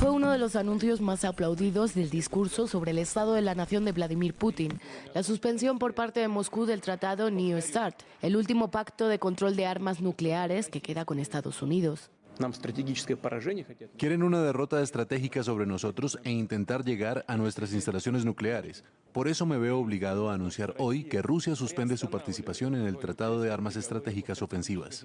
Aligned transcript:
Fue 0.00 0.08
uno 0.08 0.30
de 0.30 0.38
los 0.38 0.56
anuncios 0.56 1.02
más 1.02 1.26
aplaudidos 1.26 1.94
del 1.94 2.08
discurso 2.08 2.66
sobre 2.66 2.92
el 2.92 2.98
estado 2.98 3.34
de 3.34 3.42
la 3.42 3.54
nación 3.54 3.84
de 3.84 3.92
Vladimir 3.92 4.32
Putin, 4.32 4.80
la 5.14 5.22
suspensión 5.22 5.78
por 5.78 5.92
parte 5.92 6.20
de 6.20 6.28
Moscú 6.28 6.64
del 6.64 6.80
tratado 6.80 7.30
New 7.30 7.60
START, 7.60 8.00
el 8.22 8.34
último 8.34 8.70
pacto 8.70 9.08
de 9.08 9.18
control 9.18 9.56
de 9.56 9.66
armas 9.66 10.00
nucleares 10.00 10.70
que 10.70 10.80
queda 10.80 11.04
con 11.04 11.18
Estados 11.18 11.60
Unidos. 11.60 12.08
Quieren 13.98 14.22
una 14.22 14.40
derrota 14.40 14.80
estratégica 14.80 15.42
sobre 15.42 15.66
nosotros 15.66 16.18
e 16.24 16.30
intentar 16.30 16.82
llegar 16.82 17.22
a 17.28 17.36
nuestras 17.36 17.74
instalaciones 17.74 18.24
nucleares. 18.24 18.84
Por 19.12 19.28
eso 19.28 19.44
me 19.44 19.58
veo 19.58 19.78
obligado 19.78 20.30
a 20.30 20.34
anunciar 20.34 20.74
hoy 20.78 21.04
que 21.04 21.20
Rusia 21.20 21.54
suspende 21.56 21.98
su 21.98 22.08
participación 22.08 22.74
en 22.74 22.86
el 22.86 22.96
Tratado 22.96 23.42
de 23.42 23.52
Armas 23.52 23.76
Estratégicas 23.76 24.40
Ofensivas. 24.40 25.04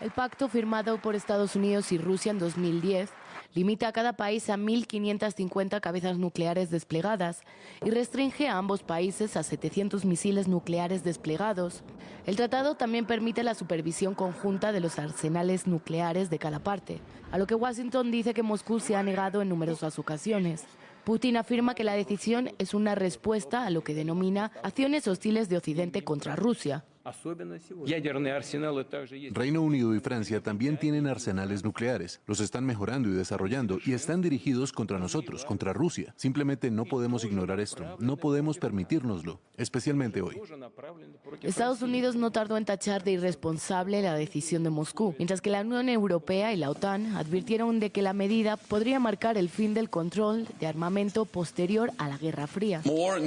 El 0.00 0.10
pacto 0.12 0.48
firmado 0.48 0.96
por 1.02 1.14
Estados 1.14 1.56
Unidos 1.56 1.92
y 1.92 1.98
Rusia 1.98 2.30
en 2.30 2.38
2010 2.38 3.10
limita 3.52 3.88
a 3.88 3.92
cada 3.92 4.14
país 4.14 4.48
a 4.48 4.56
1.550 4.56 5.78
cabezas 5.82 6.16
nucleares 6.16 6.70
desplegadas 6.70 7.42
y 7.84 7.90
restringe 7.90 8.48
a 8.48 8.56
ambos 8.56 8.82
países 8.82 9.36
a 9.36 9.42
700 9.42 10.06
misiles 10.06 10.48
nucleares 10.48 11.04
desplegados. 11.04 11.82
El 12.24 12.36
tratado 12.36 12.76
también 12.76 13.04
permite 13.04 13.42
la 13.42 13.54
supervisión 13.54 14.14
conjunta 14.14 14.72
de 14.72 14.80
los 14.80 14.98
arsenales 14.98 15.66
nucleares 15.66 16.30
de 16.30 16.38
cada 16.38 16.60
parte, 16.60 17.02
a 17.30 17.36
lo 17.36 17.46
que 17.46 17.54
Washington 17.54 18.10
dice 18.10 18.32
que 18.32 18.42
Moscú 18.42 18.80
se 18.80 18.96
ha 18.96 19.02
negado 19.02 19.42
en 19.42 19.50
numerosas 19.50 19.98
ocasiones. 19.98 20.64
Putin 21.04 21.36
afirma 21.36 21.74
que 21.74 21.84
la 21.84 21.92
decisión 21.92 22.52
es 22.58 22.72
una 22.72 22.94
respuesta 22.94 23.66
a 23.66 23.70
lo 23.70 23.84
que 23.84 23.94
denomina 23.94 24.50
acciones 24.62 25.06
hostiles 25.08 25.50
de 25.50 25.58
Occidente 25.58 26.04
contra 26.04 26.36
Rusia. 26.36 26.84
Reino 29.32 29.62
Unido 29.62 29.94
y 29.94 30.00
Francia 30.00 30.42
también 30.42 30.78
tienen 30.78 31.06
arsenales 31.06 31.64
nucleares. 31.64 32.20
Los 32.26 32.40
están 32.40 32.64
mejorando 32.64 33.08
y 33.08 33.12
desarrollando 33.12 33.78
y 33.84 33.92
están 33.92 34.22
dirigidos 34.22 34.72
contra 34.72 34.98
nosotros, 34.98 35.44
contra 35.44 35.72
Rusia. 35.72 36.14
Simplemente 36.16 36.70
no 36.70 36.84
podemos 36.84 37.24
ignorar 37.24 37.60
esto. 37.60 37.96
No 37.98 38.16
podemos 38.16 38.58
permitirnoslo, 38.58 39.40
especialmente 39.56 40.22
hoy. 40.22 40.40
Estados 41.42 41.82
Unidos 41.82 42.16
no 42.16 42.30
tardó 42.30 42.56
en 42.56 42.64
tachar 42.64 43.04
de 43.04 43.12
irresponsable 43.12 44.02
la 44.02 44.14
decisión 44.14 44.62
de 44.62 44.70
Moscú, 44.70 45.14
mientras 45.18 45.40
que 45.40 45.50
la 45.50 45.62
Unión 45.62 45.88
Europea 45.88 46.52
y 46.52 46.56
la 46.56 46.70
OTAN 46.70 47.16
advirtieron 47.16 47.80
de 47.80 47.90
que 47.90 48.02
la 48.02 48.12
medida 48.12 48.56
podría 48.56 49.00
marcar 49.00 49.36
el 49.38 49.48
fin 49.48 49.74
del 49.74 49.90
control 49.90 50.46
de 50.58 50.66
armamento 50.66 51.24
posterior 51.24 51.90
a 51.98 52.08
la 52.08 52.18
Guerra 52.18 52.46
Fría. 52.46 52.82
Uh, 52.84 53.18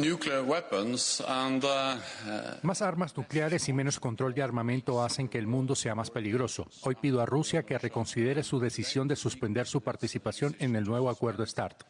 Más 2.61 2.81
armas 2.81 3.17
nucleares 3.17 3.69
y 3.69 3.72
menos 3.73 3.99
control 3.99 4.33
de 4.33 4.41
armamento 4.41 5.03
hacen 5.03 5.27
que 5.27 5.37
el 5.37 5.47
mundo 5.47 5.75
sea 5.75 5.95
más 5.95 6.09
peligroso. 6.09 6.67
Hoy 6.81 6.95
pido 6.95 7.21
a 7.21 7.25
Rusia 7.25 7.63
que 7.63 7.77
reconsidere 7.77 8.43
su 8.43 8.59
decisión 8.59 9.07
de 9.07 9.15
suspender 9.15 9.67
su 9.67 9.81
participación 9.81 10.55
en 10.59 10.75
el 10.75 10.83
nuevo 10.83 11.09
acuerdo 11.09 11.45
START. 11.45 11.83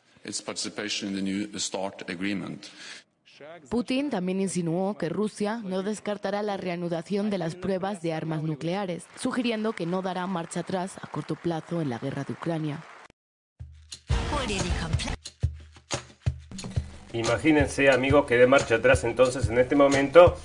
Putin 3.70 4.10
también 4.10 4.40
insinuó 4.40 4.98
que 4.98 5.10
Rusia 5.10 5.60
no 5.64 5.84
descartará 5.84 6.44
la 6.44 6.58
reanudación 6.58 7.30
de 7.30 7.38
las 7.38 7.56
pruebas 7.56 8.02
de 8.02 8.14
armas 8.14 8.44
nucleares, 8.44 9.06
sugiriendo 9.20 9.74
que 9.74 9.86
no 9.86 10.02
dará 10.02 10.28
marcha 10.28 10.62
atrás 10.62 10.98
a 11.02 11.08
corto 11.08 11.36
plazo 11.36 11.82
en 11.82 11.90
la 11.90 11.98
guerra 12.00 12.24
de 12.24 12.34
Ucrania. 12.34 12.84
Imagínense, 17.14 17.90
amigos, 17.90 18.26
que 18.26 18.38
de 18.38 18.48
marcha 18.48 18.76
atrás 18.76 19.04
entonces 19.04 19.48
en 19.48 19.60
este 19.60 19.76
momento 19.76 20.36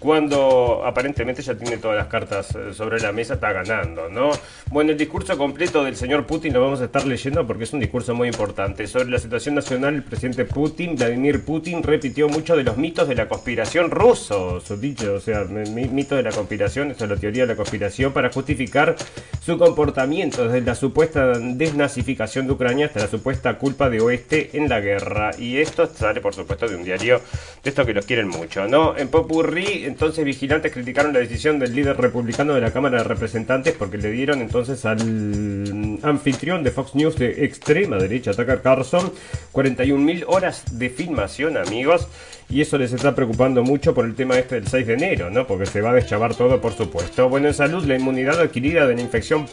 cuando 0.00 0.82
aparentemente 0.84 1.42
ya 1.42 1.54
tiene 1.54 1.76
todas 1.76 1.96
las 1.96 2.06
cartas 2.06 2.56
eh, 2.56 2.72
sobre 2.72 2.98
la 3.00 3.12
mesa, 3.12 3.34
está 3.34 3.52
ganando, 3.52 4.08
¿no? 4.08 4.30
Bueno, 4.70 4.92
el 4.92 4.98
discurso 4.98 5.36
completo 5.36 5.84
del 5.84 5.94
señor 5.94 6.26
Putin 6.26 6.54
lo 6.54 6.62
vamos 6.62 6.80
a 6.80 6.86
estar 6.86 7.06
leyendo 7.06 7.46
porque 7.46 7.64
es 7.64 7.72
un 7.74 7.80
discurso 7.80 8.14
muy 8.14 8.28
importante. 8.28 8.86
Sobre 8.86 9.10
la 9.10 9.18
situación 9.18 9.54
nacional, 9.54 9.94
el 9.94 10.02
presidente 10.02 10.46
Putin, 10.46 10.96
Vladimir 10.96 11.44
Putin, 11.44 11.82
repitió 11.82 12.30
muchos 12.30 12.56
de 12.56 12.64
los 12.64 12.78
mitos 12.78 13.06
de 13.08 13.14
la 13.14 13.28
conspiración 13.28 13.90
ruso, 13.90 14.60
su 14.60 14.78
dicho, 14.78 15.14
o 15.14 15.20
sea, 15.20 15.44
mito 15.44 16.16
de 16.16 16.22
la 16.22 16.32
conspiración, 16.32 16.90
eso 16.92 17.04
es 17.04 17.10
la 17.10 17.16
teoría 17.16 17.42
de 17.42 17.48
la 17.48 17.56
conspiración, 17.56 18.14
para 18.14 18.32
justificar 18.32 18.96
su 19.44 19.58
comportamiento, 19.58 20.44
desde 20.44 20.62
la 20.62 20.74
supuesta 20.74 21.38
desnazificación 21.38 22.46
de 22.46 22.54
Ucrania 22.54 22.86
hasta 22.86 23.00
la 23.00 23.08
supuesta 23.08 23.58
culpa 23.58 23.90
de 23.90 24.00
Oeste 24.00 24.50
en 24.54 24.70
la 24.70 24.80
guerra. 24.80 25.32
Y 25.38 25.58
esto 25.58 25.86
sale, 25.86 26.22
por 26.22 26.34
supuesto, 26.34 26.66
de 26.66 26.76
un 26.76 26.84
diario 26.84 27.20
de 27.62 27.68
estos 27.68 27.86
que 27.86 27.92
los 27.92 28.06
quieren 28.06 28.28
mucho, 28.28 28.66
¿no? 28.66 28.96
En 28.96 29.08
Popurrí, 29.08 29.89
entonces 29.90 30.24
vigilantes 30.24 30.72
criticaron 30.72 31.12
la 31.12 31.18
decisión 31.18 31.58
del 31.58 31.74
líder 31.74 31.96
republicano 31.96 32.54
de 32.54 32.60
la 32.60 32.70
Cámara 32.70 32.98
de 32.98 33.04
Representantes 33.04 33.74
porque 33.76 33.98
le 33.98 34.10
dieron 34.12 34.40
entonces 34.40 34.84
al 34.84 35.98
anfitrión 36.02 36.62
de 36.62 36.70
Fox 36.70 36.94
News 36.94 37.16
de 37.16 37.44
extrema 37.44 37.96
derecha, 37.96 38.32
Tucker 38.32 38.62
Carlson, 38.62 39.12
41.000 39.52 40.24
horas 40.28 40.78
de 40.78 40.90
filmación, 40.90 41.56
amigos. 41.56 42.06
Y 42.48 42.60
eso 42.62 42.78
les 42.78 42.92
está 42.92 43.14
preocupando 43.14 43.62
mucho 43.62 43.94
por 43.94 44.04
el 44.04 44.16
tema 44.16 44.36
este 44.36 44.56
del 44.56 44.66
6 44.66 44.84
de 44.84 44.94
enero, 44.94 45.30
¿no? 45.30 45.46
Porque 45.46 45.66
se 45.66 45.80
va 45.80 45.90
a 45.90 45.94
deschavar 45.94 46.34
todo, 46.34 46.60
por 46.60 46.72
supuesto. 46.72 47.28
Bueno, 47.28 47.46
en 47.46 47.54
salud, 47.54 47.84
la 47.84 47.94
inmunidad 47.94 48.40
adquirida 48.40 48.88
de 48.88 48.96
la 48.96 49.02
infección 49.02 49.46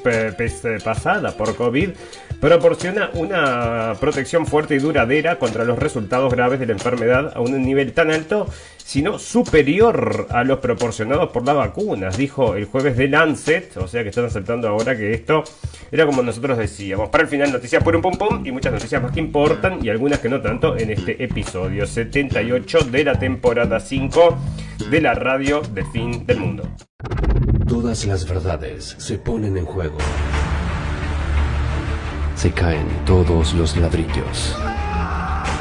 pasada 0.83 1.37
por 1.37 1.55
COVID 1.55 1.89
proporciona 2.41 3.11
una 3.13 3.93
protección 3.99 4.47
fuerte 4.47 4.73
y 4.73 4.79
duradera 4.79 5.37
contra 5.37 5.63
los 5.63 5.77
resultados 5.77 6.33
graves 6.33 6.59
de 6.59 6.65
la 6.65 6.73
enfermedad 6.73 7.33
a 7.35 7.39
un 7.39 7.61
nivel 7.63 7.93
tan 7.93 8.09
alto 8.09 8.47
sino 8.87 9.19
superior 9.19 10.27
a 10.29 10.45
los 10.45 10.59
proporcionados 10.59 11.29
por 11.31 11.45
las 11.45 11.57
vacunas, 11.57 12.15
dijo 12.15 12.55
el 12.55 12.63
jueves 12.63 12.95
de 12.95 13.09
Lancet, 13.09 13.75
o 13.75 13.85
sea 13.85 14.01
que 14.01 14.09
están 14.09 14.23
aceptando 14.23 14.69
ahora 14.69 14.95
que 14.95 15.13
esto 15.13 15.43
era 15.91 16.05
como 16.05 16.23
nosotros 16.23 16.57
decíamos. 16.57 17.09
Para 17.09 17.25
el 17.25 17.29
final, 17.29 17.51
noticias 17.51 17.83
por 17.83 17.97
un 17.97 18.01
pum 18.01 18.17
pum 18.17 18.45
y 18.45 18.51
muchas 18.53 18.71
noticias 18.71 19.03
más 19.03 19.11
que 19.11 19.19
importan 19.19 19.83
y 19.83 19.89
algunas 19.89 20.19
que 20.19 20.29
no 20.29 20.41
tanto 20.41 20.77
en 20.77 20.91
este 20.91 21.21
episodio 21.21 21.85
78 21.85 22.79
de 22.89 23.03
la 23.03 23.19
temporada 23.19 23.81
5 23.81 24.37
de 24.89 25.01
la 25.01 25.13
radio 25.15 25.59
del 25.59 25.85
fin 25.87 26.25
del 26.25 26.39
mundo. 26.39 26.63
Todas 27.67 28.05
las 28.05 28.25
verdades 28.25 28.95
se 28.97 29.17
ponen 29.17 29.57
en 29.57 29.65
juego. 29.65 29.97
Se 32.35 32.51
caen 32.51 32.87
todos 33.05 33.53
los 33.53 33.75
ladrillos. 33.75 34.55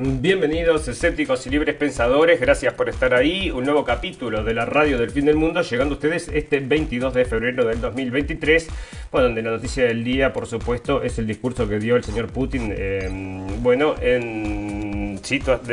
Bienvenidos 0.00 0.86
escépticos 0.86 1.44
y 1.48 1.50
libres 1.50 1.74
pensadores, 1.74 2.40
gracias 2.40 2.72
por 2.74 2.88
estar 2.88 3.14
ahí. 3.14 3.50
Un 3.50 3.64
nuevo 3.64 3.84
capítulo 3.84 4.44
de 4.44 4.54
la 4.54 4.64
radio 4.64 4.96
del 4.96 5.10
fin 5.10 5.24
del 5.24 5.34
mundo, 5.34 5.60
llegando 5.60 5.94
a 5.94 5.96
ustedes 5.96 6.28
este 6.28 6.60
22 6.60 7.12
de 7.14 7.24
febrero 7.24 7.66
del 7.66 7.80
2023, 7.80 8.68
bueno, 9.10 9.26
donde 9.26 9.42
la 9.42 9.50
noticia 9.50 9.86
del 9.86 10.04
día, 10.04 10.32
por 10.32 10.46
supuesto, 10.46 11.02
es 11.02 11.18
el 11.18 11.26
discurso 11.26 11.68
que 11.68 11.80
dio 11.80 11.96
el 11.96 12.04
señor 12.04 12.28
Putin, 12.28 12.72
eh, 12.76 13.08
bueno, 13.60 13.96
en 14.00 14.77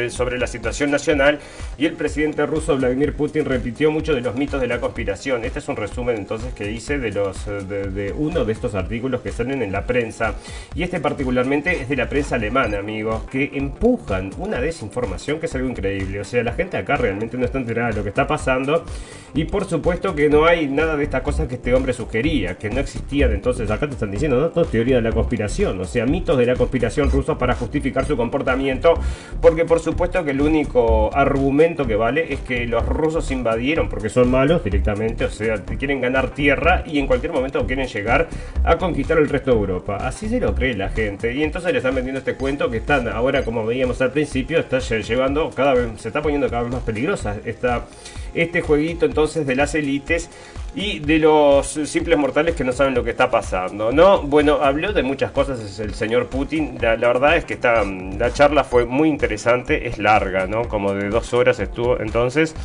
sobre 0.10 0.38
la 0.38 0.48
situación 0.48 0.92
nacional 0.92 1.40
y 1.78 1.86
el 1.86 1.94
presidente 1.94 2.46
ruso 2.46 2.78
Vladimir 2.78 3.16
Putin 3.16 3.46
repitió 3.46 3.92
mucho 3.92 4.14
de 4.14 4.22
los 4.22 4.36
mitos 4.36 4.62
de 4.62 4.68
la 4.68 4.80
conspiración. 4.80 5.44
Este 5.46 5.60
es 5.60 5.68
un 5.68 5.76
resumen 5.76 6.18
entonces 6.18 6.54
que 6.54 6.72
hice 6.72 6.98
de 6.98 7.12
los 7.12 7.46
de, 7.46 7.90
de 7.90 8.12
uno 8.14 8.46
de 8.46 8.54
estos 8.54 8.76
artículos 8.76 9.22
que 9.22 9.32
salen 9.32 9.62
en 9.62 9.72
la 9.72 9.86
prensa 9.86 10.36
y 10.74 10.84
este 10.84 11.00
particularmente 11.00 11.82
es 11.82 11.90
de 11.90 11.96
la 11.96 12.10
prensa 12.10 12.36
alemana, 12.36 12.80
amigos, 12.80 13.24
que 13.30 13.52
empuja 13.54 14.22
una 14.38 14.60
desinformación 14.60 15.40
que 15.40 15.46
es 15.46 15.56
algo 15.56 15.70
increíble. 15.70 16.20
O 16.20 16.24
sea, 16.24 16.44
la 16.44 16.54
gente 16.54 16.78
acá 16.78 16.96
realmente 16.96 17.38
no 17.38 17.46
está 17.46 17.58
enterada 17.58 17.90
de 17.90 17.96
lo 17.96 18.04
que 18.04 18.10
está 18.10 18.28
pasando. 18.28 18.84
Y 19.34 19.44
por 19.44 19.66
supuesto 19.66 20.16
que 20.16 20.30
no 20.30 20.46
hay 20.46 20.68
nada 20.68 20.96
de 20.96 21.04
estas 21.04 21.22
cosas 21.22 21.48
que 21.48 21.56
este 21.56 21.74
hombre 21.74 21.92
sugería, 21.92 22.58
que 22.58 22.70
no 22.70 22.80
existían. 22.80 23.34
Entonces 23.34 23.70
acá 23.70 23.86
te 23.86 23.94
están 23.94 24.10
diciendo, 24.10 24.40
no, 24.40 24.48
todo 24.48 24.64
teoría 24.66 24.96
de 24.96 25.02
la 25.02 25.12
conspiración. 25.12 25.80
O 25.82 25.86
sea, 25.86 26.06
mitos 26.06 26.38
de 26.38 26.46
la 26.46 26.56
conspiración 26.56 27.12
rusos 27.12 27.38
para 27.38 27.54
justificar 27.56 28.06
su 28.06 28.16
comportamiento. 28.16 28.94
Porque 29.42 29.66
por 29.66 29.80
supuesto 29.80 30.24
que 30.24 30.32
el 30.32 30.42
único 30.42 31.14
argumento 31.14 31.86
que 31.86 31.96
vale 31.96 32.34
es 32.34 32.40
que 32.40 32.66
los 32.66 32.86
rusos 32.86 33.30
invadieron 33.32 33.90
porque 33.90 34.10
son 34.10 34.32
malos 34.32 34.64
directamente. 34.64 35.26
O 35.26 35.30
sea, 35.30 35.64
quieren 35.64 36.02
ganar 36.02 36.30
tierra 36.30 36.84
y 36.86 37.00
en 37.00 37.08
cualquier 37.08 37.32
momento 37.32 37.66
quieren 37.68 37.88
llegar 37.88 38.28
a 38.64 38.78
conquistar 38.78 39.18
el 39.18 39.30
resto 39.30 39.52
de 39.52 39.58
Europa. 39.58 39.98
Así 39.98 40.30
se 40.30 40.40
lo 40.40 40.56
cree 40.56 40.76
la 40.76 40.90
gente. 40.90 41.34
Y 41.34 41.44
entonces 41.44 41.72
le 41.72 41.78
están 41.78 41.96
vendiendo 41.96 42.20
este 42.20 42.36
cuento 42.36 42.70
que 42.70 42.78
están 42.78 43.08
ahora, 43.08 43.44
como 43.44 43.66
veíamos 43.66 44.02
al 44.02 44.12
principio 44.12 44.60
está 44.60 44.80
llevando 44.80 45.50
cada 45.52 45.74
vez, 45.74 45.90
se 45.98 46.08
está 46.08 46.22
poniendo 46.22 46.50
cada 46.50 46.64
vez 46.64 46.72
más 46.72 46.84
peligrosa 46.84 47.38
esta, 47.46 47.86
este 48.34 48.62
jueguito 48.62 49.06
entonces 49.06 49.46
de 49.46 49.56
las 49.56 49.76
élites 49.76 50.30
y 50.76 51.00
de 51.00 51.20
los 51.20 51.68
simples 51.68 52.18
mortales 52.18 52.56
que 52.56 52.64
no 52.64 52.74
saben 52.74 52.94
lo 52.94 53.04
que 53.04 53.12
está 53.12 53.32
pasando, 53.32 53.92
¿no? 53.92 54.22
Bueno, 54.22 54.60
habló 54.62 54.92
de 54.92 55.04
muchas 55.04 55.32
cosas 55.32 55.80
el 55.80 55.94
señor 55.94 56.28
Putin. 56.28 56.78
La, 56.82 56.98
la 56.98 57.08
verdad 57.08 57.38
es 57.38 57.46
que 57.46 57.54
está, 57.54 57.84
la 57.84 58.34
charla 58.34 58.64
fue 58.66 58.86
muy 58.86 59.08
interesante, 59.08 59.88
es 59.88 59.98
larga, 59.98 60.48
¿no? 60.48 60.68
Como 60.68 60.94
de 60.94 61.10
dos 61.10 61.34
horas 61.34 61.60
estuvo 61.60 62.00
entonces. 62.00 62.56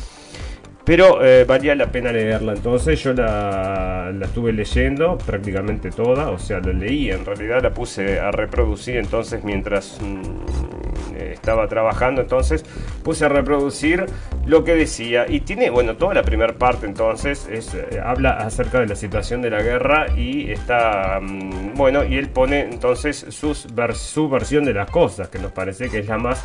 Pero 0.83 1.23
eh, 1.23 1.45
valía 1.45 1.75
la 1.75 1.91
pena 1.91 2.11
leerla. 2.11 2.53
Entonces 2.53 3.01
yo 3.03 3.13
la, 3.13 4.11
la, 4.13 4.25
estuve 4.25 4.51
leyendo 4.51 5.17
prácticamente 5.17 5.91
toda. 5.91 6.31
O 6.31 6.39
sea, 6.39 6.59
la 6.59 6.73
leí. 6.73 7.11
En 7.11 7.25
realidad 7.25 7.61
la 7.61 7.71
puse 7.71 8.19
a 8.19 8.31
reproducir 8.31 8.97
entonces 8.97 9.43
mientras 9.43 9.99
mmm, 10.01 11.15
estaba 11.17 11.67
trabajando. 11.67 12.21
Entonces 12.21 12.65
puse 13.03 13.25
a 13.25 13.29
reproducir 13.29 14.05
lo 14.45 14.63
que 14.63 14.73
decía. 14.73 15.25
Y 15.29 15.41
tiene, 15.41 15.69
bueno, 15.69 15.97
toda 15.97 16.15
la 16.15 16.23
primera 16.23 16.53
parte 16.53 16.87
entonces 16.87 17.47
es, 17.51 17.73
eh, 17.75 18.01
habla 18.03 18.37
acerca 18.37 18.79
de 18.79 18.87
la 18.87 18.95
situación 18.95 19.41
de 19.43 19.51
la 19.51 19.61
guerra. 19.61 20.07
Y 20.17 20.49
está, 20.49 21.19
mmm, 21.21 21.75
bueno, 21.75 22.03
y 22.03 22.17
él 22.17 22.29
pone 22.29 22.61
entonces 22.61 23.25
sus, 23.29 23.67
su 23.93 24.29
versión 24.29 24.65
de 24.65 24.73
las 24.73 24.89
cosas. 24.89 25.29
Que 25.29 25.37
nos 25.37 25.51
parece 25.51 25.89
que 25.89 25.99
es 25.99 26.07
la 26.07 26.17
más 26.17 26.43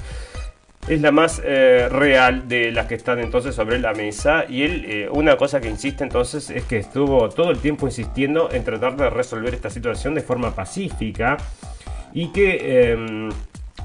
es 0.89 1.01
la 1.01 1.11
más 1.11 1.43
eh, 1.45 1.89
real 1.91 2.49
de 2.49 2.71
las 2.71 2.87
que 2.87 2.95
están 2.95 3.19
entonces 3.19 3.55
sobre 3.55 3.79
la 3.79 3.93
mesa 3.93 4.45
y 4.49 4.63
él 4.63 4.85
eh, 4.87 5.09
una 5.11 5.37
cosa 5.37 5.61
que 5.61 5.69
insiste 5.69 6.05
entonces 6.05 6.49
es 6.51 6.65
que 6.65 6.79
estuvo 6.79 7.29
todo 7.29 7.51
el 7.51 7.59
tiempo 7.59 7.87
insistiendo 7.87 8.51
en 8.53 8.63
tratar 8.63 8.97
de 8.97 9.11
resolver 9.11 9.55
esta 9.55 9.69
situación 9.69 10.15
de 10.15 10.21
forma 10.21 10.55
pacífica 10.55 11.37
y 12.13 12.29
que 12.29 12.59
eh, 12.63 13.31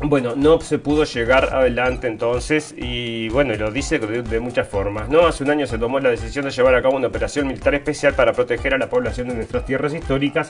bueno, 0.04 0.36
no 0.36 0.60
se 0.62 0.80
pudo 0.80 1.04
llegar 1.04 1.54
adelante 1.54 2.08
entonces 2.08 2.74
y 2.76 3.30
bueno, 3.30 3.54
lo 3.56 3.72
dice 3.72 4.00
de, 4.00 4.24
de, 4.24 4.40
muchas 4.40 4.68
formas, 4.68 5.10
¿no? 5.10 5.28
Hace 5.28 5.44
un 5.44 5.52
año 5.52 5.68
se 5.68 5.78
tomó 5.78 6.00
la 6.00 6.10
decisión 6.10 6.46
de 6.46 6.52
llevar 6.52 6.74
a 6.74 6.82
cabo 6.82 6.96
una 6.96 7.08
operación 7.08 7.48
militar 7.48 7.76
especial 7.76 8.16
para 8.16 8.34
proteger 8.34 8.74
a 8.74 8.78
la 8.80 8.90
población 8.90 9.28
de 9.28 9.36
nuestras 9.36 9.66
tierras 9.66 9.94
históricas, 9.94 10.50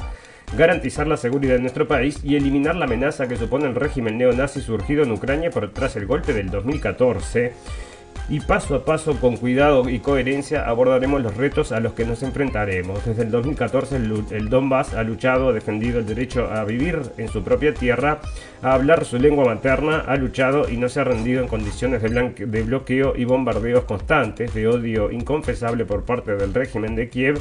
garantizar 0.58 1.08
la 1.08 1.18
seguridad 1.18 1.56
de 1.56 1.62
nuestro 1.62 1.88
país 1.88 2.20
y 2.24 2.36
eliminar 2.36 2.76
la 2.76 2.86
amenaza 2.86 3.28
que 3.28 3.38
supone 3.38 3.66
el 3.66 3.76
régimen 3.76 4.18
neonazi 4.18 4.62
surgido 4.62 5.04
en 5.04 5.12
Ucrania 5.12 5.50
tras 5.74 5.96
el 5.96 6.06
golpe 6.06 6.34
del 6.34 6.50
2014 6.50 7.54
y 8.30 8.40
paso 8.40 8.76
a 8.76 8.86
paso, 8.86 9.20
con 9.20 9.36
cuidado 9.36 9.90
y 9.90 10.00
coherencia, 10.00 10.66
abordaremos 10.66 11.22
los 11.22 11.36
retos 11.36 11.74
a 11.74 11.82
los 11.82 11.94
que 11.94 12.06
nos 12.06 12.24
enfrentaremos. 12.24 13.04
Desde 13.06 13.24
el 13.24 13.32
2014 13.32 13.98
el, 13.98 14.24
el, 14.32 14.50
Donbass 14.50 14.94
ha 14.94 15.04
luchado, 15.04 15.50
ha 15.50 15.54
defendido 15.54 16.00
el 16.00 16.06
derecho 16.06 16.50
a 16.50 16.64
vivir 16.64 17.02
en 17.18 17.28
su 17.28 17.44
propia 17.44 17.74
tierra, 17.74 18.22
a 18.62 18.74
hablar 18.74 19.04
su 19.04 19.18
lengua 19.18 19.44
materna, 19.44 20.06
ha 20.08 20.16
luchado 20.16 20.70
y 20.70 20.78
no 20.78 20.88
se 20.88 21.02
ha 21.02 21.04
rendido 21.04 21.42
en 21.42 21.50
condiciones 21.50 22.02
de, 22.02 22.10
de 22.10 22.64
bloqueo 22.64 23.16
y 23.18 23.26
bombardeos 23.26 23.84
constantes, 23.84 24.54
de 24.54 24.68
odio 24.68 25.12
inconfesable 25.12 25.84
por 25.84 26.06
parte 26.06 26.36
del 26.36 26.54
régimen 26.54 26.96
de 26.96 27.10
Kiev 27.10 27.38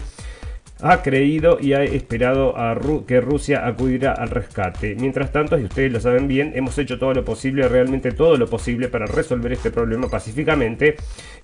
ha 0.82 1.02
creído 1.02 1.58
y 1.60 1.72
ha 1.72 1.82
esperado 1.82 2.56
a 2.58 2.78
que 3.06 3.20
Rusia 3.20 3.66
acudiera 3.66 4.12
al 4.12 4.30
rescate. 4.30 4.94
Mientras 4.94 5.32
tanto, 5.32 5.58
y 5.58 5.64
ustedes 5.64 5.92
lo 5.92 6.00
saben 6.00 6.28
bien, 6.28 6.52
hemos 6.54 6.78
hecho 6.78 6.98
todo 6.98 7.12
lo 7.12 7.24
posible, 7.24 7.68
realmente 7.68 8.12
todo 8.12 8.36
lo 8.36 8.48
posible 8.48 8.88
para 8.88 9.06
resolver 9.06 9.52
este 9.52 9.70
problema 9.70 10.08
pacíficamente. 10.08 10.96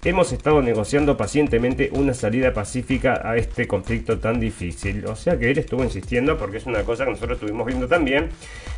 Hemos 0.04 0.32
estado 0.32 0.62
negociando 0.62 1.16
pacientemente 1.16 1.90
una 1.92 2.14
salida 2.14 2.52
pacífica 2.52 3.20
a 3.24 3.36
este 3.36 3.66
conflicto 3.66 4.18
tan 4.18 4.40
difícil. 4.40 5.04
O 5.06 5.16
sea 5.16 5.38
que 5.38 5.50
él 5.50 5.58
estuvo 5.58 5.82
insistiendo, 5.82 6.36
porque 6.36 6.58
es 6.58 6.66
una 6.66 6.82
cosa 6.82 7.04
que 7.04 7.10
nosotros 7.12 7.38
estuvimos 7.38 7.66
viendo 7.66 7.88
también, 7.88 8.28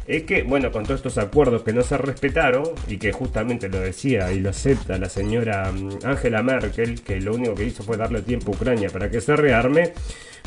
es 0.06 0.22
que, 0.22 0.42
bueno, 0.42 0.72
con 0.72 0.84
todos 0.84 1.00
estos 1.00 1.18
acuerdos 1.18 1.62
que 1.62 1.72
no 1.72 1.82
se 1.82 1.98
respetaron, 1.98 2.64
y 2.86 2.98
que 2.98 3.12
justamente 3.12 3.68
lo 3.68 3.80
decía 3.80 4.32
y 4.32 4.40
lo 4.40 4.50
acepta 4.50 4.98
la 4.98 5.08
señora 5.08 5.70
mm, 5.70 6.04
Angela 6.04 6.42
Merkel, 6.42 7.02
que 7.02 7.20
lo 7.20 7.34
único 7.34 7.54
que 7.54 7.64
hizo 7.64 7.82
fue 7.82 7.96
darle 7.96 8.22
tiempo 8.22 8.52
a 8.52 8.54
Ucrania 8.54 8.90
para 8.90 9.10
que 9.10 9.20
se 9.20 9.36
rearme, 9.36 9.92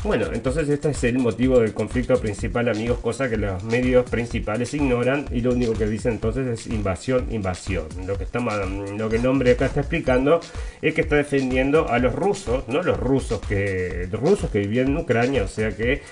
bueno, 0.04 0.26
entonces 0.32 0.68
este 0.68 0.90
es 0.90 1.04
el 1.04 1.18
motivo 1.18 1.60
del 1.60 1.72
conflicto 1.72 2.18
principal, 2.20 2.68
amigos, 2.68 2.98
cosa 2.98 3.30
que 3.30 3.36
los 3.36 3.62
medios 3.62 4.08
principales 4.10 4.74
ignoran 4.74 5.26
y 5.30 5.40
lo 5.40 5.52
único 5.52 5.74
que 5.74 5.86
dicen 5.86 6.14
entonces 6.14 6.46
es 6.46 6.66
invasión, 6.66 7.28
invasión. 7.30 7.86
Lo 8.06 8.18
que, 8.18 8.24
está, 8.24 8.40
lo 8.40 9.08
que 9.08 9.16
el 9.16 9.26
hombre 9.26 9.52
acá 9.52 9.66
está 9.66 9.80
explicando 9.80 10.40
es 10.80 10.94
que 10.94 11.02
está 11.02 11.16
defendiendo 11.16 11.88
a 11.88 12.00
los 12.00 12.14
rusos, 12.14 12.66
no 12.66 12.82
los 12.82 12.98
rusos 12.98 13.40
que, 13.40 14.08
rusos 14.10 14.50
que 14.50 14.58
vivían 14.58 14.88
en 14.88 14.96
Ucrania, 14.96 15.44
o 15.44 15.48
sea 15.48 15.70
que 15.76 16.02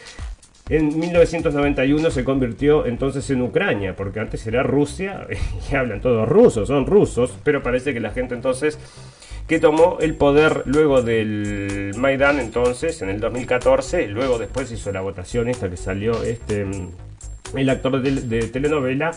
en 0.69 0.97
1991 0.97 2.13
se 2.13 2.23
convirtió 2.23 2.87
entonces 2.87 3.29
en 3.31 3.43
Ucrania, 3.43 3.97
porque 3.97 4.21
antes 4.21 4.47
era 4.47 4.63
Rusia 4.63 5.27
y 5.71 5.75
hablan 5.75 6.01
todos 6.01 6.29
rusos, 6.29 6.69
son 6.69 6.87
rusos, 6.87 7.37
pero 7.43 7.61
parece 7.61 7.93
que 7.93 7.99
la 7.99 8.13
gente 8.13 8.37
entonces 8.37 8.79
que 9.51 9.59
tomó 9.59 9.99
el 9.99 10.15
poder 10.15 10.63
luego 10.67 11.03
del 11.03 11.93
Maidan 11.97 12.39
entonces, 12.39 13.03
en 13.03 13.09
el 13.09 13.19
2014, 13.19 14.07
luego 14.07 14.39
después 14.39 14.71
hizo 14.71 14.93
la 14.93 15.01
votación 15.01 15.49
esta 15.49 15.69
que 15.69 15.77
salió 15.77 16.23
este 16.23 16.65
el 17.55 17.71
actor 17.71 18.01
de, 18.03 18.43
telenovela 18.49 19.13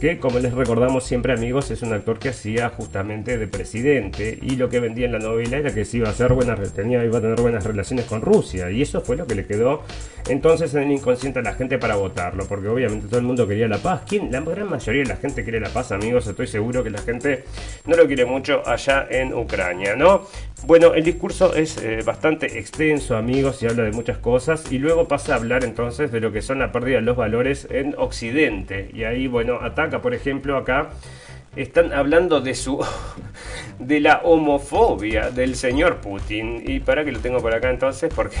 que 0.00 0.18
como 0.18 0.40
les 0.40 0.52
recordamos 0.52 1.04
siempre 1.04 1.32
amigos 1.32 1.70
es 1.70 1.82
un 1.82 1.92
actor 1.92 2.18
que 2.18 2.30
hacía 2.30 2.70
justamente 2.70 3.38
de 3.38 3.46
presidente 3.46 4.36
y 4.42 4.56
lo 4.56 4.68
que 4.68 4.80
vendía 4.80 5.06
en 5.06 5.12
la 5.12 5.20
novela 5.20 5.58
era 5.58 5.72
que 5.72 5.84
se 5.84 5.98
iba 5.98 6.08
a 6.08 6.10
hacer 6.10 6.32
buenas 6.32 6.72
tenía 6.72 7.04
iba 7.04 7.18
a 7.18 7.20
tener 7.20 7.40
buenas 7.40 7.62
relaciones 7.62 8.06
con 8.06 8.20
Rusia 8.20 8.68
y 8.70 8.82
eso 8.82 9.00
fue 9.00 9.16
lo 9.16 9.28
que 9.28 9.36
le 9.36 9.46
quedó 9.46 9.82
entonces 10.28 10.74
en 10.74 10.82
el 10.84 10.92
inconsciente 10.92 11.38
a 11.38 11.42
la 11.42 11.54
gente 11.54 11.78
para 11.78 11.94
votarlo 11.94 12.46
porque 12.46 12.66
obviamente 12.68 13.06
todo 13.06 13.20
el 13.20 13.26
mundo 13.26 13.46
quería 13.46 13.68
la 13.68 13.78
paz 13.78 14.02
¿Quién? 14.08 14.32
la 14.32 14.40
gran 14.40 14.68
mayoría 14.68 15.02
de 15.02 15.08
la 15.08 15.16
gente 15.16 15.44
quiere 15.44 15.60
la 15.60 15.68
paz 15.68 15.92
amigos 15.92 16.26
estoy 16.26 16.48
seguro 16.48 16.82
que 16.82 16.90
la 16.90 17.00
gente 17.00 17.44
no 17.86 17.96
lo 17.96 18.06
quiere 18.06 18.24
mucho 18.24 18.66
allá 18.66 19.06
en 19.08 19.32
Ucrania 19.32 19.94
no 19.94 20.22
bueno 20.66 20.94
el 20.94 21.04
discurso 21.04 21.54
es 21.54 21.76
eh, 21.78 22.00
bastante 22.04 22.58
extenso 22.58 23.16
amigos 23.16 23.62
y 23.62 23.66
habla 23.66 23.84
de 23.84 23.92
muchas 23.92 24.18
cosas 24.18 24.70
y 24.72 24.78
luego 24.78 25.06
pasa 25.06 25.34
a 25.34 25.36
hablar 25.36 25.64
entonces 25.64 26.10
de 26.10 26.20
lo 26.20 26.32
que 26.32 26.42
son 26.42 26.58
la 26.58 26.72
pérdida 26.72 26.96
de 26.96 27.02
los 27.02 27.16
valores 27.16 27.68
en 27.80 27.94
Occidente. 27.98 28.90
Y 28.92 29.04
ahí 29.04 29.26
bueno 29.26 29.58
ataca 29.60 30.00
por 30.00 30.14
ejemplo, 30.14 30.56
acá. 30.56 30.90
Están 31.54 31.92
hablando 31.92 32.40
de 32.40 32.54
su 32.54 32.82
de 33.78 34.00
la 34.00 34.22
homofobia 34.24 35.30
del 35.30 35.54
señor 35.56 36.00
Putin. 36.00 36.62
Y 36.66 36.80
para 36.80 37.04
que 37.04 37.12
lo 37.12 37.20
tengo 37.20 37.40
por 37.40 37.54
acá 37.54 37.70
entonces 37.70 38.12
porque 38.14 38.36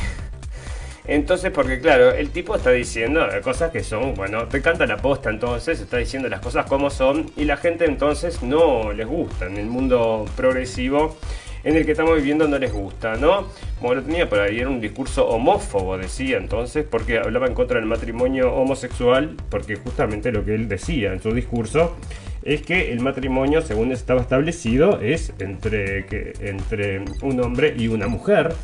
entonces 1.04 1.50
porque 1.50 1.80
claro 1.80 2.12
el 2.12 2.30
tipo 2.30 2.54
está 2.54 2.70
diciendo 2.70 3.26
cosas 3.42 3.70
que 3.70 3.82
son 3.82 4.14
bueno 4.14 4.46
te 4.46 4.62
canta 4.62 4.86
la 4.86 4.98
posta 4.98 5.30
entonces 5.30 5.80
está 5.80 5.96
diciendo 5.98 6.28
las 6.28 6.40
cosas 6.40 6.66
como 6.66 6.90
son. 6.90 7.30
Y 7.36 7.44
la 7.44 7.56
gente 7.58 7.84
entonces 7.84 8.42
no 8.42 8.92
les 8.92 9.06
gusta 9.06 9.46
en 9.46 9.58
el 9.58 9.66
mundo 9.66 10.24
progresivo 10.36 11.16
en 11.64 11.76
el 11.76 11.84
que 11.84 11.92
estamos 11.92 12.16
viviendo 12.16 12.48
no 12.48 12.58
les 12.58 12.72
gusta, 12.72 13.16
¿no? 13.16 13.46
Lo 13.82 14.02
tenía 14.02 14.28
por 14.28 14.40
ahí, 14.40 14.58
era 14.60 14.68
un 14.68 14.80
discurso 14.80 15.28
homófobo, 15.28 15.98
decía 15.98 16.38
entonces, 16.38 16.84
porque 16.88 17.18
hablaba 17.18 17.46
en 17.46 17.54
contra 17.54 17.78
del 17.78 17.86
matrimonio 17.86 18.52
homosexual, 18.54 19.36
porque 19.50 19.76
justamente 19.76 20.32
lo 20.32 20.44
que 20.44 20.54
él 20.54 20.68
decía 20.68 21.12
en 21.12 21.22
su 21.22 21.32
discurso 21.32 21.96
es 22.42 22.62
que 22.62 22.92
el 22.92 23.00
matrimonio, 23.00 23.62
según 23.62 23.92
estaba 23.92 24.20
establecido, 24.20 25.00
es 25.00 25.32
entre, 25.38 26.06
que, 26.06 26.32
entre 26.40 27.04
un 27.22 27.40
hombre 27.40 27.74
y 27.78 27.88
una 27.88 28.08
mujer, 28.08 28.54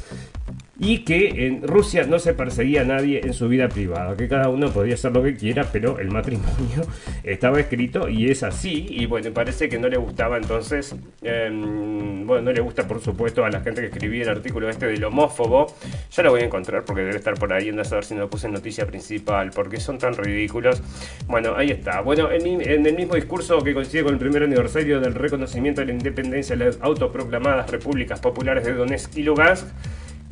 y 0.79 0.99
que 0.99 1.47
en 1.47 1.67
Rusia 1.67 2.05
no 2.05 2.19
se 2.19 2.35
perseguía 2.35 2.83
a 2.83 2.85
nadie 2.85 3.21
en 3.25 3.33
su 3.33 3.49
vida 3.49 3.69
privada, 3.69 4.17
que 4.17 4.29
cada 4.29 4.49
uno 4.49 4.71
podía 4.71 4.95
hacer 4.95 5.13
lo 5.13 5.23
que 5.23 5.35
quiera, 5.35 5.69
pero 5.73 5.99
el 5.99 6.11
matrimonio 6.11 6.83
estaba 7.25 7.59
escrito 7.59 8.09
y 8.09 8.31
es 8.31 8.45
así, 8.45 8.87
y 8.89 9.07
bueno, 9.07 9.33
parece 9.33 9.69
que 9.69 9.79
no 9.79 9.89
le 9.89 9.97
gustaba 9.97 10.37
entonces, 10.37 10.95
eh, 11.23 11.51
bueno, 11.53 12.43
no 12.43 12.53
le 12.53 12.61
gusta 12.61 12.87
por 12.87 13.01
supuesto 13.01 13.45
a 13.45 13.51
la 13.51 13.61
gente 13.61 13.81
que 13.81 13.89
escribía 13.89 14.23
el 14.23 14.29
artículo 14.29 14.69
este 14.69 14.87
del 14.87 15.03
homófobo, 15.03 15.67
ya 16.13 16.23
lo 16.23 16.31
voy 16.31 16.43
a 16.43 16.45
encontrar 16.45 16.85
porque 16.85 17.03
debe 17.03 17.17
estar 17.17 17.35
por 17.35 17.53
ahí, 17.53 17.69
anda 17.69 17.83
a 17.83 17.85
saber 17.85 18.05
si 18.05 18.15
no 18.15 18.21
lo 18.21 18.31
puse 18.31 18.47
en 18.47 18.53
noticia 18.53 18.87
principal, 18.87 19.51
porque 19.53 19.81
son 19.81 19.99
tan 19.99 20.15
ridículos, 20.15 20.81
bueno, 21.27 21.55
ahí 21.57 21.71
está, 21.71 22.03
bueno, 22.03 22.31
en, 22.31 22.61
en 22.61 22.87
el 22.87 22.95
mismo 22.95 23.17
discurso 23.17 23.59
que 23.65 23.75
coincide 23.75 24.05
con 24.05 24.13
el 24.13 24.21
primer 24.21 24.45
aniversario 24.45 25.01
del 25.01 25.15
reconocimiento 25.15 25.81
de 25.81 25.89
la 25.89 25.93
independencia 25.93 26.55
de 26.55 26.67
las 26.67 26.79
autoproclamadas 26.81 27.69
repúblicas 27.69 28.21
populares 28.21 28.65
de 28.65 28.75
Donetsk 28.75 29.17
y 29.17 29.25
Lugansk, 29.25 29.67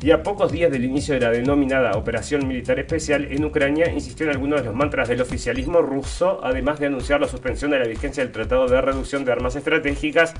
y 0.01 0.11
a 0.11 0.21
pocos 0.21 0.51
días 0.51 0.71
del 0.71 0.85
inicio 0.85 1.15
de 1.15 1.21
la 1.21 1.31
denominada 1.31 1.97
Operación 1.97 2.47
Militar 2.47 2.77
Especial 2.79 3.27
en 3.31 3.43
Ucrania, 3.43 3.91
insistió 3.91 4.27
en 4.27 4.33
algunos 4.33 4.59
de 4.59 4.67
los 4.67 4.75
mantras 4.75 5.07
del 5.07 5.21
oficialismo 5.21 5.81
ruso, 5.81 6.39
además 6.43 6.79
de 6.79 6.85
anunciar 6.85 7.19
la 7.19 7.27
suspensión 7.27 7.71
de 7.71 7.79
la 7.79 7.87
vigencia 7.87 8.23
del 8.23 8.31
Tratado 8.31 8.67
de 8.67 8.79
Reducción 8.79 9.25
de 9.25 9.31
Armas 9.31 9.55
Estratégicas, 9.55 10.35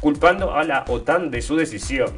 culpando 0.00 0.54
a 0.54 0.64
la 0.64 0.84
OTAN 0.88 1.30
de 1.30 1.42
su 1.42 1.56
decisión. 1.56 2.12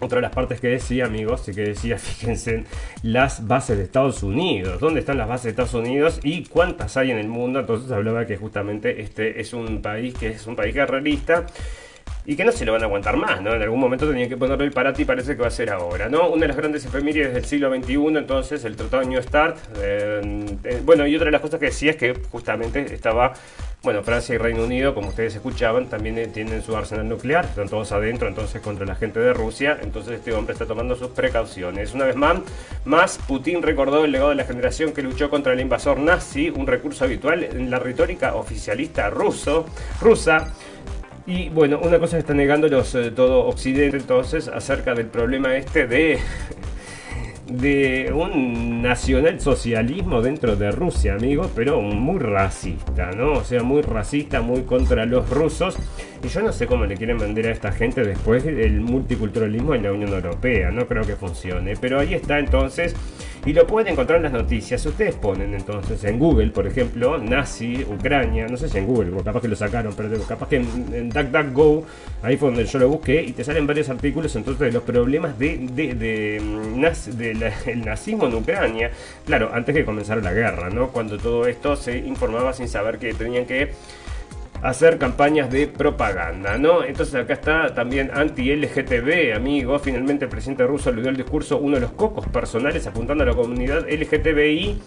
Otra 0.00 0.16
de 0.16 0.22
las 0.22 0.32
partes 0.32 0.60
que 0.60 0.68
decía, 0.68 1.04
amigos, 1.04 1.48
y 1.48 1.54
que 1.54 1.60
decía, 1.60 1.96
fíjense, 1.98 2.64
las 3.02 3.46
bases 3.46 3.76
de 3.78 3.84
Estados 3.84 4.22
Unidos. 4.24 4.80
¿Dónde 4.80 5.00
están 5.00 5.18
las 5.18 5.28
bases 5.28 5.44
de 5.44 5.50
Estados 5.50 5.74
Unidos 5.74 6.18
y 6.24 6.44
cuántas 6.46 6.96
hay 6.96 7.12
en 7.12 7.18
el 7.18 7.28
mundo? 7.28 7.60
Entonces 7.60 7.92
hablaba 7.92 8.26
que 8.26 8.36
justamente 8.36 9.00
este 9.00 9.40
es 9.40 9.52
un 9.52 9.80
país 9.80 10.14
que 10.14 10.28
es 10.28 10.46
un 10.46 10.56
país 10.56 10.74
guerrerista 10.74 11.46
y 12.26 12.36
que 12.36 12.44
no 12.44 12.52
se 12.52 12.64
lo 12.64 12.72
van 12.72 12.82
a 12.82 12.86
aguantar 12.86 13.16
más, 13.16 13.40
¿no? 13.40 13.54
En 13.54 13.62
algún 13.62 13.80
momento 13.80 14.06
tenían 14.08 14.28
que 14.28 14.36
ponerle 14.36 14.64
el 14.66 14.72
parate 14.72 15.02
y 15.02 15.04
parece 15.04 15.36
que 15.36 15.42
va 15.42 15.48
a 15.48 15.50
ser 15.50 15.70
ahora, 15.70 16.08
¿no? 16.08 16.28
Una 16.28 16.42
de 16.42 16.48
las 16.48 16.56
grandes 16.56 16.84
efemérides 16.84 17.32
del 17.34 17.44
siglo 17.44 17.74
XXI, 17.74 17.94
entonces, 18.18 18.64
el 18.64 18.76
Tratado 18.76 19.02
de 19.02 19.08
New 19.08 19.22
Start. 19.22 19.56
Eh, 19.78 20.44
eh, 20.64 20.82
bueno, 20.84 21.06
y 21.06 21.16
otra 21.16 21.26
de 21.26 21.32
las 21.32 21.40
cosas 21.40 21.58
que 21.58 21.66
decía 21.66 21.92
es 21.92 21.96
que 21.96 22.14
justamente 22.30 22.94
estaba, 22.94 23.32
bueno, 23.82 24.02
Francia 24.02 24.34
y 24.34 24.38
Reino 24.38 24.64
Unido, 24.64 24.94
como 24.94 25.08
ustedes 25.08 25.34
escuchaban, 25.34 25.86
también 25.88 26.18
eh, 26.18 26.26
tienen 26.26 26.62
su 26.62 26.76
arsenal 26.76 27.08
nuclear, 27.08 27.46
están 27.46 27.68
todos 27.68 27.90
adentro, 27.92 28.28
entonces, 28.28 28.60
contra 28.60 28.84
la 28.84 28.96
gente 28.96 29.18
de 29.18 29.32
Rusia, 29.32 29.78
entonces 29.82 30.18
este 30.18 30.32
hombre 30.32 30.52
está 30.52 30.66
tomando 30.66 30.96
sus 30.96 31.08
precauciones. 31.08 31.94
Una 31.94 32.04
vez 32.04 32.16
más, 32.16 32.38
más 32.84 33.18
Putin 33.26 33.62
recordó 33.62 34.04
el 34.04 34.12
legado 34.12 34.30
de 34.30 34.36
la 34.36 34.44
generación 34.44 34.92
que 34.92 35.02
luchó 35.02 35.30
contra 35.30 35.54
el 35.54 35.60
invasor 35.60 35.98
nazi, 35.98 36.50
un 36.50 36.66
recurso 36.66 37.04
habitual 37.04 37.44
en 37.44 37.70
la 37.70 37.78
retórica 37.78 38.34
oficialista 38.34 39.08
ruso, 39.08 39.66
rusa, 40.00 40.52
y 41.30 41.48
bueno, 41.48 41.78
una 41.80 42.00
cosa 42.00 42.16
que 42.16 42.20
está 42.22 42.34
negando 42.34 42.66
los, 42.66 42.92
eh, 42.96 43.12
todo 43.12 43.46
Occidente 43.46 43.98
entonces 43.98 44.48
acerca 44.48 44.94
del 44.94 45.06
problema 45.06 45.56
este 45.56 45.86
de, 45.86 46.18
de 47.46 48.12
un 48.12 48.82
nacionalsocialismo 48.82 50.22
dentro 50.22 50.56
de 50.56 50.72
Rusia, 50.72 51.14
amigos, 51.14 51.48
pero 51.54 51.80
muy 51.80 52.18
racista, 52.18 53.12
¿no? 53.12 53.34
O 53.34 53.44
sea, 53.44 53.62
muy 53.62 53.82
racista, 53.82 54.40
muy 54.40 54.62
contra 54.62 55.06
los 55.06 55.30
rusos. 55.30 55.78
Y 56.24 56.26
yo 56.26 56.42
no 56.42 56.52
sé 56.52 56.66
cómo 56.66 56.84
le 56.84 56.96
quieren 56.96 57.18
vender 57.18 57.46
a 57.46 57.52
esta 57.52 57.70
gente 57.70 58.02
después 58.02 58.44
el 58.44 58.80
multiculturalismo 58.80 59.76
en 59.76 59.84
la 59.84 59.92
Unión 59.92 60.12
Europea, 60.12 60.72
no 60.72 60.88
creo 60.88 61.04
que 61.04 61.14
funcione. 61.14 61.74
Pero 61.80 62.00
ahí 62.00 62.14
está 62.14 62.40
entonces 62.40 62.96
y 63.46 63.52
lo 63.52 63.66
pueden 63.66 63.92
encontrar 63.92 64.18
en 64.18 64.24
las 64.24 64.32
noticias. 64.32 64.84
Ustedes 64.84 65.14
ponen 65.14 65.54
entonces 65.54 66.02
en 66.04 66.18
Google, 66.18 66.48
por 66.50 66.66
ejemplo, 66.66 67.18
nazi, 67.18 67.84
Ucrania, 67.88 68.46
no 68.46 68.56
sé 68.56 68.68
si 68.68 68.78
en 68.78 68.86
Google, 68.86 69.10
capaz 69.22 69.40
que 69.40 69.48
lo 69.48 69.56
sacaron, 69.56 69.94
pero 69.96 70.10
capaz 70.24 70.48
que 70.48 70.56
en, 70.56 71.08
DuckDuckGo, 71.08 71.84
ahí 72.22 72.36
fue 72.36 72.48
donde 72.48 72.64
yo 72.64 72.78
lo 72.78 72.88
busqué, 72.88 73.22
y 73.22 73.32
te 73.32 73.44
salen 73.44 73.66
varios 73.66 73.88
artículos 73.88 74.34
entonces 74.36 74.60
de 74.66 74.72
los 74.72 74.82
problemas 74.82 75.38
de, 75.38 75.58
de, 75.72 75.94
de, 75.94 76.40
mm, 76.40 77.84
nazismo 77.84 78.26
en 78.26 78.34
Ucrania. 78.34 78.90
Claro, 79.24 79.50
antes 79.52 79.74
que 79.74 79.84
comenzara 79.84 80.20
la 80.20 80.32
guerra, 80.32 80.70
¿no? 80.70 80.88
Cuando 80.88 81.18
todo 81.18 81.46
esto 81.46 81.76
se 81.76 81.96
informaba 81.98 82.52
sin 82.52 82.68
saber 82.68 82.98
que 82.98 83.14
tenían 83.14 83.46
que 83.46 83.72
hacer 84.62 84.98
campañas 84.98 85.50
de 85.50 85.66
propaganda, 85.66 86.58
¿no? 86.58 86.84
Entonces 86.84 87.14
acá 87.14 87.34
está 87.34 87.74
también 87.74 88.10
anti-LGTB, 88.12 89.34
amigo. 89.34 89.78
Finalmente 89.78 90.26
el 90.26 90.30
presidente 90.30 90.66
ruso 90.66 90.92
le 90.92 91.02
dio 91.02 91.10
el 91.10 91.16
discurso 91.16 91.58
uno 91.58 91.76
de 91.76 91.80
los 91.80 91.92
cocos 91.92 92.26
personales 92.28 92.86
apuntando 92.86 93.24
a 93.24 93.26
la 93.26 93.34
comunidad 93.34 93.86
LGTBI. 93.88 94.80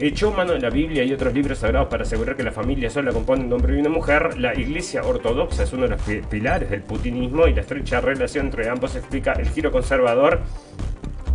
Echó 0.00 0.32
mano 0.32 0.52
de 0.52 0.60
la 0.60 0.70
Biblia 0.70 1.04
y 1.04 1.12
otros 1.12 1.32
libros 1.32 1.58
sagrados 1.58 1.88
para 1.88 2.02
asegurar 2.02 2.36
que 2.36 2.42
la 2.42 2.50
familia 2.50 2.90
sola 2.90 3.12
compone 3.12 3.44
un 3.44 3.52
hombre 3.52 3.76
y 3.76 3.80
una 3.80 3.88
mujer. 3.88 4.38
La 4.38 4.52
Iglesia 4.58 5.04
Ortodoxa 5.04 5.62
es 5.62 5.72
uno 5.72 5.84
de 5.84 5.90
los 5.90 6.02
pilares 6.28 6.68
del 6.68 6.82
putinismo 6.82 7.46
y 7.46 7.54
la 7.54 7.60
estrecha 7.60 8.00
relación 8.00 8.46
entre 8.46 8.68
ambos 8.68 8.96
explica 8.96 9.32
el 9.34 9.48
giro 9.48 9.70
conservador 9.70 10.40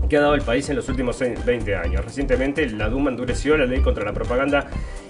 que 0.10 0.18
ha 0.18 0.22
dado 0.22 0.34
el 0.34 0.42
país 0.42 0.68
en 0.70 0.76
los 0.76 0.90
últimos 0.90 1.20
20 1.20 1.76
años. 1.76 2.04
Recientemente 2.04 2.68
la 2.70 2.90
Duma 2.90 3.12
endureció 3.12 3.56
la 3.56 3.66
ley 3.66 3.82
contra 3.82 4.04
la 4.04 4.14
propaganda 4.14 4.68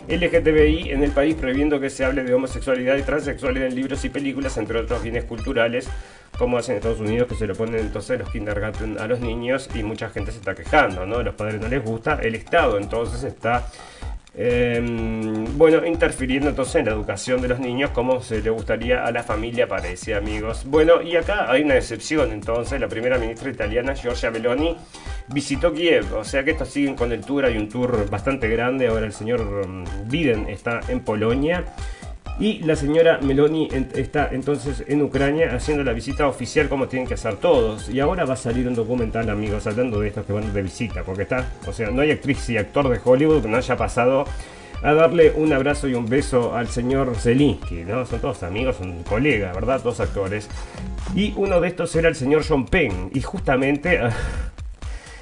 LGTBI 0.08 0.92
en 0.92 1.04
el 1.04 1.12
país 1.12 1.36
prohibiendo 1.36 1.80
que 1.80 1.90
se 1.90 2.04
hable 2.04 2.24
de 2.24 2.34
homosexualidad 2.34 2.98
y 2.98 3.04
transexualidad 3.04 3.68
en 3.68 3.76
libros 3.76 4.04
y 4.06 4.10
películas, 4.10 4.58
entre 4.58 4.80
otros 4.80 5.02
bienes 5.02 5.24
culturales, 5.24 5.88
como 6.38 6.58
hacen 6.58 6.74
en 6.74 6.78
Estados 6.78 7.00
Unidos, 7.00 7.28
que 7.28 7.36
se 7.36 7.48
lo 7.48 7.56
ponen 7.56 7.80
entonces 7.80 8.20
los 8.20 8.30
kindergarten 8.30 8.98
a 9.00 9.08
los 9.08 9.20
niños 9.20 9.70
y 9.74 9.84
mucha 9.84 10.10
gente 10.10 10.32
se 10.32 10.40
está 10.40 10.56
quejando, 10.56 11.06
¿no? 11.06 11.22
Los 11.24 11.36
padres 11.36 11.62
no 11.62 11.68
les 11.68 11.84
gusta, 11.84 12.20
el 12.22 12.36
Estado 12.36 12.78
entonces 12.78 13.24
está 13.24 13.68
Em, 14.42 15.58
bueno, 15.58 15.86
interfiriendo 15.86 16.48
entonces 16.48 16.76
en 16.76 16.86
la 16.86 16.94
educación 16.94 17.42
de 17.42 17.50
los 17.50 17.60
niños 17.60 17.92
como 17.92 18.22
se 18.22 18.42
le 18.42 18.50
gustaría 18.50 19.04
a 19.04 19.12
la 19.12 19.22
familia, 19.22 19.68
parece, 19.68 20.16
amigos. 20.16 20.64
Bueno, 20.66 21.02
y 21.02 21.18
acá 21.18 21.52
hay 21.52 21.64
una 21.64 21.76
excepción 21.76 22.32
entonces. 22.32 22.80
La 22.80 22.88
primera 22.88 23.18
ministra 23.18 23.50
italiana, 23.50 23.96
Giorgia 23.96 24.32
Meloni, 24.32 24.78
visitó 25.28 25.74
Kiev. 25.74 26.14
O 26.16 26.24
sea 26.24 26.46
que 26.46 26.52
estos 26.52 26.70
siguen 26.70 26.96
con 26.96 27.12
el 27.12 27.20
tour, 27.20 27.44
hay 27.44 27.58
un 27.58 27.68
tour 27.68 28.10
bastante 28.10 28.48
grande. 28.48 28.88
Ahora 28.88 29.08
el 29.08 29.12
señor 29.12 29.68
mm, 29.68 30.08
Biden 30.08 30.48
está 30.48 30.80
en 30.88 31.02
Polonia. 31.02 31.66
Y 32.40 32.60
la 32.60 32.78
señora 32.78 33.20
Meloni 33.22 33.68
está 33.96 34.30
entonces 34.32 34.86
en 34.88 35.02
Ucrania 35.02 35.54
haciendo 35.54 35.84
la 35.84 35.92
visita 35.92 36.26
oficial 36.26 36.70
como 36.70 36.88
tienen 36.88 37.06
que 37.06 37.16
hacer 37.16 37.36
todos. 37.36 37.90
Y 37.90 38.00
ahora 38.00 38.24
va 38.24 38.36
a 38.36 38.38
salir 38.38 38.66
un 38.66 38.76
documental, 38.76 39.30
amigos, 39.30 39.68
hablando 39.68 40.00
de 40.00 40.08
estos 40.08 40.26
que 40.26 40.32
van 40.32 40.54
de 40.54 40.62
visita. 40.62 41.04
Porque 41.04 41.24
está, 41.24 41.52
o 41.68 41.74
sea, 41.74 41.92
no 41.92 42.02
hay 42.02 42.12
actriz 42.12 42.50
y 42.50 42.58
actor 42.58 42.88
de 42.88 43.00
Hollywood 43.04 43.42
que 43.42 43.50
no 43.50 43.58
haya 43.58 43.76
pasado 43.76 44.24
a 44.82 44.94
darle 44.94 45.32
un 45.36 45.52
abrazo 45.52 45.90
y 45.90 45.96
un 45.96 46.06
beso 46.06 46.56
al 46.56 46.70
señor 46.70 47.14
Zelinsky, 47.18 47.84
¿no? 47.84 48.06
Son 48.06 48.22
todos 48.22 48.42
amigos, 48.44 48.78
son 48.78 49.04
colegas, 49.04 49.54
¿verdad? 49.54 49.82
Todos 49.82 50.00
actores. 50.00 50.48
Y 51.14 51.34
uno 51.36 51.60
de 51.60 51.68
estos 51.68 51.94
era 51.98 52.08
el 52.08 52.16
señor 52.16 52.44
John 52.48 52.66
Penn. 52.66 53.10
Y 53.14 53.22
justamente... 53.22 54.00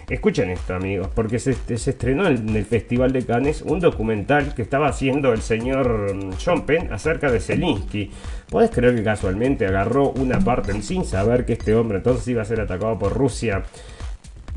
Escuchen 0.10 0.50
esto, 0.50 0.74
amigos, 0.74 1.10
porque 1.14 1.38
se, 1.38 1.58
estrenó 1.68 2.28
en 2.28 2.56
el 2.56 2.64
Festival 2.64 3.12
de 3.12 3.26
Cannes 3.26 3.62
un 3.62 3.82
documental 3.82 4.56
que 4.56 4.62
estaba 4.62 4.88
haciendo 4.88 5.34
el 5.34 5.42
señor 5.42 6.16
mm, 6.16 6.30
John 6.44 6.66
Penn 6.66 6.94
acerca 6.94 7.30
de 7.30 7.42
Zelensky. 7.42 8.10
¿Puedes 8.50 8.72
creer 8.72 8.96
que 8.96 9.04
casualmente 9.04 9.66
agarró 9.66 10.12
una 10.12 10.40
parte 10.40 10.82
sin 10.82 11.04
saber 11.04 11.46
que 11.46 11.54
este 11.54 11.76
hombre 11.76 11.98
entonces 11.98 12.26
iba 12.30 12.42
a 12.42 12.46
ser 12.46 12.62
atacado 12.62 12.98
por 12.98 13.18
Rusia? 13.18 13.64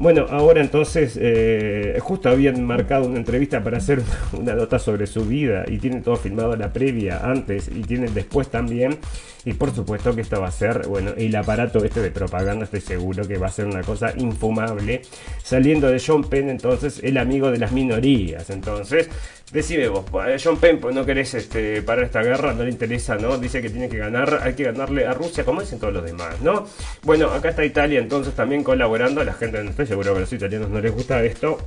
Bueno, 0.00 0.24
ahora 0.30 0.62
entonces, 0.62 1.18
eh, 1.20 1.98
justo 2.00 2.30
habían 2.30 2.64
marcado 2.64 3.04
una 3.04 3.18
entrevista 3.18 3.62
para 3.62 3.76
hacer 3.76 4.02
una 4.32 4.54
nota 4.54 4.78
sobre 4.78 5.06
su 5.06 5.26
vida 5.26 5.64
y 5.68 5.76
tienen 5.76 6.02
todo 6.02 6.16
filmado 6.16 6.56
la 6.56 6.72
previa 6.72 7.20
antes 7.22 7.68
y 7.68 7.82
tienen 7.82 8.14
después 8.14 8.48
también. 8.48 8.96
Y 9.44 9.52
por 9.52 9.74
supuesto 9.74 10.14
que 10.14 10.22
esto 10.22 10.40
va 10.40 10.48
a 10.48 10.52
ser, 10.52 10.88
bueno, 10.88 11.12
el 11.18 11.36
aparato 11.36 11.84
este 11.84 12.00
de 12.00 12.10
propaganda, 12.10 12.64
estoy 12.64 12.80
seguro 12.80 13.28
que 13.28 13.36
va 13.36 13.48
a 13.48 13.50
ser 13.50 13.66
una 13.66 13.82
cosa 13.82 14.14
infumable. 14.16 15.02
Saliendo 15.42 15.90
de 15.90 16.02
John 16.04 16.24
Penn, 16.24 16.48
entonces, 16.48 17.00
el 17.02 17.18
amigo 17.18 17.50
de 17.50 17.58
las 17.58 17.72
minorías. 17.72 18.48
Entonces, 18.48 19.10
Decime 19.52 19.88
vos, 19.88 20.04
eh, 20.28 20.36
John 20.42 20.58
Penn, 20.58 20.78
pues 20.78 20.94
no 20.94 21.04
querés 21.04 21.34
este, 21.34 21.82
parar 21.82 22.04
esta 22.04 22.22
guerra, 22.22 22.54
no 22.54 22.62
le 22.62 22.70
interesa, 22.70 23.16
¿no? 23.16 23.36
Dice 23.36 23.60
que 23.60 23.68
tiene 23.68 23.88
que 23.88 23.98
ganar, 23.98 24.40
hay 24.44 24.54
que 24.54 24.62
ganarle 24.62 25.06
a 25.06 25.12
Rusia, 25.12 25.44
como 25.44 25.60
dicen 25.60 25.80
todos 25.80 25.92
los 25.92 26.04
demás, 26.04 26.40
¿no? 26.40 26.66
Bueno, 27.02 27.30
acá 27.30 27.48
está 27.48 27.64
Italia 27.64 27.98
entonces 27.98 28.32
también 28.34 28.62
colaborando, 28.62 29.24
la 29.24 29.32
gente, 29.32 29.60
estoy 29.66 29.86
seguro 29.86 30.12
que 30.12 30.18
a 30.18 30.20
los 30.20 30.32
italianos 30.32 30.70
no 30.70 30.80
les 30.80 30.94
gusta 30.94 31.24
esto, 31.24 31.58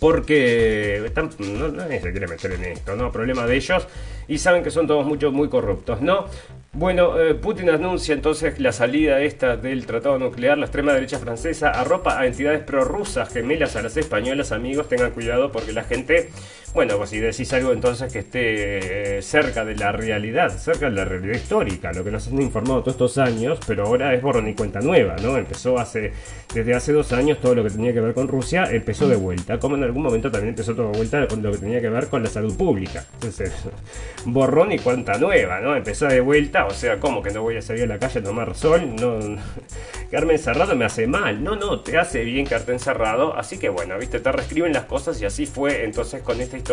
porque 0.00 1.08
no, 1.38 1.68
nadie 1.68 2.00
se 2.00 2.10
quiere 2.10 2.26
meter 2.26 2.52
en 2.52 2.64
esto, 2.64 2.96
¿no? 2.96 3.12
Problema 3.12 3.46
de 3.46 3.54
ellos 3.54 3.86
y 4.28 4.38
saben 4.38 4.64
que 4.64 4.70
son 4.72 4.86
todos 4.86 5.06
muchos 5.06 5.32
muy 5.32 5.48
corruptos, 5.48 6.00
¿no? 6.00 6.26
Bueno, 6.72 7.18
eh, 7.18 7.32
Putin 7.34 7.70
anuncia 7.70 8.12
entonces 8.12 8.58
la 8.60 8.70
salida 8.70 9.22
esta 9.22 9.56
del 9.56 9.86
tratado 9.86 10.18
nuclear. 10.18 10.58
La 10.58 10.66
extrema 10.66 10.92
derecha 10.92 11.18
francesa 11.18 11.70
arropa 11.70 12.18
a 12.18 12.26
entidades 12.26 12.60
prorrusas 12.64 13.32
gemelas 13.32 13.76
a 13.76 13.82
las 13.82 13.96
españolas. 13.96 14.52
Amigos, 14.52 14.86
tengan 14.86 15.12
cuidado 15.12 15.50
porque 15.50 15.72
la 15.72 15.84
gente, 15.84 16.28
bueno, 16.76 16.96
pues 16.98 17.10
si 17.10 17.18
decís 17.18 17.52
algo 17.54 17.72
entonces 17.72 18.12
que 18.12 18.20
esté 18.20 19.16
eh, 19.18 19.22
cerca 19.22 19.64
de 19.64 19.74
la 19.74 19.92
realidad, 19.92 20.56
cerca 20.56 20.90
de 20.90 20.94
la 20.94 21.04
realidad 21.04 21.34
histórica, 21.34 21.90
lo 21.92 22.04
que 22.04 22.10
nos 22.10 22.28
han 22.28 22.40
informado 22.40 22.80
todos 22.82 22.94
estos 22.94 23.18
años, 23.18 23.58
pero 23.66 23.86
ahora 23.86 24.14
es 24.14 24.22
borrón 24.22 24.46
y 24.48 24.54
cuenta 24.54 24.80
nueva, 24.80 25.16
¿no? 25.22 25.36
Empezó 25.38 25.78
hace, 25.78 26.12
desde 26.54 26.74
hace 26.74 26.92
dos 26.92 27.12
años 27.12 27.40
todo 27.40 27.54
lo 27.54 27.64
que 27.64 27.70
tenía 27.70 27.92
que 27.92 28.00
ver 28.00 28.14
con 28.14 28.28
Rusia 28.28 28.68
empezó 28.70 29.08
de 29.08 29.16
vuelta, 29.16 29.58
como 29.58 29.76
en 29.76 29.84
algún 29.84 30.02
momento 30.02 30.30
también 30.30 30.50
empezó 30.50 30.74
todo 30.74 30.90
de 30.92 30.98
vuelta 30.98 31.26
con 31.26 31.42
lo 31.42 31.50
que 31.50 31.58
tenía 31.58 31.80
que 31.80 31.88
ver 31.88 32.08
con 32.08 32.22
la 32.22 32.28
salud 32.28 32.56
pública. 32.56 33.06
Entonces, 33.14 33.52
borrón 34.26 34.70
y 34.72 34.78
cuenta 34.78 35.18
nueva, 35.18 35.60
¿no? 35.60 35.74
Empezó 35.74 36.06
de 36.06 36.20
vuelta 36.20 36.66
o 36.66 36.70
sea, 36.70 37.00
¿cómo 37.00 37.22
que 37.22 37.30
no 37.30 37.42
voy 37.42 37.56
a 37.56 37.62
salir 37.62 37.84
a 37.84 37.86
la 37.86 37.98
calle 37.98 38.20
a 38.20 38.22
tomar 38.22 38.54
sol? 38.54 38.94
No, 38.96 39.18
quedarme 40.10 40.34
encerrado 40.34 40.76
me 40.76 40.84
hace 40.84 41.06
mal. 41.06 41.42
No, 41.42 41.56
no, 41.56 41.80
te 41.80 41.98
hace 41.98 42.24
bien 42.24 42.46
quedarte 42.46 42.72
encerrado. 42.72 43.34
Así 43.36 43.58
que 43.58 43.68
bueno, 43.68 43.98
viste, 43.98 44.20
te 44.20 44.30
reescriben 44.30 44.72
las 44.72 44.84
cosas 44.84 45.20
y 45.20 45.24
así 45.24 45.46
fue 45.46 45.84
entonces 45.84 46.22
con 46.22 46.40
esta 46.40 46.56
historia. 46.56 46.65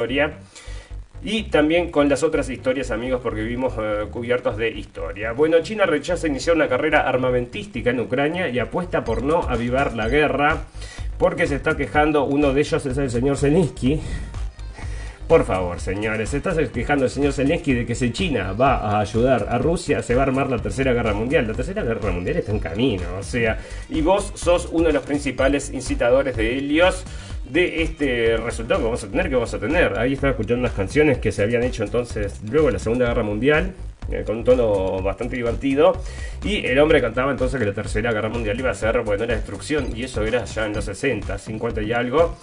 Y 1.25 1.43
también 1.43 1.89
con 1.89 2.09
las 2.09 2.21
otras 2.23 2.50
historias, 2.50 2.91
amigos, 2.91 3.21
porque 3.23 3.41
vivimos 3.41 3.73
eh, 3.77 4.07
cubiertos 4.12 4.57
de 4.57 4.69
historia. 4.69 5.31
Bueno, 5.31 5.62
China 5.62 5.85
rechaza 5.85 6.27
iniciar 6.27 6.55
una 6.55 6.67
carrera 6.67 7.07
armamentística 7.07 7.91
en 7.91 8.01
Ucrania 8.01 8.50
y 8.50 8.59
apuesta 8.59 9.05
por 9.05 9.23
no 9.23 9.43
avivar 9.43 9.95
la 9.95 10.09
guerra, 10.09 10.63
porque 11.17 11.47
se 11.47 11.55
está 11.55 11.77
quejando, 11.77 12.25
uno 12.25 12.53
de 12.53 12.62
ellos 12.62 12.85
es 12.85 12.97
el 12.97 13.09
señor 13.09 13.38
Zelensky, 13.38 14.01
por 15.27 15.45
favor, 15.45 15.79
señores, 15.79 16.29
¿se 16.29 16.38
está 16.38 16.53
quejando 16.67 17.05
el 17.05 17.12
señor 17.12 17.31
Zelensky 17.31 17.73
de 17.73 17.85
que 17.85 17.95
si 17.95 18.12
China 18.12 18.51
va 18.53 18.75
a 18.75 19.00
ayudar 19.00 19.47
a 19.50 19.57
Rusia, 19.57 20.03
se 20.03 20.15
va 20.15 20.23
a 20.23 20.25
armar 20.25 20.50
la 20.50 20.59
tercera 20.59 20.91
guerra 20.91 21.13
mundial. 21.13 21.47
La 21.47 21.53
tercera 21.53 21.81
guerra 21.81 22.12
mundial 22.12 22.38
está 22.38 22.51
en 22.51 22.59
camino, 22.59 23.03
o 23.17 23.23
sea, 23.23 23.57
y 23.89 24.01
vos 24.01 24.33
sos 24.35 24.67
uno 24.71 24.88
de 24.88 24.93
los 24.93 25.03
principales 25.03 25.71
incitadores 25.71 26.35
de 26.35 26.57
Helios 26.57 27.05
de 27.50 27.83
este 27.83 28.38
resultado 28.38 28.79
que 28.79 28.85
vamos 28.85 29.03
a 29.03 29.07
tener, 29.07 29.29
que 29.29 29.35
vamos 29.35 29.53
a 29.53 29.59
tener. 29.59 29.97
Ahí 29.97 30.13
estaba 30.13 30.31
escuchando 30.31 30.62
unas 30.62 30.73
canciones 30.73 31.17
que 31.17 31.31
se 31.31 31.43
habían 31.43 31.63
hecho 31.63 31.83
entonces 31.83 32.41
luego 32.50 32.67
de 32.67 32.73
la 32.73 32.79
Segunda 32.79 33.07
Guerra 33.07 33.23
Mundial, 33.23 33.73
eh, 34.12 34.23
con 34.25 34.38
un 34.38 34.43
tono 34.43 35.01
bastante 35.01 35.35
divertido. 35.35 35.93
Y 36.43 36.65
el 36.65 36.79
hombre 36.79 37.01
cantaba 37.01 37.31
entonces 37.31 37.59
que 37.59 37.65
la 37.65 37.73
Tercera 37.73 38.12
Guerra 38.12 38.29
Mundial 38.29 38.59
iba 38.59 38.71
a 38.71 38.75
ser, 38.75 39.01
bueno, 39.01 39.25
la 39.25 39.35
destrucción, 39.35 39.95
y 39.95 40.03
eso 40.03 40.23
era 40.23 40.45
ya 40.45 40.65
en 40.65 40.73
los 40.73 40.85
60, 40.85 41.38
50 41.38 41.81
y 41.81 41.93
algo. 41.93 42.38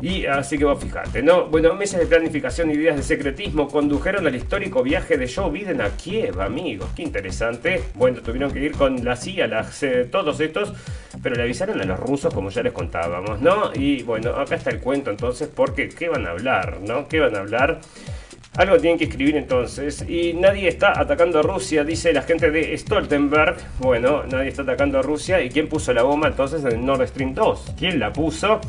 Y 0.00 0.26
así 0.26 0.56
que 0.56 0.64
vos 0.64 0.80
fijate, 0.80 1.22
¿no? 1.24 1.46
Bueno, 1.46 1.74
meses 1.74 1.98
de 1.98 2.06
planificación 2.06 2.70
y 2.70 2.74
ideas 2.74 2.96
de 2.96 3.02
secretismo 3.02 3.66
condujeron 3.66 4.28
al 4.28 4.34
histórico 4.36 4.84
viaje 4.84 5.18
de 5.18 5.28
Joe 5.28 5.50
Biden 5.50 5.80
a 5.80 5.90
Kiev, 5.96 6.40
amigos. 6.40 6.88
Qué 6.94 7.02
interesante. 7.02 7.82
Bueno, 7.94 8.20
tuvieron 8.22 8.52
que 8.52 8.60
ir 8.60 8.72
con 8.72 9.04
la 9.04 9.16
CIA, 9.16 9.48
las, 9.48 9.84
todos 10.12 10.38
estos, 10.38 10.72
pero 11.22 11.34
le 11.34 11.42
avisaron 11.42 11.80
a 11.80 11.84
los 11.84 11.98
rusos, 11.98 12.32
como 12.32 12.50
ya 12.50 12.62
les 12.62 12.72
contábamos, 12.72 13.40
¿no? 13.40 13.72
Y 13.74 14.02
bueno, 14.02 14.30
acá 14.30 14.56
está 14.56 14.70
el 14.70 14.80
cuento 14.80 15.10
entonces, 15.10 15.48
porque 15.54 15.88
¿qué 15.88 16.08
van 16.08 16.26
a 16.26 16.30
hablar, 16.30 16.78
no? 16.80 17.08
¿Qué 17.08 17.20
van 17.20 17.36
a 17.36 17.40
hablar? 17.40 17.80
Algo 18.56 18.76
tienen 18.78 18.98
que 18.98 19.04
escribir 19.04 19.36
entonces. 19.36 20.04
Y 20.08 20.32
nadie 20.32 20.66
está 20.66 20.98
atacando 20.98 21.38
a 21.38 21.42
Rusia, 21.42 21.84
dice 21.84 22.12
la 22.12 22.22
gente 22.22 22.50
de 22.50 22.76
Stoltenberg. 22.76 23.56
Bueno, 23.78 24.24
nadie 24.24 24.48
está 24.48 24.62
atacando 24.62 24.98
a 24.98 25.02
Rusia. 25.02 25.40
¿Y 25.40 25.48
quién 25.48 25.68
puso 25.68 25.92
la 25.92 26.02
bomba 26.02 26.26
entonces 26.26 26.64
en 26.64 26.84
Nord 26.84 27.06
Stream 27.06 27.34
2? 27.34 27.74
¿Quién 27.78 28.00
la 28.00 28.12
puso? 28.12 28.60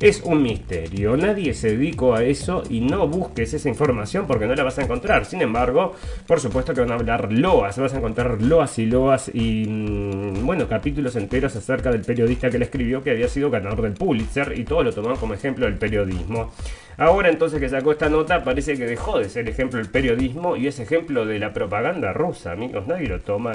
Es 0.00 0.20
un 0.20 0.44
misterio, 0.44 1.16
nadie 1.16 1.52
se 1.54 1.76
dedicó 1.76 2.14
a 2.14 2.22
eso 2.22 2.62
y 2.70 2.80
no 2.80 3.08
busques 3.08 3.52
esa 3.52 3.68
información 3.68 4.28
porque 4.28 4.46
no 4.46 4.54
la 4.54 4.62
vas 4.62 4.78
a 4.78 4.82
encontrar. 4.82 5.24
Sin 5.24 5.42
embargo, 5.42 5.92
por 6.24 6.38
supuesto 6.38 6.72
que 6.72 6.82
van 6.82 6.92
a 6.92 6.94
hablar 6.94 7.32
loas, 7.32 7.76
vas 7.78 7.94
a 7.94 7.98
encontrar 7.98 8.40
loas 8.40 8.78
y 8.78 8.86
loas 8.86 9.28
y, 9.34 9.66
mm, 9.66 10.46
bueno, 10.46 10.68
capítulos 10.68 11.16
enteros 11.16 11.56
acerca 11.56 11.90
del 11.90 12.02
periodista 12.02 12.48
que 12.48 12.60
le 12.60 12.66
escribió 12.66 13.02
que 13.02 13.10
había 13.10 13.26
sido 13.26 13.50
ganador 13.50 13.82
del 13.82 13.94
Pulitzer 13.94 14.56
y 14.56 14.62
todo 14.62 14.84
lo 14.84 14.92
tomaron 14.92 15.18
como 15.18 15.34
ejemplo 15.34 15.66
del 15.66 15.78
periodismo. 15.78 16.52
Ahora 16.96 17.28
entonces 17.28 17.60
que 17.60 17.68
sacó 17.68 17.92
esta 17.92 18.08
nota 18.08 18.42
parece 18.44 18.76
que 18.76 18.84
dejó 18.84 19.18
de 19.18 19.28
ser 19.28 19.48
ejemplo 19.48 19.78
del 19.78 19.88
periodismo 19.88 20.56
y 20.56 20.68
es 20.68 20.78
ejemplo 20.78 21.26
de 21.26 21.40
la 21.40 21.52
propaganda 21.52 22.12
rusa, 22.12 22.52
amigos, 22.52 22.86
nadie 22.86 23.08
lo 23.08 23.20
toma 23.20 23.52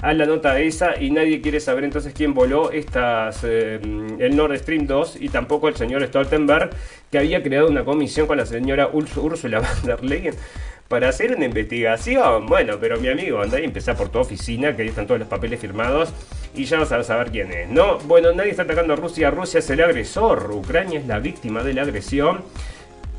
a 0.00 0.12
la 0.12 0.26
nota 0.26 0.58
esa 0.60 1.00
y 1.00 1.10
nadie 1.10 1.40
quiere 1.40 1.60
saber 1.60 1.84
entonces 1.84 2.12
quién 2.14 2.34
voló 2.34 2.70
estas, 2.70 3.42
eh, 3.44 3.80
el 4.18 4.36
Nord 4.36 4.56
Stream 4.58 4.86
2 4.86 5.18
y 5.20 5.28
tampoco 5.28 5.68
el 5.68 5.76
señor 5.76 6.06
Stoltenberg 6.06 6.70
que 7.10 7.18
había 7.18 7.42
creado 7.42 7.68
una 7.68 7.84
comisión 7.84 8.26
con 8.26 8.36
la 8.36 8.46
señora 8.46 8.88
Ursula 8.92 9.60
von 9.60 9.82
der 9.84 10.04
Leyen 10.04 10.34
para 10.88 11.08
hacer 11.08 11.34
una 11.34 11.46
investigación. 11.46 12.46
Bueno, 12.46 12.76
pero 12.80 13.00
mi 13.00 13.08
amigo, 13.08 13.40
anda 13.40 13.60
y 13.60 13.64
empezá 13.64 13.94
por 13.94 14.08
tu 14.08 14.18
oficina, 14.18 14.76
que 14.76 14.82
ahí 14.82 14.88
están 14.88 15.06
todos 15.06 15.20
los 15.20 15.28
papeles 15.28 15.60
firmados 15.60 16.12
y 16.54 16.64
ya 16.64 16.78
vas 16.78 16.92
a 16.92 17.02
saber 17.02 17.30
quién 17.30 17.52
es, 17.52 17.68
¿no? 17.68 17.98
Bueno, 17.98 18.32
nadie 18.32 18.50
está 18.50 18.62
atacando 18.62 18.92
a 18.92 18.96
Rusia, 18.96 19.30
Rusia 19.30 19.58
es 19.58 19.70
el 19.70 19.82
agresor, 19.82 20.50
Ucrania 20.52 21.00
es 21.00 21.06
la 21.06 21.18
víctima 21.18 21.62
de 21.62 21.74
la 21.74 21.82
agresión 21.82 22.42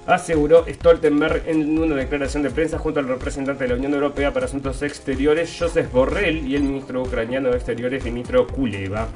aseguró 0.08 0.66
Stoltenberg 0.68 1.44
en 1.48 1.78
una 1.78 1.96
declaración 1.96 2.42
de 2.42 2.50
prensa 2.50 2.80
junto 2.80 3.00
al 3.00 3.08
representante 3.08 3.66
de 3.66 3.70
la 3.70 3.76
Unión 3.76 3.94
Europea 3.94 4.34
para 4.34 4.46
Asuntos 4.46 4.82
Exteriores, 4.82 5.56
Joseph 5.60 5.92
Borrell, 5.92 6.48
y 6.48 6.56
el 6.56 6.64
ministro 6.64 7.04
ucraniano 7.04 7.50
de 7.50 7.58
Exteriores, 7.58 8.04
Dimitro 8.04 8.48
Kuleva. 8.48 9.08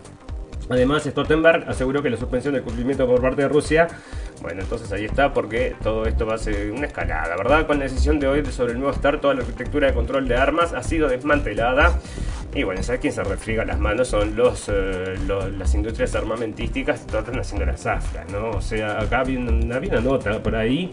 Además, 0.72 1.04
Stoltenberg 1.04 1.70
aseguró 1.70 2.02
que 2.02 2.10
la 2.10 2.18
suspensión 2.18 2.54
del 2.54 2.64
cumplimiento 2.64 3.06
por 3.06 3.22
parte 3.22 3.42
de 3.42 3.48
Rusia, 3.50 3.88
bueno, 4.42 4.62
entonces 4.62 4.92
ahí 4.92 5.06
está, 5.06 5.34
porque 5.34 5.76
todo 5.84 6.06
esto 6.06 6.26
va 6.26 6.36
a 6.36 6.38
ser 6.38 6.72
una 6.72 6.88
escalada, 6.88 7.36
¿verdad? 7.36 7.68
Con 7.68 7.78
la 7.78 7.84
decisión 7.84 8.20
de 8.20 8.28
hoy 8.28 8.46
sobre 8.46 8.74
el 8.74 8.80
nuevo 8.80 8.94
START, 8.94 9.22
toda 9.22 9.34
la 9.34 9.42
arquitectura 9.42 9.88
de 9.88 9.94
control 9.94 10.28
de 10.28 10.36
armas 10.36 10.74
ha 10.74 10.82
sido 10.82 11.08
desmantelada. 11.08 12.00
Y 12.54 12.64
bueno, 12.64 12.84
¿sabes 12.84 13.00
quién 13.02 13.14
se 13.14 13.24
refriega 13.24 13.64
las 13.64 13.80
manos? 13.80 14.10
Son 14.10 14.36
eh, 14.68 15.16
las 15.58 15.74
industrias 15.74 16.16
armamentísticas 16.16 17.02
que 17.02 17.18
están 17.18 17.40
haciendo 17.40 17.66
las 17.66 17.82
zafras, 17.82 18.30
¿no? 18.32 18.50
O 18.52 18.62
sea, 18.62 19.00
acá 19.00 19.20
había 19.20 19.40
una, 19.40 19.78
una 19.78 20.02
nota 20.02 20.42
por 20.44 20.56
ahí 20.56 20.92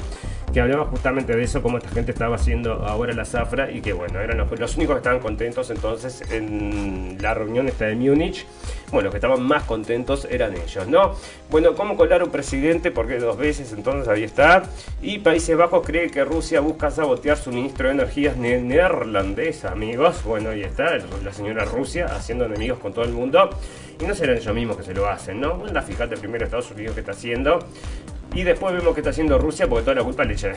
que 0.53 0.61
hablaba 0.61 0.87
justamente 0.87 1.37
de 1.37 1.43
eso, 1.43 1.63
cómo 1.63 1.79
esta 1.79 1.91
gente 1.91 2.13
estaba 2.13 2.37
haciendo 2.37 2.85
ahora 2.87 3.13
la 3.13 3.25
zafra 3.25 3.71
y 3.71 3.81
que 3.81 3.93
bueno, 3.93 4.21
eran 4.21 4.39
los, 4.39 4.77
únicos 4.77 4.95
que 4.95 4.99
estaban 4.99 5.21
contentos 5.21 5.71
entonces 5.71 6.23
en 6.31 7.19
la 7.21 7.35
reunión 7.35 7.69
esta 7.69 7.87
de 7.87 7.95
Múnich. 7.95 8.47
Bueno, 8.91 9.05
los 9.05 9.13
que 9.13 9.19
estaban 9.19 9.43
más 9.43 9.65
contentos 9.65 10.27
eran 10.31 10.55
ellos, 10.55 10.89
¿no? 10.89 11.15
Bueno, 11.51 11.75
¿cómo 11.75 11.97
colar 11.97 12.23
un 12.23 12.31
presidente? 12.31 12.91
Porque 12.91 13.19
dos 13.19 13.37
veces, 13.37 13.73
entonces 13.73 14.09
ahí 14.09 14.25
está. 14.25 14.63
Y 15.03 15.19
Países 15.19 15.57
Bajos 15.59 15.85
cree 15.85 16.11
que 16.11 16.25
Rusia 16.25 16.61
busca 16.61 16.91
sabotear 16.91 17.37
suministro 17.37 17.89
de 17.89 17.95
energías 17.95 18.39
neerlandés, 18.39 19.67
amigos. 19.67 20.23
Bueno, 20.25 20.51
ahí 20.51 20.63
está, 20.63 20.97
la 21.23 21.33
señora 21.35 21.67
Rusia 21.67 22.07
haciendo 22.07 22.47
enemigos 22.47 22.79
con 22.79 22.95
todo 22.95 23.05
el 23.05 23.13
mundo. 23.13 23.51
Y 24.01 24.05
no 24.07 24.15
serán 24.15 24.37
ellos 24.37 24.55
mismos 24.55 24.77
que 24.77 24.85
se 24.85 24.95
lo 24.95 25.07
hacen, 25.09 25.41
¿no? 25.41 25.57
Bueno, 25.57 25.83
fíjate 25.83 26.17
primero 26.17 26.45
Estados 26.45 26.71
Unidos 26.71 26.95
que 26.95 27.01
está 27.01 27.13
haciendo. 27.13 27.59
Y 28.35 28.43
después 28.43 28.75
vemos 28.75 28.95
que 28.95 29.01
está 29.01 29.11
haciendo 29.11 29.39
Rusia 29.39 29.67
porque 29.69 29.85
toda 29.85 29.97
la 29.97 30.05
culpa 30.05 30.25
le 30.25 30.35
echa. 30.35 30.53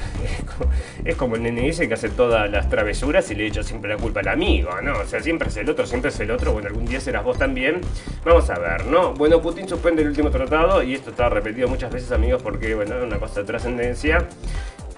Es 1.06 1.16
como 1.16 1.36
el 1.36 1.44
nene 1.44 1.62
dice 1.62 1.88
que 1.88 1.94
hace 1.94 2.10
todas 2.10 2.50
las 2.52 2.70
travesuras 2.70 3.30
y 3.32 3.36
le 3.36 3.48
echa 3.48 3.64
siempre 3.64 3.90
la 3.90 3.98
culpa 3.98 4.20
al 4.20 4.28
amigo, 4.28 4.70
¿no? 4.82 5.00
O 5.00 5.06
sea, 5.06 5.22
siempre 5.22 5.48
es 5.48 5.58
el 5.58 5.70
otro, 5.70 5.86
siempre 5.86 6.10
es 6.10 6.20
el 6.20 6.32
otro. 6.32 6.54
Bueno, 6.54 6.68
algún 6.68 6.86
día 6.86 7.00
serás 7.00 7.24
vos 7.24 7.38
también. 7.38 7.82
Vamos 8.26 8.50
a 8.50 8.60
ver, 8.60 8.86
¿no? 8.86 9.14
Bueno, 9.14 9.42
Putin 9.42 9.68
suspende 9.68 10.02
el 10.02 10.10
último 10.10 10.30
tratado 10.30 10.84
y 10.84 10.94
esto 10.94 11.12
está 11.12 11.30
repetido 11.30 11.68
muchas 11.68 11.92
veces, 11.92 12.12
amigos, 12.12 12.44
porque, 12.44 12.76
bueno, 12.76 12.98
es 12.98 13.04
una 13.04 13.18
cosa 13.18 13.42
de 13.42 13.48
trascendencia. 13.48 14.28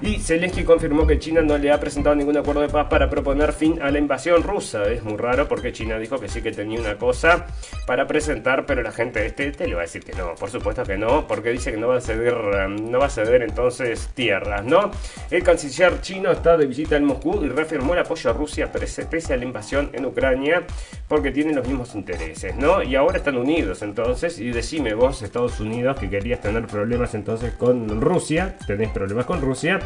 Y 0.05 0.19
Zelensky 0.19 0.65
confirmó 0.65 1.07
que 1.07 1.17
China 1.17 1.41
no 1.41 1.57
le 1.57 1.71
ha 1.71 1.79
presentado 1.79 2.13
ningún 2.13 2.35
acuerdo 2.35 2.59
de 2.59 2.67
paz 2.67 2.87
para 2.89 3.09
proponer 3.09 3.53
fin 3.53 3.81
a 3.81 3.89
la 3.89 3.99
invasión 3.99 4.43
rusa. 4.43 4.83
Es 4.91 5.01
muy 5.01 5.15
raro 5.15 5.47
porque 5.47 5.71
China 5.71 5.97
dijo 5.97 6.19
que 6.19 6.27
sí 6.27 6.41
que 6.41 6.51
tenía 6.51 6.77
una 6.81 6.97
cosa 6.97 7.45
para 7.87 8.05
presentar, 8.05 8.65
pero 8.65 8.81
la 8.81 8.91
gente 8.91 9.21
de 9.21 9.27
este, 9.27 9.47
este 9.47 9.65
le 9.65 9.75
va 9.75 9.79
a 9.79 9.83
decir 9.83 10.03
que 10.03 10.11
no. 10.11 10.35
Por 10.35 10.49
supuesto 10.49 10.83
que 10.83 10.97
no, 10.97 11.25
porque 11.25 11.51
dice 11.51 11.71
que 11.71 11.77
no 11.77 11.87
va 11.87 11.99
a 11.99 12.01
ceder, 12.01 12.35
no 12.67 12.99
va 12.99 13.05
a 13.05 13.09
ceder 13.09 13.43
entonces 13.43 14.09
tierras, 14.13 14.65
¿no? 14.65 14.91
El 15.31 15.41
canciller 15.41 16.01
chino 16.01 16.31
está 16.31 16.57
de 16.57 16.65
visita 16.65 16.97
en 16.97 17.05
Moscú 17.05 17.41
y 17.41 17.47
reafirmó 17.47 17.93
el 17.93 17.99
apoyo 17.99 18.29
a 18.29 18.33
Rusia 18.33 18.69
pese 18.73 19.33
a 19.33 19.37
la 19.37 19.45
invasión 19.45 19.89
en 19.93 20.05
Ucrania 20.05 20.63
porque 21.07 21.31
tienen 21.31 21.55
los 21.55 21.65
mismos 21.65 21.95
intereses, 21.95 22.57
¿no? 22.57 22.83
Y 22.83 22.97
ahora 22.97 23.19
están 23.19 23.37
unidos 23.37 23.81
entonces. 23.81 24.37
Y 24.37 24.49
decime 24.49 24.95
vos, 24.95 25.21
Estados 25.21 25.61
Unidos, 25.61 25.97
que 25.97 26.09
querías 26.09 26.41
tener 26.41 26.67
problemas 26.67 27.15
entonces 27.15 27.53
con 27.53 28.01
Rusia, 28.01 28.57
tenés 28.67 28.89
problemas 28.89 29.25
con 29.25 29.39
Rusia 29.39 29.79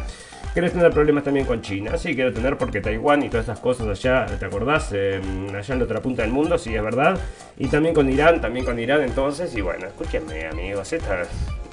Querés 0.54 0.72
tener 0.72 0.90
problemas 0.90 1.24
también 1.24 1.46
con 1.46 1.62
China. 1.62 1.96
Sí, 1.98 2.14
quiero 2.14 2.32
tener 2.32 2.56
porque 2.56 2.80
Taiwán 2.80 3.22
y 3.22 3.28
todas 3.28 3.46
esas 3.46 3.60
cosas 3.60 3.86
allá, 3.86 4.26
¿te 4.26 4.44
acordás? 4.44 4.92
allá 4.92 5.18
en 5.20 5.78
la 5.78 5.84
otra 5.84 6.00
punta 6.00 6.22
del 6.22 6.32
mundo, 6.32 6.58
sí, 6.58 6.74
es 6.74 6.82
verdad. 6.82 7.18
Y 7.58 7.68
también 7.68 7.94
con 7.94 8.10
Irán, 8.10 8.40
también 8.40 8.64
con 8.64 8.78
Irán 8.78 9.02
entonces. 9.02 9.54
Y 9.54 9.60
bueno, 9.60 9.86
escúchenme 9.86 10.46
amigos, 10.46 10.92
esta 10.92 11.22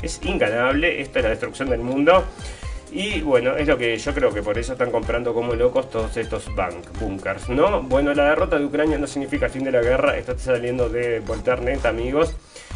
es 0.02 0.20
inganable, 0.24 1.02
esta 1.02 1.20
es 1.20 1.24
la 1.24 1.30
destrucción 1.30 1.70
del 1.70 1.80
mundo. 1.80 2.26
Y 2.92 3.22
bueno, 3.22 3.56
es 3.56 3.68
lo 3.68 3.78
que 3.78 3.98
yo 3.98 4.14
creo 4.14 4.34
que 4.34 4.44
por 4.44 4.58
eso 4.58 4.74
están 4.74 4.92
comprando 4.92 5.34
como 5.34 5.54
locos 5.56 5.90
todos 5.90 6.16
estos 6.18 6.54
bank 6.56 6.86
bunkers, 7.00 7.50
¿no? 7.50 7.82
Bueno, 7.82 8.14
la 8.14 8.30
derrota 8.30 8.60
de 8.60 8.66
Ucrania 8.66 8.98
no 8.98 9.08
significa 9.08 9.50
fin 9.50 9.64
de 9.64 9.72
la 9.72 9.82
guerra, 9.82 10.16
esto 10.18 10.34
está 10.34 10.54
saliendo 10.54 10.90
de 10.90 11.22
Volternet, 11.22 11.86
amigos 11.86 12.36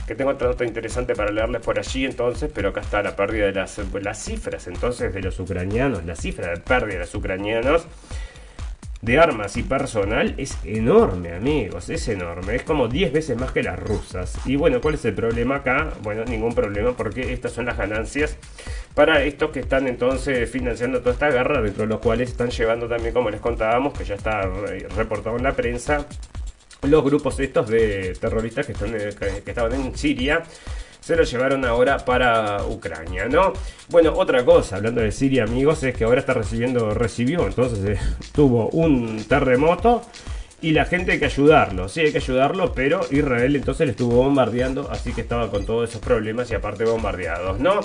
que 0.10 0.16
tengo 0.16 0.32
otra 0.32 0.48
nota 0.48 0.66
interesante 0.66 1.14
para 1.14 1.32
leerles 1.32 1.62
por 1.62 1.78
allí 1.78 2.04
entonces, 2.04 2.50
pero 2.52 2.70
acá 2.70 2.82
está 2.82 3.04
la 3.04 3.16
pérdida 3.16 3.46
de 3.46 3.54
las, 3.54 3.80
las 4.02 4.18
cifras 4.18 4.66
entonces 4.66 5.14
de 5.14 5.22
los 5.22 5.40
ucranianos, 5.40 6.04
la 6.04 6.16
cifra 6.16 6.50
de 6.50 6.58
pérdida 6.58 6.94
de 6.96 7.00
los 7.02 7.14
ucranianos 7.14 7.86
de 9.04 9.20
armas 9.20 9.56
y 9.56 9.62
personal 9.62 10.34
es 10.38 10.58
enorme, 10.66 11.34
amigos, 11.34 11.92
es 11.92 12.08
enorme, 12.08 12.56
es 12.56 12.64
como 12.64 12.88
10 12.88 13.14
veces 13.14 13.38
más 13.38 13.52
que 13.52 13.62
las 13.62 13.78
rusas. 13.78 14.36
Y 14.46 14.56
bueno, 14.56 14.82
¿cuál 14.82 14.96
es 14.96 15.06
el 15.06 15.14
problema 15.14 15.58
acá? 15.58 15.94
Bueno, 16.02 16.26
ningún 16.26 16.56
problema 16.56 16.94
porque 16.94 17.32
estas 17.32 17.52
son 17.52 17.68
las 17.68 17.78
ganancias 17.78 18.36
para 18.96 19.24
estos 19.24 19.52
que 19.52 19.60
están 19.60 19.88
entonces 19.88 20.50
financiando 20.50 21.02
toda 21.02 21.12
esta 21.12 21.30
guerra, 21.30 21.62
dentro 21.62 21.84
de 21.84 21.90
los 21.90 22.00
cuales 22.00 22.32
están 22.32 22.50
llevando 22.50 22.88
también, 22.88 23.14
como 23.14 23.30
les 23.30 23.40
contábamos, 23.40 23.94
que 23.94 24.06
ya 24.06 24.16
está 24.16 24.42
reportado 24.98 25.38
en 25.38 25.44
la 25.44 25.54
prensa, 25.54 26.08
los 26.84 27.04
grupos 27.04 27.40
estos 27.40 27.70
de 27.70 28.16
terroristas 28.20 28.66
que, 28.66 28.72
están, 28.74 28.96
eh, 28.96 29.42
que 29.44 29.52
estaban 29.52 29.74
en 29.74 29.98
Siria 29.98 30.44
se 31.10 31.16
los 31.16 31.32
llevaron 31.32 31.66
ahora 31.66 31.98
para 31.98 32.64
Ucrania, 32.66 33.26
¿no? 33.26 33.54
Bueno, 33.90 34.14
otra 34.16 34.46
cosa, 34.46 34.76
hablando 34.76 35.02
de 35.02 35.12
Siria, 35.12 35.44
amigos, 35.44 35.82
es 35.84 35.96
que 35.96 36.04
ahora 36.04 36.20
está 36.20 36.34
recibiendo, 36.34 36.94
recibió, 36.94 37.48
entonces 37.48 37.98
eh, 37.98 38.00
tuvo 38.34 38.70
un 38.70 39.24
terremoto 39.24 40.04
y 40.62 40.72
la 40.72 40.86
gente 40.86 41.14
hay 41.14 41.20
que 41.20 41.26
ayudarlo, 41.26 41.88
sí 41.88 42.02
hay 42.02 42.12
que 42.12 42.18
ayudarlo, 42.18 42.74
pero 42.74 43.02
Israel 43.12 43.56
entonces 43.56 43.88
le 43.88 43.92
estuvo 43.92 44.18
bombardeando, 44.18 44.90
así 44.92 45.14
que 45.14 45.22
estaba 45.22 45.50
con 45.50 45.66
todos 45.66 45.90
esos 45.90 46.02
problemas 46.02 46.52
y 46.52 46.56
aparte 46.56 46.84
bombardeados, 46.84 47.60
¿no? 47.60 47.80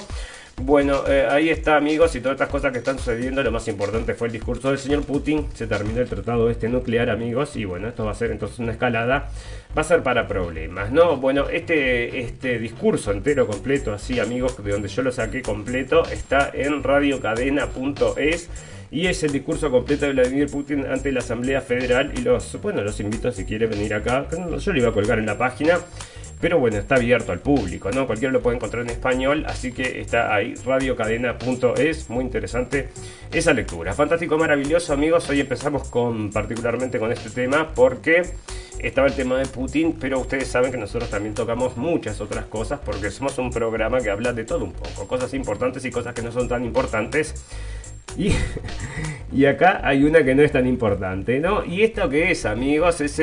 Bueno, 0.62 1.02
eh, 1.08 1.26
ahí 1.28 1.50
está 1.50 1.76
amigos 1.76 2.14
y 2.14 2.20
todas 2.20 2.36
estas 2.36 2.48
cosas 2.48 2.72
que 2.72 2.78
están 2.78 2.96
sucediendo, 2.96 3.42
lo 3.42 3.50
más 3.50 3.66
importante 3.66 4.14
fue 4.14 4.28
el 4.28 4.32
discurso 4.32 4.68
del 4.68 4.78
señor 4.78 5.02
Putin, 5.04 5.48
se 5.52 5.66
terminó 5.66 6.00
el 6.00 6.08
tratado 6.08 6.48
este 6.48 6.68
nuclear 6.68 7.10
amigos 7.10 7.56
y 7.56 7.64
bueno, 7.64 7.88
esto 7.88 8.04
va 8.04 8.12
a 8.12 8.14
ser 8.14 8.30
entonces 8.30 8.60
una 8.60 8.72
escalada, 8.72 9.30
va 9.76 9.80
a 9.80 9.84
ser 9.84 10.04
para 10.04 10.28
problemas, 10.28 10.92
¿no? 10.92 11.16
Bueno, 11.16 11.48
este, 11.48 12.20
este 12.20 12.60
discurso 12.60 13.10
entero, 13.10 13.48
completo, 13.48 13.92
así 13.92 14.20
amigos, 14.20 14.62
de 14.62 14.70
donde 14.70 14.88
yo 14.88 15.02
lo 15.02 15.10
saqué 15.10 15.42
completo, 15.42 16.04
está 16.06 16.50
en 16.54 16.84
radiocadena.es 16.84 18.48
y 18.92 19.08
es 19.08 19.24
el 19.24 19.32
discurso 19.32 19.72
completo 19.72 20.06
de 20.06 20.12
Vladimir 20.12 20.48
Putin 20.48 20.86
ante 20.86 21.10
la 21.10 21.18
Asamblea 21.18 21.60
Federal 21.62 22.12
y 22.16 22.20
los, 22.20 22.60
bueno, 22.62 22.82
los 22.82 23.00
invito 23.00 23.32
si 23.32 23.44
quieren 23.44 23.70
venir 23.70 23.92
acá, 23.92 24.28
yo 24.30 24.72
lo 24.72 24.78
iba 24.78 24.90
a 24.90 24.92
colgar 24.92 25.18
en 25.18 25.26
la 25.26 25.36
página. 25.36 25.80
Pero 26.44 26.58
bueno, 26.58 26.76
está 26.76 26.96
abierto 26.96 27.32
al 27.32 27.38
público, 27.38 27.90
¿no? 27.90 28.06
Cualquiera 28.06 28.30
lo 28.30 28.42
puede 28.42 28.56
encontrar 28.56 28.82
en 28.82 28.90
español, 28.90 29.46
así 29.48 29.72
que 29.72 30.02
está 30.02 30.34
ahí, 30.34 30.52
radiocadena.es, 30.56 32.10
muy 32.10 32.22
interesante 32.22 32.90
esa 33.32 33.54
lectura. 33.54 33.94
Fantástico, 33.94 34.36
maravilloso, 34.36 34.92
amigos. 34.92 35.26
Hoy 35.30 35.40
empezamos 35.40 35.88
con 35.88 36.30
particularmente 36.30 36.98
con 36.98 37.10
este 37.10 37.30
tema 37.30 37.68
porque 37.74 38.24
estaba 38.78 39.06
el 39.06 39.14
tema 39.14 39.38
de 39.38 39.46
Putin, 39.46 39.96
pero 39.98 40.20
ustedes 40.20 40.46
saben 40.48 40.70
que 40.70 40.76
nosotros 40.76 41.08
también 41.08 41.34
tocamos 41.34 41.78
muchas 41.78 42.20
otras 42.20 42.44
cosas 42.44 42.78
porque 42.84 43.10
somos 43.10 43.38
un 43.38 43.50
programa 43.50 44.02
que 44.02 44.10
habla 44.10 44.34
de 44.34 44.44
todo 44.44 44.66
un 44.66 44.74
poco, 44.74 45.08
cosas 45.08 45.32
importantes 45.32 45.82
y 45.86 45.90
cosas 45.90 46.12
que 46.12 46.20
no 46.20 46.30
son 46.30 46.46
tan 46.46 46.62
importantes. 46.62 47.42
Y, 48.18 48.32
y, 49.34 49.46
acá 49.46 49.80
hay 49.82 50.04
una 50.04 50.24
que 50.24 50.34
no 50.34 50.42
es 50.42 50.52
tan 50.52 50.66
importante, 50.66 51.40
¿no? 51.40 51.64
Y 51.64 51.82
esto 51.82 52.08
que 52.08 52.30
es, 52.30 52.46
amigos, 52.46 53.00
es 53.00 53.20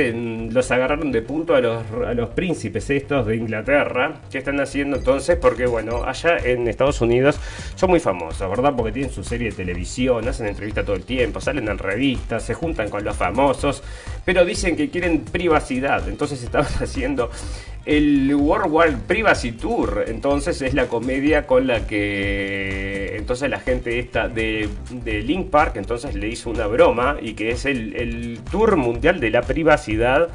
los 0.52 0.70
agarraron 0.72 1.12
de 1.12 1.22
punto 1.22 1.56
a 1.56 1.62
los, 1.62 1.84
a 2.06 2.14
los 2.14 2.30
príncipes 2.30 2.90
estos 2.90 3.26
de 3.26 3.36
Inglaterra. 3.36 4.16
¿Qué 4.30 4.38
están 4.38 4.60
haciendo 4.60 4.98
entonces? 4.98 5.38
Porque, 5.38 5.66
bueno, 5.66 6.04
allá 6.04 6.38
en 6.38 6.68
Estados 6.68 7.02
Unidos 7.02 7.40
son 7.76 7.90
muy 7.90 8.00
famosos, 8.00 8.50
¿verdad? 8.50 8.74
Porque 8.76 8.92
tienen 8.92 9.12
su 9.12 9.24
serie 9.24 9.50
de 9.52 9.56
televisión, 9.56 10.28
hacen 10.28 10.48
entrevistas 10.48 10.86
todo 10.86 10.96
el 10.96 11.04
tiempo, 11.04 11.42
salen 11.42 11.68
en 11.68 11.78
revistas, 11.78 12.44
se 12.44 12.54
juntan 12.54 12.90
con 12.90 13.04
los 13.04 13.16
famosos, 13.16 13.84
pero 14.26 14.46
dicen 14.46 14.76
que 14.76 14.90
quieren 14.90 15.22
privacidad. 15.22 16.08
Entonces 16.08 16.44
estaban 16.44 16.72
haciendo 16.82 17.30
el 17.86 18.34
World 18.36 18.72
War 18.72 18.98
Privacy 19.08 19.54
Tour. 19.54 20.06
Entonces 20.08 20.62
es 20.62 20.74
la 20.74 20.88
comedia 20.88 21.48
con 21.48 21.68
la 21.68 21.88
que 21.88 23.16
entonces 23.18 23.50
la 23.50 23.60
gente 23.60 24.00
esta 24.00 24.28
de, 24.28 24.70
de 24.92 25.22
Link 25.22 25.50
Park 25.50 25.78
entonces 25.78 26.16
le 26.16 26.28
hizo 26.28 26.50
una 26.50 26.68
broma 26.68 27.18
y 27.22 27.34
que 27.34 27.52
es 27.52 27.66
el, 27.66 27.96
el 27.96 28.40
tour 28.50 28.76
mundial 28.78 29.20
de 29.20 29.30
la 29.30 29.42
privacidad 29.42 30.30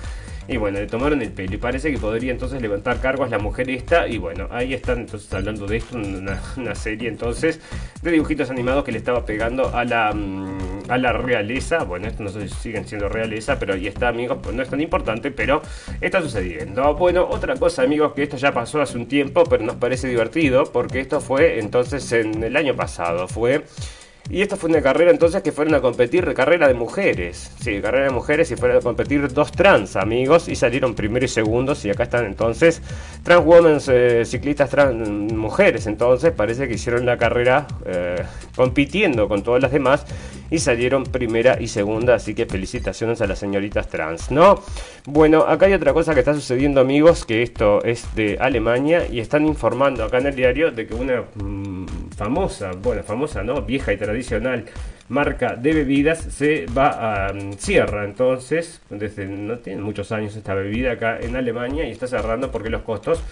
y 0.48 0.56
bueno, 0.56 0.78
le 0.78 0.86
tomaron 0.86 1.22
el 1.22 1.32
pelo 1.32 1.54
y 1.54 1.56
parece 1.56 1.90
que 1.90 1.98
podría 1.98 2.30
entonces 2.30 2.62
levantar 2.62 3.00
cargos 3.00 3.30
la 3.30 3.38
mujer 3.38 3.68
esta. 3.70 4.06
Y 4.06 4.18
bueno, 4.18 4.48
ahí 4.50 4.74
están 4.74 5.00
entonces 5.00 5.32
hablando 5.32 5.66
de 5.66 5.78
esto, 5.78 5.96
una, 5.96 6.40
una 6.56 6.74
serie 6.74 7.08
entonces 7.08 7.60
de 8.02 8.10
dibujitos 8.12 8.50
animados 8.50 8.84
que 8.84 8.92
le 8.92 8.98
estaba 8.98 9.24
pegando 9.24 9.74
a 9.74 9.84
la, 9.84 10.12
mm, 10.12 10.88
a 10.88 10.98
la 10.98 11.12
realeza. 11.12 11.84
Bueno, 11.84 12.06
esto 12.06 12.22
no 12.22 12.28
sé 12.28 12.48
si 12.48 12.54
siguen 12.54 12.86
siendo 12.86 13.08
realeza, 13.08 13.58
pero 13.58 13.74
ahí 13.74 13.86
está, 13.86 14.08
amigos, 14.08 14.38
pues 14.42 14.54
no 14.54 14.62
es 14.62 14.68
tan 14.68 14.80
importante, 14.80 15.30
pero 15.30 15.62
está 16.00 16.22
sucediendo. 16.22 16.94
Bueno, 16.94 17.26
otra 17.28 17.56
cosa, 17.56 17.82
amigos, 17.82 18.12
que 18.14 18.22
esto 18.22 18.36
ya 18.36 18.52
pasó 18.52 18.80
hace 18.80 18.96
un 18.96 19.06
tiempo, 19.06 19.44
pero 19.44 19.64
nos 19.64 19.76
parece 19.76 20.08
divertido, 20.08 20.64
porque 20.72 21.00
esto 21.00 21.20
fue 21.20 21.58
entonces 21.58 22.12
en 22.12 22.42
el 22.42 22.56
año 22.56 22.74
pasado, 22.76 23.26
fue 23.26 23.64
y 24.28 24.42
esta 24.42 24.56
fue 24.56 24.70
una 24.70 24.82
carrera 24.82 25.12
entonces 25.12 25.42
que 25.42 25.52
fueron 25.52 25.74
a 25.74 25.80
competir, 25.80 26.32
carrera 26.34 26.66
de 26.66 26.74
mujeres. 26.74 27.52
Sí, 27.60 27.80
carrera 27.80 28.06
de 28.06 28.10
mujeres 28.10 28.50
y 28.50 28.56
fueron 28.56 28.78
a 28.78 28.80
competir 28.80 29.32
dos 29.32 29.52
trans 29.52 29.94
amigos 29.94 30.48
y 30.48 30.56
salieron 30.56 30.94
primero 30.94 31.24
y 31.24 31.28
segundos. 31.28 31.84
Y 31.84 31.90
acá 31.90 32.02
están 32.02 32.26
entonces 32.26 32.82
trans 33.22 33.46
women, 33.46 33.78
eh, 33.88 34.24
ciclistas 34.26 34.70
trans 34.70 35.08
mujeres. 35.32 35.86
Entonces 35.86 36.32
parece 36.32 36.66
que 36.66 36.74
hicieron 36.74 37.06
la 37.06 37.16
carrera 37.18 37.68
eh, 37.84 38.24
compitiendo 38.56 39.28
con 39.28 39.42
todas 39.42 39.62
las 39.62 39.70
demás 39.70 40.04
y 40.50 40.58
salieron 40.58 41.04
primera 41.04 41.56
y 41.60 41.68
segunda. 41.68 42.14
Así 42.14 42.34
que 42.34 42.46
felicitaciones 42.46 43.20
a 43.20 43.26
las 43.26 43.38
señoritas 43.38 43.88
trans, 43.88 44.30
¿no? 44.30 44.62
Bueno, 45.04 45.44
acá 45.46 45.66
hay 45.66 45.74
otra 45.74 45.92
cosa 45.92 46.14
que 46.14 46.20
está 46.20 46.34
sucediendo, 46.34 46.80
amigos, 46.80 47.24
que 47.24 47.42
esto 47.42 47.82
es 47.84 48.14
de 48.14 48.38
Alemania 48.40 49.06
y 49.10 49.20
están 49.20 49.46
informando 49.46 50.04
acá 50.04 50.18
en 50.18 50.26
el 50.26 50.36
diario 50.36 50.70
de 50.70 50.86
que 50.86 50.94
una 50.94 51.22
mm, 51.34 51.86
famosa, 52.16 52.72
bueno, 52.82 53.02
famosa, 53.02 53.42
¿no? 53.42 53.62
Vieja 53.62 53.92
y 53.92 53.96
tradicional 53.96 54.64
marca 55.08 55.54
de 55.54 55.72
bebidas 55.72 56.18
se 56.18 56.66
va 56.66 57.26
a 57.28 57.32
um, 57.32 57.52
cierra 57.52 58.04
entonces 58.04 58.80
desde 58.90 59.26
no 59.26 59.58
tiene 59.58 59.80
muchos 59.80 60.10
años 60.12 60.34
esta 60.34 60.54
bebida 60.54 60.92
acá 60.92 61.18
en 61.20 61.36
Alemania 61.36 61.86
y 61.86 61.92
está 61.92 62.06
cerrando 62.06 62.50
porque 62.50 62.70
los 62.70 62.82
costos 62.82 63.22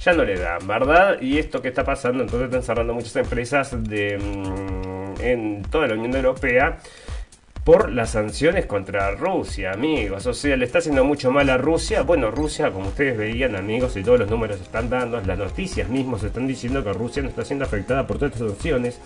ya 0.00 0.12
no 0.12 0.24
le 0.24 0.38
dan 0.38 0.66
verdad 0.66 1.20
y 1.20 1.38
esto 1.38 1.62
que 1.62 1.68
está 1.68 1.84
pasando 1.84 2.22
entonces 2.22 2.46
están 2.46 2.62
cerrando 2.62 2.94
muchas 2.94 3.16
empresas 3.16 3.82
de 3.84 4.18
mm, 4.18 5.01
en 5.20 5.62
toda 5.62 5.88
la 5.88 5.94
Unión 5.94 6.14
Europea 6.14 6.78
por 7.64 7.92
las 7.92 8.10
sanciones 8.10 8.66
contra 8.66 9.12
Rusia, 9.12 9.72
amigos. 9.72 10.26
O 10.26 10.34
sea, 10.34 10.56
le 10.56 10.64
está 10.64 10.78
haciendo 10.78 11.04
mucho 11.04 11.30
mal 11.30 11.48
a 11.48 11.56
Rusia. 11.56 12.02
Bueno, 12.02 12.30
Rusia, 12.30 12.72
como 12.72 12.88
ustedes 12.88 13.16
veían, 13.16 13.54
amigos, 13.54 13.96
y 13.96 14.02
todos 14.02 14.18
los 14.18 14.30
números 14.30 14.60
están 14.60 14.90
dando, 14.90 15.20
las 15.20 15.38
noticias 15.38 15.88
mismos 15.88 16.24
están 16.24 16.46
diciendo 16.46 16.82
que 16.82 16.92
Rusia 16.92 17.22
no 17.22 17.28
está 17.28 17.44
siendo 17.44 17.64
afectada 17.64 18.06
por 18.06 18.18
todas 18.18 18.32
estas 18.34 18.48
sanciones 18.48 19.00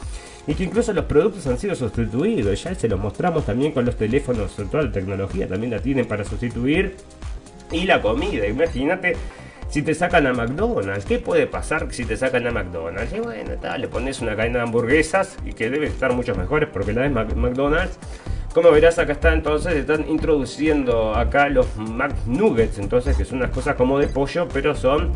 y 0.46 0.54
que 0.54 0.64
incluso 0.64 0.92
los 0.92 1.04
productos 1.04 1.46
han 1.46 1.58
sido 1.58 1.74
sustituidos. 1.74 2.62
Ya 2.62 2.74
se 2.74 2.88
los 2.88 2.98
mostramos 2.98 3.44
también 3.44 3.72
con 3.72 3.84
los 3.84 3.96
teléfonos, 3.96 4.56
toda 4.70 4.84
la 4.84 4.92
tecnología 4.92 5.46
también 5.46 5.72
la 5.72 5.80
tienen 5.80 6.06
para 6.06 6.24
sustituir. 6.24 6.96
Y 7.70 7.84
la 7.84 8.00
comida, 8.00 8.46
imagínate 8.46 9.16
si 9.68 9.82
te 9.82 9.94
sacan 9.94 10.26
a 10.26 10.32
McDonald's, 10.32 11.04
¿qué 11.04 11.18
puede 11.18 11.46
pasar 11.46 11.92
si 11.92 12.04
te 12.04 12.16
sacan 12.16 12.46
a 12.46 12.50
McDonald's? 12.50 13.12
Y 13.12 13.20
bueno, 13.20 13.52
tal, 13.60 13.80
le 13.80 13.88
pones 13.88 14.20
una 14.20 14.36
cadena 14.36 14.58
de 14.58 14.64
hamburguesas 14.64 15.36
y 15.44 15.52
que 15.52 15.70
deben 15.70 15.90
estar 15.90 16.12
mucho 16.12 16.34
mejores 16.34 16.68
porque 16.72 16.92
la 16.92 17.02
de 17.02 17.10
McDonald's 17.10 17.98
como 18.56 18.70
verás, 18.70 18.98
acá 18.98 19.12
está 19.12 19.34
entonces, 19.34 19.74
están 19.74 20.08
introduciendo 20.08 21.14
acá 21.14 21.50
los 21.50 21.76
McNuggets, 21.76 22.78
entonces, 22.78 23.14
que 23.14 23.26
son 23.26 23.36
unas 23.36 23.50
cosas 23.50 23.74
como 23.74 23.98
de 23.98 24.08
pollo, 24.08 24.48
pero 24.50 24.74
son 24.74 25.12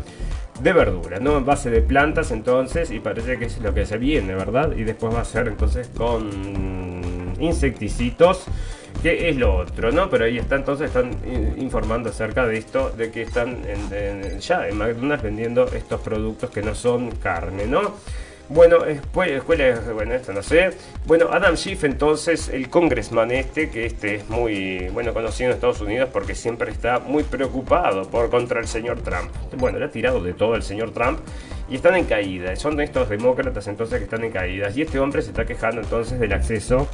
de 0.61 0.73
verdura, 0.73 1.19
¿no? 1.19 1.39
En 1.39 1.45
base 1.45 1.71
de 1.71 1.81
plantas, 1.81 2.29
entonces, 2.29 2.91
y 2.91 2.99
parece 2.99 3.39
que 3.39 3.45
es 3.45 3.59
lo 3.59 3.73
que 3.73 3.87
se 3.87 3.97
viene, 3.97 4.35
¿verdad? 4.35 4.73
Y 4.77 4.83
después 4.83 5.15
va 5.15 5.21
a 5.21 5.25
ser 5.25 5.47
entonces 5.47 5.89
con 5.97 7.33
insecticitos, 7.39 8.45
que 9.01 9.29
es 9.29 9.35
lo 9.37 9.55
otro, 9.55 9.91
¿no? 9.91 10.09
Pero 10.09 10.25
ahí 10.25 10.37
está, 10.37 10.55
entonces, 10.55 10.87
están 10.87 11.11
informando 11.57 12.09
acerca 12.09 12.45
de 12.45 12.57
esto, 12.57 12.91
de 12.91 13.11
que 13.11 13.23
están 13.23 13.57
ya 14.39 14.67
en 14.67 14.77
McDonald's 14.77 15.23
vendiendo 15.23 15.65
estos 15.67 16.01
productos 16.01 16.49
que 16.49 16.61
no 16.61 16.75
son 16.75 17.11
carne, 17.11 17.65
¿no? 17.65 17.95
Bueno, 18.53 18.83
escuela, 18.83 19.79
bueno, 19.93 20.13
esto 20.13 20.33
no 20.33 20.43
sé. 20.43 20.71
Bueno, 21.05 21.29
Adam 21.31 21.55
Schiff, 21.55 21.85
entonces, 21.85 22.49
el 22.49 22.69
congressman 22.69 23.31
este, 23.31 23.69
que 23.69 23.85
este 23.85 24.15
es 24.15 24.29
muy, 24.29 24.89
bueno, 24.89 25.13
conocido 25.13 25.51
en 25.51 25.55
Estados 25.55 25.79
Unidos 25.79 26.09
porque 26.11 26.35
siempre 26.35 26.69
está 26.69 26.99
muy 26.99 27.23
preocupado 27.23 28.09
por 28.09 28.29
contra 28.29 28.59
el 28.59 28.67
señor 28.67 28.99
Trump. 29.03 29.31
Bueno, 29.57 29.79
le 29.79 29.85
ha 29.85 29.89
tirado 29.89 30.21
de 30.21 30.33
todo 30.33 30.55
el 30.55 30.63
señor 30.63 30.91
Trump 30.91 31.21
y 31.69 31.75
están 31.75 31.95
en 31.95 32.03
caída. 32.03 32.53
Son 32.57 32.77
estos 32.81 33.07
demócratas 33.07 33.67
entonces 33.67 33.99
que 33.99 34.03
están 34.03 34.25
en 34.25 34.31
caída. 34.31 34.69
Y 34.75 34.81
este 34.81 34.99
hombre 34.99 35.21
se 35.21 35.29
está 35.29 35.45
quejando 35.45 35.79
entonces 35.79 36.19
del 36.19 36.33
acceso 36.33 36.89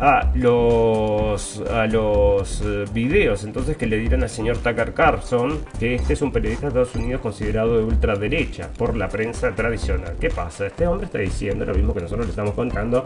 a 0.00 0.30
los, 0.34 1.62
a 1.70 1.86
los 1.86 2.62
eh, 2.62 2.86
videos 2.92 3.44
entonces 3.44 3.76
que 3.76 3.86
le 3.86 3.98
dieron 3.98 4.22
al 4.22 4.30
señor 4.30 4.56
Tucker 4.56 4.94
Carlson, 4.94 5.60
que 5.78 5.94
este 5.96 6.14
es 6.14 6.22
un 6.22 6.32
periodista 6.32 6.62
de 6.62 6.68
Estados 6.68 6.94
Unidos 6.94 7.20
considerado 7.20 7.76
de 7.76 7.84
ultraderecha 7.84 8.70
por 8.78 8.96
la 8.96 9.08
prensa 9.08 9.54
tradicional. 9.54 10.16
¿Qué 10.18 10.30
pasa? 10.30 10.66
Este 10.66 10.86
hombre 10.86 11.06
está 11.06 11.18
diciendo 11.18 11.66
lo 11.66 11.74
mismo 11.74 11.92
que 11.92 12.00
nosotros 12.00 12.26
le 12.26 12.30
estamos 12.30 12.54
contando, 12.54 13.04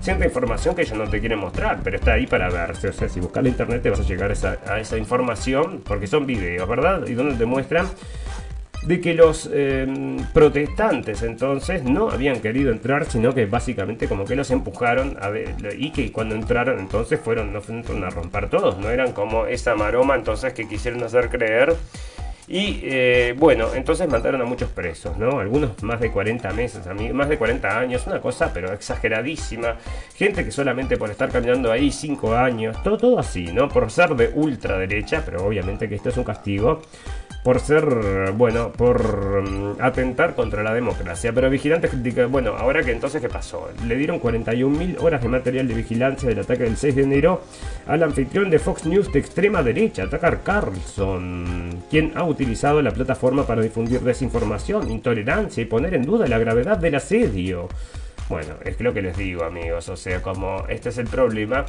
cierta 0.00 0.26
información 0.26 0.74
que 0.74 0.82
ellos 0.82 0.98
no 0.98 1.08
te 1.08 1.18
quieren 1.18 1.38
mostrar, 1.38 1.80
pero 1.82 1.96
está 1.96 2.12
ahí 2.12 2.26
para 2.26 2.50
verse. 2.50 2.88
O 2.88 2.92
sea, 2.92 3.08
si 3.08 3.20
buscas 3.20 3.42
la 3.42 3.48
internet 3.48 3.82
te 3.82 3.90
vas 3.90 4.00
a 4.00 4.02
llegar 4.02 4.28
a 4.28 4.34
esa, 4.34 4.58
a 4.66 4.80
esa 4.80 4.98
información, 4.98 5.82
porque 5.82 6.06
son 6.06 6.26
videos, 6.26 6.68
¿verdad? 6.68 7.06
Y 7.06 7.14
donde 7.14 7.36
te 7.36 7.46
muestran 7.46 7.86
de 8.86 9.00
que 9.00 9.14
los 9.14 9.48
em, 9.52 10.18
protestantes 10.32 11.22
entonces 11.22 11.84
no 11.84 12.10
habían 12.10 12.40
querido 12.40 12.70
entrar, 12.70 13.06
sino 13.06 13.34
que 13.34 13.46
básicamente 13.46 14.08
como 14.08 14.24
que 14.24 14.36
los 14.36 14.50
empujaron 14.50 15.16
y 15.76 15.90
que 15.90 16.12
cuando 16.12 16.34
entraron 16.34 16.78
entonces 16.78 17.18
fueron, 17.20 17.52
no 17.52 17.60
fueron 17.60 18.04
a 18.04 18.10
romper 18.10 18.50
todos, 18.50 18.78
no 18.78 18.90
eran 18.90 19.12
como 19.12 19.46
esa 19.46 19.74
maroma 19.74 20.14
entonces 20.14 20.52
que 20.52 20.68
quisieron 20.68 21.02
hacer 21.02 21.30
creer. 21.30 21.74
Y 22.46 22.80
eh, 22.82 23.34
bueno, 23.38 23.68
entonces 23.74 24.06
mataron 24.06 24.42
a 24.42 24.44
muchos 24.44 24.68
presos, 24.68 25.16
¿no? 25.16 25.40
Algunos 25.40 25.82
más 25.82 25.98
de 25.98 26.10
40 26.10 26.52
meses, 26.52 26.82
más 27.14 27.28
de 27.30 27.38
40 27.38 27.78
años, 27.78 28.06
una 28.06 28.20
cosa 28.20 28.52
pero 28.52 28.70
exageradísima. 28.70 29.76
Gente 30.14 30.44
que 30.44 30.50
solamente 30.50 30.98
por 30.98 31.10
estar 31.10 31.30
caminando 31.30 31.72
ahí 31.72 31.90
5 31.90 32.34
años, 32.34 32.82
todo, 32.82 32.98
todo 32.98 33.18
así, 33.18 33.44
¿no? 33.46 33.70
Por 33.70 33.90
ser 33.90 34.14
de 34.14 34.30
ultraderecha, 34.34 35.22
pero 35.24 35.46
obviamente 35.46 35.88
que 35.88 35.94
esto 35.94 36.10
es 36.10 36.18
un 36.18 36.24
castigo 36.24 36.82
por 37.44 37.60
ser, 37.60 38.32
bueno, 38.32 38.72
por 38.72 39.42
mm, 39.42 39.76
atentar 39.78 40.34
contra 40.34 40.62
la 40.62 40.72
democracia. 40.72 41.30
Pero 41.34 41.50
vigilantes 41.50 41.90
critican, 41.90 42.32
bueno, 42.32 42.56
ahora 42.56 42.82
que 42.82 42.90
entonces, 42.90 43.20
¿qué 43.20 43.28
pasó? 43.28 43.68
Le 43.86 43.96
dieron 43.96 44.18
41.000 44.18 44.96
horas 45.00 45.20
de 45.20 45.28
material 45.28 45.68
de 45.68 45.74
vigilancia 45.74 46.26
del 46.26 46.38
ataque 46.38 46.62
del 46.64 46.78
6 46.78 46.96
de 46.96 47.02
enero 47.02 47.42
al 47.86 48.02
anfitrión 48.02 48.48
de 48.48 48.58
Fox 48.58 48.86
News 48.86 49.12
de 49.12 49.18
extrema 49.18 49.62
derecha, 49.62 50.08
Tucker 50.08 50.40
Carlson, 50.42 51.84
quien 51.90 52.12
ha 52.14 52.24
utilizado 52.24 52.80
la 52.80 52.92
plataforma 52.92 53.46
para 53.46 53.60
difundir 53.60 54.00
desinformación, 54.00 54.90
intolerancia 54.90 55.62
y 55.62 55.66
poner 55.66 55.92
en 55.92 56.06
duda 56.06 56.26
la 56.26 56.38
gravedad 56.38 56.78
del 56.78 56.94
asedio. 56.94 57.68
Bueno, 58.30 58.54
es 58.64 58.80
lo 58.80 58.94
que 58.94 59.02
les 59.02 59.18
digo, 59.18 59.44
amigos, 59.44 59.90
o 59.90 59.96
sea, 59.96 60.22
como 60.22 60.64
este 60.68 60.88
es 60.88 60.96
el 60.96 61.06
problema 61.06 61.66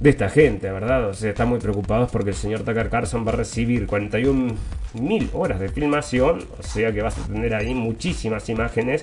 de 0.00 0.10
esta 0.10 0.28
gente, 0.28 0.70
¿verdad? 0.70 1.08
O 1.08 1.14
sea, 1.14 1.30
están 1.30 1.48
muy 1.48 1.58
preocupados 1.58 2.10
porque 2.10 2.30
el 2.30 2.36
señor 2.36 2.62
Tucker 2.62 2.90
Carlson 2.90 3.26
va 3.26 3.32
a 3.32 3.36
recibir 3.36 3.86
41.000 3.86 5.30
horas 5.32 5.58
de 5.58 5.68
filmación, 5.68 6.44
o 6.58 6.62
sea 6.62 6.92
que 6.92 7.02
vas 7.02 7.18
a 7.18 7.26
tener 7.26 7.54
ahí 7.54 7.74
muchísimas 7.74 8.48
imágenes 8.48 9.02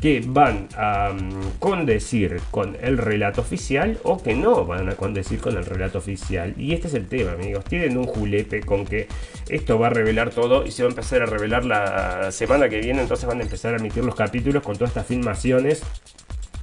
que 0.00 0.20
van 0.26 0.66
a 0.76 1.10
mm, 1.10 1.60
condecir 1.60 2.40
con 2.50 2.76
el 2.82 2.98
relato 2.98 3.40
oficial 3.40 4.00
o 4.02 4.20
que 4.20 4.34
no 4.34 4.66
van 4.66 4.88
a 4.88 4.96
condecir 4.96 5.38
con 5.38 5.56
el 5.56 5.64
relato 5.64 5.98
oficial. 5.98 6.54
Y 6.58 6.72
este 6.72 6.88
es 6.88 6.94
el 6.94 7.06
tema, 7.06 7.32
amigos. 7.32 7.64
Tienen 7.64 7.96
un 7.96 8.06
julepe 8.06 8.62
con 8.62 8.84
que 8.84 9.06
esto 9.48 9.78
va 9.78 9.86
a 9.86 9.90
revelar 9.90 10.30
todo 10.30 10.66
y 10.66 10.72
se 10.72 10.82
va 10.82 10.88
a 10.88 10.90
empezar 10.90 11.22
a 11.22 11.26
revelar 11.26 11.64
la 11.64 12.32
semana 12.32 12.68
que 12.68 12.80
viene. 12.80 13.00
Entonces 13.00 13.26
van 13.26 13.38
a 13.38 13.42
empezar 13.44 13.74
a 13.74 13.76
emitir 13.76 14.02
los 14.02 14.16
capítulos 14.16 14.64
con 14.64 14.74
todas 14.74 14.90
estas 14.90 15.06
filmaciones. 15.06 15.84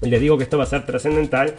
Les 0.02 0.20
digo 0.20 0.38
que 0.38 0.44
esto 0.44 0.58
va 0.58 0.66
a 0.66 0.68
ser 0.68 0.86
trascendental 0.86 1.56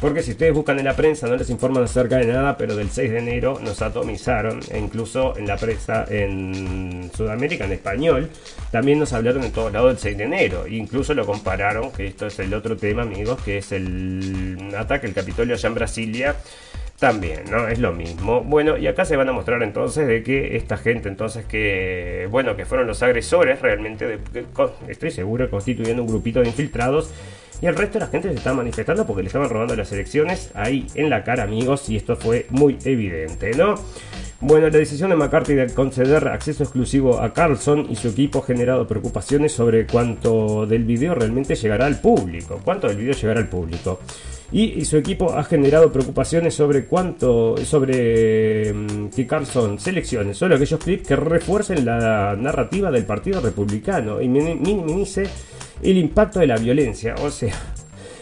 Porque 0.00 0.22
si 0.22 0.32
ustedes 0.32 0.52
buscan 0.52 0.78
en 0.78 0.84
la 0.84 0.94
prensa 0.94 1.26
no 1.26 1.36
les 1.36 1.48
informan 1.48 1.82
acerca 1.82 2.18
de 2.18 2.26
nada, 2.26 2.58
pero 2.58 2.76
del 2.76 2.90
6 2.90 3.10
de 3.10 3.18
enero 3.18 3.58
nos 3.62 3.80
atomizaron, 3.80 4.60
e 4.70 4.78
incluso 4.78 5.36
en 5.38 5.46
la 5.46 5.56
prensa 5.56 6.04
en 6.08 7.10
Sudamérica, 7.16 7.64
en 7.64 7.72
español, 7.72 8.30
también 8.70 8.98
nos 8.98 9.14
hablaron 9.14 9.42
en 9.44 9.52
todos 9.52 9.72
lados 9.72 9.92
del 9.92 9.98
6 9.98 10.18
de 10.18 10.24
enero. 10.24 10.66
E 10.66 10.74
incluso 10.74 11.14
lo 11.14 11.24
compararon, 11.24 11.92
que 11.92 12.06
esto 12.06 12.26
es 12.26 12.38
el 12.40 12.52
otro 12.52 12.76
tema, 12.76 13.02
amigos, 13.02 13.40
que 13.42 13.58
es 13.58 13.72
el 13.72 14.74
ataque 14.76 15.06
al 15.06 15.14
Capitolio 15.14 15.54
allá 15.54 15.68
en 15.68 15.74
Brasilia 15.74 16.36
también, 16.98 17.44
¿no? 17.50 17.68
Es 17.68 17.78
lo 17.78 17.92
mismo. 17.92 18.42
Bueno, 18.42 18.78
y 18.78 18.86
acá 18.86 19.04
se 19.04 19.16
van 19.16 19.28
a 19.28 19.32
mostrar 19.32 19.62
entonces 19.62 20.06
de 20.06 20.22
que 20.22 20.56
esta 20.56 20.76
gente, 20.76 21.08
entonces 21.08 21.44
que, 21.44 22.26
bueno, 22.30 22.56
que 22.56 22.64
fueron 22.64 22.86
los 22.86 23.02
agresores 23.02 23.60
realmente, 23.60 24.18
estoy 24.88 25.10
seguro, 25.10 25.50
constituyendo 25.50 26.02
un 26.02 26.08
grupito 26.08 26.40
de 26.40 26.48
infiltrados. 26.48 27.12
Y 27.60 27.66
el 27.66 27.76
resto 27.76 27.98
de 27.98 28.04
la 28.04 28.10
gente 28.10 28.28
se 28.28 28.34
está 28.34 28.52
manifestando 28.52 29.06
porque 29.06 29.22
le 29.22 29.28
estaban 29.28 29.48
robando 29.48 29.74
las 29.74 29.90
elecciones 29.92 30.50
ahí 30.54 30.86
en 30.94 31.10
la 31.10 31.24
cara, 31.24 31.44
amigos, 31.44 31.88
y 31.88 31.96
esto 31.96 32.16
fue 32.16 32.46
muy 32.50 32.78
evidente, 32.84 33.52
¿no? 33.52 33.76
Bueno, 34.40 34.68
la 34.68 34.78
decisión 34.78 35.08
de 35.08 35.16
McCarthy 35.16 35.54
de 35.54 35.72
conceder 35.72 36.28
acceso 36.28 36.62
exclusivo 36.62 37.20
a 37.20 37.32
Carlson 37.32 37.86
y 37.88 37.96
su 37.96 38.08
equipo 38.08 38.40
ha 38.40 38.42
generado 38.42 38.86
preocupaciones 38.86 39.52
sobre 39.52 39.86
cuánto 39.86 40.66
del 40.66 40.84
video 40.84 41.14
realmente 41.14 41.54
llegará 41.54 41.86
al 41.86 42.00
público. 42.00 42.60
¿Cuánto 42.62 42.86
del 42.86 42.98
video 42.98 43.14
llegará 43.14 43.40
al 43.40 43.48
público? 43.48 44.00
Y, 44.52 44.84
su 44.84 44.98
equipo 44.98 45.32
ha 45.32 45.42
generado 45.42 45.90
preocupaciones 45.90 46.54
sobre 46.54 46.84
cuánto, 46.84 47.56
sobre 47.64 48.72
mm, 48.72 49.08
que 49.08 49.26
Carlson 49.26 49.80
seleccione 49.80 50.34
solo 50.34 50.54
aquellos 50.54 50.78
clips 50.78 51.08
que 51.08 51.16
refuercen 51.16 51.84
la 51.84 52.36
narrativa 52.36 52.90
del 52.90 53.06
Partido 53.06 53.40
Republicano 53.40 54.20
y 54.20 54.28
minimice 54.28 55.24
el 55.82 55.98
impacto 55.98 56.40
de 56.40 56.46
la 56.46 56.56
violencia. 56.56 57.14
O 57.22 57.30
sea, 57.30 57.54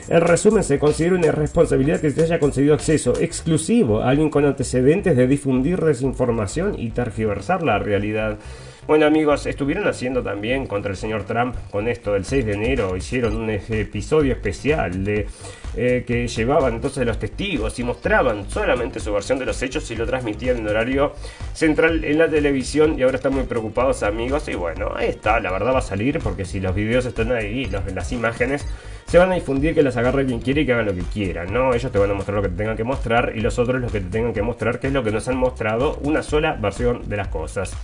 en 0.08 0.20
resumen, 0.20 0.62
se 0.62 0.78
considera 0.78 1.16
una 1.16 1.28
irresponsabilidad 1.28 2.00
que 2.00 2.10
se 2.10 2.22
haya 2.22 2.38
concedido 2.38 2.74
acceso 2.74 3.14
exclusivo 3.20 4.00
a 4.00 4.10
alguien 4.10 4.28
con 4.28 4.44
antecedentes 4.44 5.16
de 5.16 5.26
difundir 5.26 5.80
desinformación 5.80 6.78
y 6.78 6.90
tergiversar 6.90 7.62
la 7.62 7.78
realidad. 7.78 8.38
Bueno 8.86 9.06
amigos, 9.06 9.46
estuvieron 9.46 9.88
haciendo 9.88 10.22
también 10.22 10.66
contra 10.66 10.90
el 10.90 10.98
señor 10.98 11.24
Trump 11.24 11.56
con 11.70 11.88
esto 11.88 12.12
del 12.12 12.26
6 12.26 12.44
de 12.44 12.52
enero, 12.52 12.98
hicieron 12.98 13.34
un 13.34 13.48
episodio 13.48 14.34
especial 14.34 15.02
de 15.04 15.26
eh, 15.74 16.04
que 16.06 16.28
llevaban 16.28 16.74
entonces 16.74 17.06
los 17.06 17.18
testigos 17.18 17.78
y 17.78 17.82
mostraban 17.82 18.50
solamente 18.50 19.00
su 19.00 19.10
versión 19.10 19.38
de 19.38 19.46
los 19.46 19.62
hechos 19.62 19.90
y 19.90 19.96
lo 19.96 20.04
transmitían 20.04 20.58
en 20.58 20.68
horario 20.68 21.14
central 21.54 22.04
en 22.04 22.18
la 22.18 22.28
televisión 22.28 22.98
y 22.98 23.04
ahora 23.04 23.16
están 23.16 23.32
muy 23.32 23.44
preocupados 23.44 24.02
amigos 24.02 24.46
y 24.48 24.54
bueno, 24.54 24.92
ahí 24.94 25.08
está, 25.08 25.40
la 25.40 25.50
verdad 25.50 25.72
va 25.72 25.78
a 25.78 25.82
salir 25.82 26.18
porque 26.18 26.44
si 26.44 26.60
los 26.60 26.74
videos 26.74 27.06
están 27.06 27.32
ahí, 27.32 27.64
las 27.94 28.12
imágenes 28.12 28.66
se 29.06 29.16
van 29.16 29.32
a 29.32 29.34
difundir 29.34 29.74
que 29.74 29.82
las 29.82 29.96
agarre 29.96 30.26
quien 30.26 30.40
quiere 30.40 30.60
y 30.60 30.66
que 30.66 30.74
hagan 30.74 30.84
lo 30.84 30.94
que 30.94 31.02
quieran, 31.02 31.50
¿no? 31.50 31.72
Ellos 31.72 31.90
te 31.90 31.98
van 31.98 32.10
a 32.10 32.14
mostrar 32.14 32.36
lo 32.36 32.42
que 32.42 32.50
te 32.50 32.56
tengan 32.56 32.76
que 32.76 32.84
mostrar 32.84 33.32
y 33.34 33.40
los 33.40 33.58
otros 33.58 33.80
lo 33.80 33.88
que 33.88 34.00
te 34.00 34.10
tengan 34.10 34.34
que 34.34 34.42
mostrar, 34.42 34.78
que 34.78 34.88
es 34.88 34.92
lo 34.92 35.02
que 35.02 35.10
nos 35.10 35.26
han 35.26 35.38
mostrado, 35.38 35.98
una 36.02 36.22
sola 36.22 36.52
versión 36.60 37.08
de 37.08 37.16
las 37.16 37.28
cosas. 37.28 37.74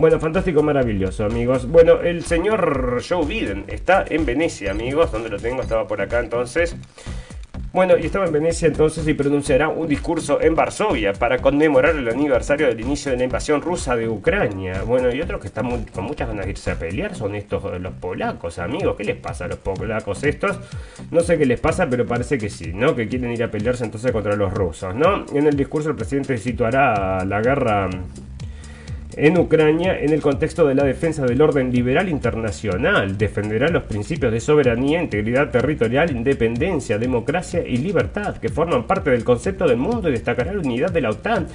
Bueno, 0.00 0.18
fantástico, 0.18 0.62
maravilloso, 0.62 1.26
amigos. 1.26 1.68
Bueno, 1.68 2.00
el 2.00 2.24
señor 2.24 3.02
Joe 3.06 3.26
Biden 3.26 3.66
está 3.68 4.02
en 4.08 4.24
Venecia, 4.24 4.70
amigos. 4.70 5.12
donde 5.12 5.28
lo 5.28 5.38
tengo? 5.38 5.60
Estaba 5.60 5.86
por 5.86 6.00
acá 6.00 6.20
entonces. 6.20 6.74
Bueno, 7.74 7.98
y 7.98 8.06
estaba 8.06 8.24
en 8.24 8.32
Venecia 8.32 8.66
entonces 8.66 9.06
y 9.06 9.12
pronunciará 9.12 9.68
un 9.68 9.86
discurso 9.86 10.40
en 10.40 10.54
Varsovia 10.54 11.12
para 11.12 11.42
conmemorar 11.42 11.96
el 11.96 12.08
aniversario 12.08 12.68
del 12.68 12.80
inicio 12.80 13.12
de 13.12 13.18
la 13.18 13.24
invasión 13.24 13.60
rusa 13.60 13.94
de 13.94 14.08
Ucrania. 14.08 14.84
Bueno, 14.86 15.14
y 15.14 15.20
otros 15.20 15.38
que 15.38 15.48
están 15.48 15.84
con 15.84 16.04
muchas 16.04 16.28
ganas 16.28 16.46
de 16.46 16.52
irse 16.52 16.70
a 16.70 16.78
pelear 16.78 17.14
son 17.14 17.34
estos 17.34 17.78
los 17.78 17.92
polacos, 17.92 18.58
amigos. 18.58 18.96
¿Qué 18.96 19.04
les 19.04 19.16
pasa 19.16 19.44
a 19.44 19.48
los 19.48 19.58
polacos 19.58 20.24
estos? 20.24 20.58
No 21.10 21.20
sé 21.20 21.36
qué 21.36 21.44
les 21.44 21.60
pasa, 21.60 21.90
pero 21.90 22.06
parece 22.06 22.38
que 22.38 22.48
sí, 22.48 22.72
¿no? 22.72 22.96
Que 22.96 23.06
quieren 23.06 23.32
ir 23.32 23.44
a 23.44 23.50
pelearse 23.50 23.84
entonces 23.84 24.12
contra 24.12 24.34
los 24.34 24.50
rusos, 24.50 24.94
¿no? 24.94 25.26
En 25.34 25.46
el 25.46 25.58
discurso 25.58 25.90
el 25.90 25.96
presidente 25.96 26.38
situará 26.38 27.22
la 27.26 27.42
guerra 27.42 27.90
en 29.16 29.38
Ucrania 29.38 29.98
en 29.98 30.12
el 30.12 30.20
contexto 30.20 30.66
de 30.66 30.74
la 30.74 30.84
defensa 30.84 31.24
del 31.24 31.40
orden 31.40 31.72
liberal 31.72 32.08
internacional. 32.08 33.16
Defenderá 33.16 33.68
los 33.68 33.84
principios 33.84 34.32
de 34.32 34.40
soberanía, 34.40 35.02
integridad 35.02 35.50
territorial, 35.50 36.10
independencia, 36.10 36.98
democracia 36.98 37.62
y 37.66 37.78
libertad 37.78 38.36
que 38.36 38.48
forman 38.48 38.86
parte 38.86 39.10
del 39.10 39.24
concepto 39.24 39.66
del 39.66 39.76
mundo 39.76 40.08
y 40.08 40.12
destacará 40.12 40.52
la 40.52 40.60
unidad 40.60 40.90
de 40.90 41.00
la 41.00 41.10
OTAN. 41.10 41.46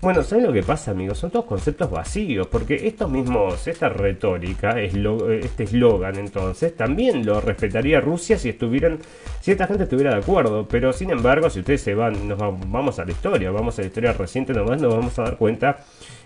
Bueno, 0.00 0.22
¿saben 0.22 0.46
lo 0.46 0.52
que 0.52 0.62
pasa, 0.62 0.90
amigos? 0.90 1.18
Son 1.18 1.30
todos 1.30 1.44
conceptos 1.44 1.90
vacíos, 1.90 2.46
porque 2.46 2.86
estos 2.86 3.10
mismos, 3.10 3.66
esta 3.66 3.88
retórica, 3.88 4.80
este 4.80 5.64
eslogan 5.64 6.16
entonces, 6.16 6.76
también 6.76 7.24
lo 7.24 7.40
respetaría 7.40 8.00
Rusia 8.00 8.38
si 8.38 8.50
estuvieran, 8.50 8.98
si 9.40 9.52
esta 9.52 9.66
gente 9.66 9.84
estuviera 9.84 10.10
de 10.12 10.18
acuerdo. 10.18 10.66
Pero 10.68 10.92
sin 10.92 11.10
embargo, 11.10 11.48
si 11.50 11.60
ustedes 11.60 11.80
se 11.80 11.94
van, 11.94 12.28
nos 12.28 12.38
vamos 12.38 12.98
a 12.98 13.04
la 13.04 13.12
historia, 13.12 13.50
vamos 13.50 13.78
a 13.78 13.82
la 13.82 13.88
historia 13.88 14.12
reciente 14.12 14.52
nomás, 14.52 14.80
nos 14.80 14.94
vamos 14.94 15.18
a 15.18 15.22
dar 15.22 15.36
cuenta 15.36 15.78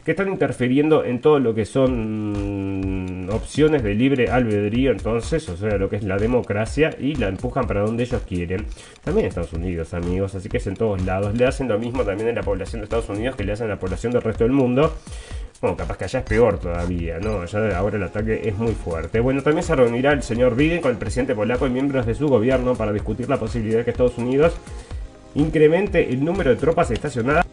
que 0.08 0.12
están 0.12 0.30
interfiriendo 0.30 1.04
en 1.04 1.20
todo 1.20 1.38
lo 1.38 1.54
que 1.54 1.66
son 1.66 3.28
opciones 3.30 3.82
de 3.82 3.94
libre 3.94 4.30
albedrío, 4.30 4.90
entonces, 4.90 5.46
o 5.50 5.56
sea, 5.58 5.76
lo 5.76 5.90
que 5.90 5.96
es 5.96 6.02
la 6.02 6.16
democracia, 6.16 6.96
y 6.98 7.14
la 7.16 7.28
empujan 7.28 7.66
para 7.66 7.82
donde 7.82 8.04
ellos 8.04 8.22
quieren. 8.26 8.64
También 9.04 9.26
en 9.26 9.28
Estados 9.28 9.52
Unidos, 9.52 9.92
amigos, 9.92 10.34
así 10.34 10.48
que 10.48 10.56
es 10.56 10.66
en 10.66 10.76
todos 10.76 11.02
lados. 11.04 11.36
Le 11.36 11.44
hacen 11.44 11.68
lo 11.68 11.78
mismo 11.78 12.04
también 12.04 12.30
en 12.30 12.36
la 12.36 12.42
población 12.42 12.80
de 12.80 12.84
Estados 12.84 13.10
Unidos 13.10 13.36
que 13.36 13.44
le 13.44 13.52
hacen 13.52 13.66
a 13.66 13.74
la 13.74 13.78
población 13.78 14.10
del 14.10 14.22
resto 14.22 14.44
del 14.44 14.54
mundo. 14.54 14.94
Bueno, 15.60 15.76
capaz 15.76 15.98
que 15.98 16.04
allá 16.04 16.20
es 16.20 16.24
peor 16.24 16.58
todavía, 16.58 17.18
¿no? 17.18 17.42
Allá 17.42 17.76
ahora 17.76 17.98
el 17.98 18.04
ataque 18.04 18.48
es 18.48 18.56
muy 18.56 18.72
fuerte. 18.72 19.20
Bueno, 19.20 19.42
también 19.42 19.62
se 19.62 19.76
reunirá 19.76 20.12
el 20.12 20.22
señor 20.22 20.56
Biden 20.56 20.80
con 20.80 20.90
el 20.90 20.96
presidente 20.96 21.34
polaco 21.34 21.66
y 21.66 21.70
miembros 21.70 22.06
de 22.06 22.14
su 22.14 22.28
gobierno 22.28 22.74
para 22.76 22.94
discutir 22.94 23.28
la 23.28 23.36
posibilidad 23.36 23.80
de 23.80 23.84
que 23.84 23.90
Estados 23.90 24.16
Unidos 24.16 24.56
incremente 25.34 26.08
el 26.08 26.24
número 26.24 26.48
de 26.48 26.56
tropas 26.56 26.90
estacionadas 26.90 27.44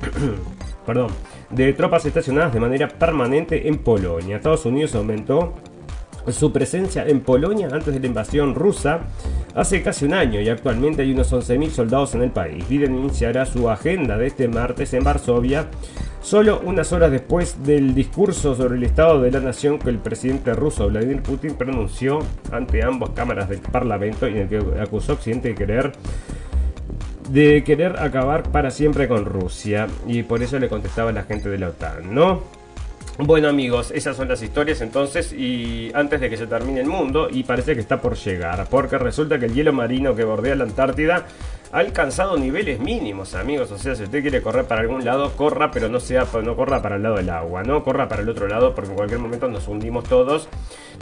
perdón, 0.86 1.10
de 1.50 1.72
tropas 1.72 2.04
estacionadas 2.06 2.52
de 2.52 2.60
manera 2.60 2.88
permanente 2.88 3.68
en 3.68 3.78
Polonia. 3.78 4.36
Estados 4.36 4.66
Unidos 4.66 4.94
aumentó 4.94 5.54
su 6.28 6.52
presencia 6.52 7.06
en 7.06 7.20
Polonia 7.20 7.68
antes 7.72 7.92
de 7.94 8.00
la 8.00 8.06
invasión 8.06 8.54
rusa 8.54 9.00
hace 9.54 9.82
casi 9.82 10.04
un 10.04 10.14
año 10.14 10.40
y 10.40 10.48
actualmente 10.48 11.02
hay 11.02 11.12
unos 11.12 11.32
11.000 11.32 11.70
soldados 11.70 12.14
en 12.14 12.22
el 12.22 12.30
país. 12.30 12.68
Biden 12.68 12.94
iniciará 12.94 13.46
su 13.46 13.68
agenda 13.70 14.16
de 14.16 14.26
este 14.26 14.48
martes 14.48 14.92
en 14.94 15.02
Varsovia, 15.02 15.68
solo 16.20 16.60
unas 16.64 16.92
horas 16.92 17.10
después 17.10 17.62
del 17.64 17.94
discurso 17.94 18.54
sobre 18.54 18.76
el 18.76 18.84
estado 18.84 19.20
de 19.22 19.30
la 19.30 19.40
nación 19.40 19.78
que 19.78 19.90
el 19.90 19.98
presidente 19.98 20.52
ruso 20.52 20.88
Vladimir 20.88 21.22
Putin 21.22 21.54
pronunció 21.54 22.20
ante 22.52 22.84
ambas 22.84 23.10
cámaras 23.10 23.48
del 23.48 23.60
Parlamento 23.60 24.28
y 24.28 24.32
en 24.32 24.38
el 24.38 24.48
que 24.48 24.80
acusó 24.80 25.12
a 25.12 25.14
Occidente 25.16 25.48
de 25.48 25.54
querer 25.54 25.92
de 27.30 27.62
querer 27.64 27.96
acabar 28.00 28.42
para 28.50 28.70
siempre 28.70 29.06
con 29.08 29.24
Rusia. 29.24 29.86
Y 30.06 30.22
por 30.24 30.42
eso 30.42 30.58
le 30.58 30.68
contestaba 30.68 31.12
la 31.12 31.22
gente 31.22 31.48
de 31.48 31.58
la 31.58 31.68
OTAN, 31.68 32.14
¿no? 32.14 32.42
Bueno 33.18 33.48
amigos, 33.48 33.90
esas 33.94 34.16
son 34.16 34.28
las 34.28 34.42
historias 34.42 34.80
entonces 34.80 35.32
y 35.32 35.90
antes 35.94 36.20
de 36.22 36.30
que 36.30 36.38
se 36.38 36.46
termine 36.46 36.80
el 36.80 36.86
mundo 36.86 37.28
y 37.30 37.42
parece 37.42 37.74
que 37.74 37.80
está 37.80 38.00
por 38.00 38.16
llegar, 38.16 38.66
porque 38.70 38.96
resulta 38.96 39.38
que 39.38 39.44
el 39.44 39.52
hielo 39.52 39.74
marino 39.74 40.14
que 40.14 40.24
bordea 40.24 40.54
la 40.54 40.64
Antártida 40.64 41.26
ha 41.72 41.78
alcanzado 41.78 42.36
niveles 42.36 42.80
mínimos, 42.80 43.34
amigos. 43.34 43.70
O 43.70 43.78
sea, 43.78 43.94
si 43.94 44.02
usted 44.02 44.22
quiere 44.22 44.42
correr 44.42 44.64
para 44.64 44.80
algún 44.80 45.04
lado, 45.04 45.32
corra, 45.36 45.70
pero 45.70 45.88
no 45.88 46.00
sea, 46.00 46.26
no 46.42 46.56
corra 46.56 46.82
para 46.82 46.96
el 46.96 47.02
lado 47.02 47.16
del 47.16 47.30
agua, 47.30 47.62
no 47.62 47.84
corra 47.84 48.08
para 48.08 48.22
el 48.22 48.28
otro 48.28 48.48
lado, 48.48 48.74
porque 48.74 48.90
en 48.90 48.96
cualquier 48.96 49.20
momento 49.20 49.48
nos 49.48 49.68
hundimos 49.68 50.04
todos. 50.04 50.48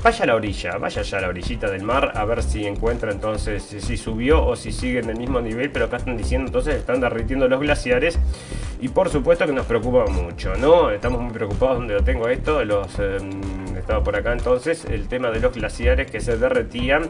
Vaya 0.03 0.25
a 0.25 0.27
la 0.27 0.35
orilla, 0.35 0.77
vaya 0.79 1.03
ya 1.03 1.19
a 1.19 1.21
la 1.23 1.29
orillita 1.29 1.71
del 1.71 1.83
mar, 1.83 2.13
a 2.15 2.25
ver 2.25 2.43
si 2.43 2.67
encuentra 2.67 3.11
entonces 3.11 3.63
si 3.63 3.97
subió 3.97 4.45
o 4.45 4.55
si 4.57 4.71
sigue 4.71 5.01
en 5.01 5.11
el 5.11 5.17
mismo 5.17 5.41
nivel, 5.41 5.71
pero 5.71 5.87
acá 5.87 5.97
están 5.97 6.17
diciendo 6.17 6.47
entonces 6.47 6.77
están 6.77 7.01
derritiendo 7.01 7.49
los 7.49 7.61
glaciares. 7.61 8.19
Y 8.81 8.89
por 8.89 9.09
supuesto 9.09 9.45
que 9.47 9.53
nos 9.53 9.67
preocupa 9.67 10.07
mucho, 10.07 10.55
¿no? 10.55 10.91
Estamos 10.91 11.21
muy 11.21 11.33
preocupados 11.33 11.79
donde 11.79 11.95
lo 11.95 12.05
tengo 12.05 12.29
esto, 12.29 12.65
los 12.65 12.97
em, 13.01 13.41
por 14.05 14.17
acá 14.17 14.33
entonces, 14.33 14.85
el 14.85 15.09
tema 15.09 15.31
de 15.31 15.41
los 15.41 15.55
glaciares 15.55 16.11
que 16.11 16.21
se 16.21 16.37
derretían 16.37 17.09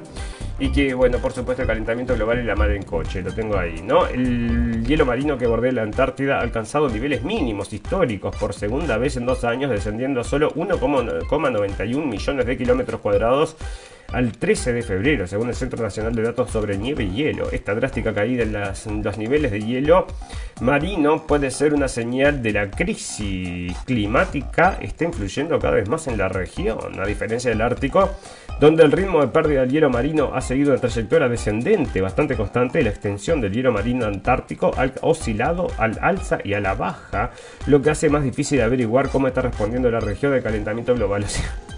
y 0.61 0.71
que, 0.71 0.95
bueno, 0.95 1.19
por 1.19 1.33
supuesto 1.33 1.62
el 1.62 1.69
calentamiento 1.69 2.14
global 2.14 2.41
y 2.41 2.45
la 2.45 2.57
mar 2.57 2.71
en 2.71 2.83
coche, 2.83 3.23
lo 3.23 3.33
tengo 3.33 3.57
ahí, 3.57 3.83
¿no? 3.83 4.07
El 4.07 4.85
hielo 4.85 5.07
marino 5.07 5.38
que 5.38 5.47
bordea 5.47 5.73
la 5.73 5.83
Antártida 5.83 6.38
ha 6.38 6.41
alcanzado 6.41 6.88
niveles 6.88 7.23
mínimos 7.23 7.73
históricos 7.73 8.35
por 8.37 8.55
segunda 8.55 8.97
vez 8.97 9.17
en 9.17 9.27
dos 9.27 9.45
años, 9.45 9.71
descendiendo 9.71 10.25
solo 10.25 10.51
1,91 10.55 12.05
millones 12.05 12.47
de 12.47 12.57
kilómetros 12.57 13.01
cuadrados 13.01 13.57
al 14.12 14.33
13 14.33 14.73
de 14.73 14.83
febrero, 14.83 15.27
según 15.27 15.49
el 15.49 15.55
Centro 15.55 15.83
Nacional 15.83 16.14
de 16.14 16.23
Datos 16.23 16.51
sobre 16.51 16.79
Nieve 16.79 17.05
y 17.05 17.11
Hielo. 17.11 17.51
Esta 17.51 17.75
drástica 17.75 18.14
caída 18.14 18.42
en, 18.42 19.03
los 19.03 19.18
niveles 19.18 19.51
de 19.53 19.61
hielo 19.61 20.07
marino 20.61 21.27
puede 21.27 21.51
ser 21.51 21.75
una 21.75 21.88
señal 21.88 22.42
de 22.42 22.53
la 22.53 22.71
crisis 22.71 23.77
climática 23.85 24.79
está 24.81 25.05
influyendo 25.05 25.59
cada 25.59 25.75
vez 25.75 25.88
más 25.88 26.07
en 26.07 26.16
la 26.16 26.29
región, 26.29 26.99
a 26.99 27.07
diferencia 27.07 27.51
del 27.51 27.61
Ártico, 27.61 28.11
donde 28.61 28.83
el 28.83 28.92
ritmo 28.92 29.21
de 29.21 29.29
pérdida 29.29 29.61
del 29.61 29.71
hielo 29.71 29.90
marino 29.90 30.33
ha 30.35 30.40
seguido 30.40 30.73
una 30.73 30.81
trayectoria 30.81 31.29
descendente 31.29 32.01
bastante 32.01 32.35
constante, 32.35 32.83
la 32.83 32.90
extensión 32.90 33.40
del 33.40 33.53
hielo 33.53 33.73
marino 33.73 34.07
antártico 34.07 34.73
ha 34.77 34.90
oscilado 35.03 35.68
al 35.77 35.99
alza 36.01 36.38
y 36.42 36.55
a 36.55 36.61
la 36.61 36.75
baja, 36.75 37.31
lo 37.66 37.83
que 37.83 37.90
hace 37.90 38.09
más 38.09 38.25
difícil 38.25 38.61
averiguar 38.62 39.11
cómo 39.11 39.29
está 39.29 39.42
respondiendo 39.42 39.90
la 39.90 40.01
región 40.01 40.33
del 40.33 40.42
calentamiento 40.42 40.94
global. 40.94 41.25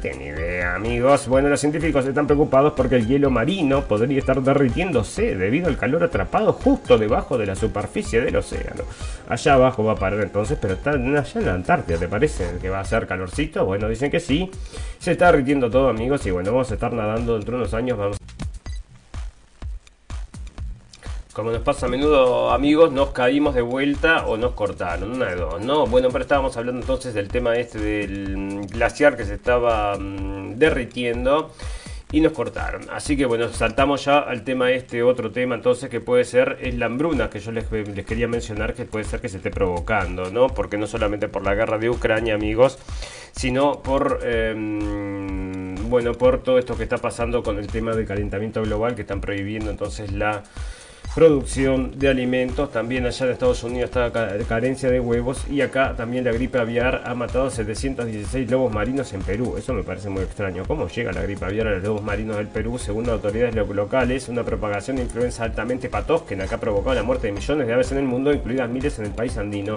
Tienen 0.00 0.22
idea, 0.22 0.74
amigos. 0.74 1.26
Bueno, 1.26 1.48
los 1.48 1.60
científicos 1.60 2.06
están 2.06 2.26
preocupados 2.26 2.74
porque 2.74 2.96
el 2.96 3.06
hielo 3.06 3.30
marino 3.30 3.82
podría 3.84 4.18
estar 4.18 4.40
derritiéndose 4.42 5.34
debido 5.36 5.68
al 5.68 5.76
calor 5.76 6.04
atrapado 6.04 6.52
justo 6.52 6.98
debajo 6.98 7.38
de 7.38 7.46
la 7.46 7.56
superficie 7.56 8.20
del 8.20 8.36
océano. 8.36 8.84
Allá 9.28 9.54
abajo 9.54 9.84
va 9.84 9.92
a 9.92 9.96
parar 9.96 10.20
entonces, 10.20 10.58
pero 10.60 10.74
está 10.74 10.90
allá 10.90 11.24
en 11.34 11.46
la 11.46 11.54
Antártida, 11.54 11.98
¿te 11.98 12.08
parece 12.08 12.58
que 12.60 12.68
va 12.68 12.80
a 12.80 12.84
ser 12.84 13.06
calorcito? 13.06 13.64
Bueno, 13.64 13.88
dicen 13.88 14.10
que 14.10 14.20
sí. 14.20 14.50
Se 14.98 15.12
está 15.12 15.26
derritiendo 15.26 15.70
todo, 15.70 15.88
amigos, 15.88 16.24
y 16.26 16.30
bueno, 16.30 16.52
vamos 16.52 16.70
a 16.70 16.74
estar 16.74 16.92
nadando 16.92 17.34
dentro 17.34 17.56
de 17.56 17.62
unos 17.62 17.74
años. 17.74 17.98
Vamos 17.98 18.18
como 21.36 21.50
nos 21.50 21.60
pasa 21.60 21.84
a 21.84 21.88
menudo 21.90 22.50
amigos, 22.50 22.90
nos 22.92 23.10
caímos 23.10 23.54
de 23.54 23.60
vuelta 23.60 24.26
o 24.26 24.38
nos 24.38 24.52
cortaron, 24.52 25.12
una 25.12 25.26
de 25.26 25.36
dos, 25.36 25.60
¿no? 25.62 25.86
Bueno, 25.86 26.08
pero 26.08 26.22
estábamos 26.22 26.56
hablando 26.56 26.80
entonces 26.80 27.12
del 27.12 27.28
tema 27.28 27.54
este 27.56 27.78
del 27.78 28.66
glaciar 28.68 29.18
que 29.18 29.26
se 29.26 29.34
estaba 29.34 29.98
mm, 29.98 30.54
derritiendo 30.56 31.52
y 32.10 32.22
nos 32.22 32.32
cortaron. 32.32 32.86
Así 32.90 33.18
que 33.18 33.26
bueno, 33.26 33.50
saltamos 33.50 34.06
ya 34.06 34.20
al 34.20 34.44
tema 34.44 34.70
este, 34.70 35.02
otro 35.02 35.30
tema 35.30 35.56
entonces 35.56 35.90
que 35.90 36.00
puede 36.00 36.24
ser 36.24 36.56
es 36.62 36.74
la 36.74 36.86
hambruna 36.86 37.28
que 37.28 37.38
yo 37.40 37.52
les, 37.52 37.66
quería 37.66 38.28
mencionar 38.28 38.72
que 38.72 38.86
puede 38.86 39.04
ser 39.04 39.20
que 39.20 39.28
se 39.28 39.36
esté 39.36 39.50
provocando, 39.50 40.30
¿no? 40.30 40.46
Porque 40.46 40.78
no 40.78 40.86
solamente 40.86 41.28
por 41.28 41.44
la 41.44 41.54
guerra 41.54 41.76
de 41.76 41.90
Ucrania, 41.90 42.34
amigos, 42.34 42.78
sino 43.32 43.82
por... 43.82 44.20
Em, 44.22 45.74
bueno, 45.90 46.14
por 46.14 46.42
todo 46.42 46.58
esto 46.58 46.76
que 46.78 46.82
está 46.82 46.96
pasando 46.96 47.42
con 47.42 47.58
el 47.58 47.66
tema 47.66 47.92
del 47.92 48.06
calentamiento 48.06 48.62
global, 48.62 48.94
que 48.94 49.02
están 49.02 49.20
prohibiendo 49.20 49.70
entonces 49.70 50.10
la 50.12 50.42
producción 51.16 51.98
de 51.98 52.10
alimentos. 52.10 52.70
También 52.70 53.06
allá 53.06 53.24
en 53.24 53.32
Estados 53.32 53.64
Unidos 53.64 53.88
está 53.88 54.12
carencia 54.46 54.90
de 54.90 55.00
huevos 55.00 55.46
y 55.50 55.62
acá 55.62 55.94
también 55.96 56.24
la 56.24 56.32
gripe 56.32 56.58
aviar 56.58 57.04
ha 57.06 57.14
matado 57.14 57.48
716 57.48 58.50
lobos 58.50 58.70
marinos 58.70 59.14
en 59.14 59.22
Perú. 59.22 59.54
Eso 59.56 59.72
me 59.72 59.82
parece 59.82 60.10
muy 60.10 60.22
extraño. 60.22 60.64
¿Cómo 60.66 60.88
llega 60.88 61.12
la 61.12 61.22
gripe 61.22 61.46
aviar 61.46 61.68
a 61.68 61.70
los 61.70 61.82
lobos 61.82 62.02
marinos 62.02 62.36
del 62.36 62.48
Perú? 62.48 62.76
Según 62.76 63.08
autoridades 63.08 63.54
locales, 63.54 64.28
una 64.28 64.44
propagación 64.44 64.98
de 64.98 65.04
influenza 65.04 65.44
altamente 65.44 65.88
patógena 65.88 66.46
que 66.46 66.54
ha 66.54 66.60
provocado 66.60 66.94
la 66.94 67.02
muerte 67.02 67.28
de 67.28 67.32
millones 67.32 67.66
de 67.66 67.72
aves 67.72 67.92
en 67.92 67.98
el 67.98 68.04
mundo, 68.04 68.30
incluidas 68.30 68.68
miles 68.68 68.98
en 68.98 69.06
el 69.06 69.12
país 69.12 69.38
andino. 69.38 69.76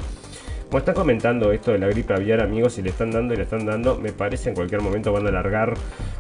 Como 0.67 0.80
están 0.80 0.93
comentando 0.93 1.54
esto 1.54 1.71
de 1.71 1.80
la 1.80 1.88
gripe 1.88 2.13
aviar, 2.13 2.41
amigos, 2.41 2.73
si 2.73 2.82
le 2.82 2.89
están 2.89 3.12
dando 3.12 3.34
y 3.34 3.38
le 3.38 3.43
están 3.43 3.65
dando, 3.65 3.95
me 3.95 4.12
parece 4.12 4.49
en 4.49 4.56
cualquier 4.56 4.82
momento 4.82 5.13
van 5.13 5.25
a 5.25 5.30
alargar. 5.30 5.73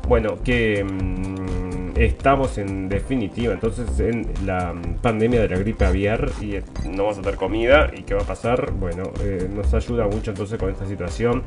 Bueno, 0.07 0.41
que... 0.41 0.81
Mm, 0.81 1.68
estamos 1.95 2.57
en 2.57 2.89
definitiva 2.89 3.53
entonces 3.53 3.99
en 3.99 4.27
la 4.45 4.73
pandemia 5.01 5.41
de 5.41 5.49
la 5.49 5.57
gripe 5.57 5.85
aviar 5.85 6.29
y 6.41 6.55
no 6.87 7.03
vamos 7.03 7.19
a 7.19 7.21
tener 7.21 7.37
comida 7.37 7.91
y 7.95 8.03
qué 8.03 8.13
va 8.13 8.21
a 8.21 8.25
pasar 8.25 8.71
bueno 8.71 9.03
eh, 9.23 9.49
nos 9.53 9.73
ayuda 9.73 10.05
mucho 10.07 10.31
entonces 10.31 10.57
con 10.59 10.69
esta 10.69 10.85
situación 10.85 11.43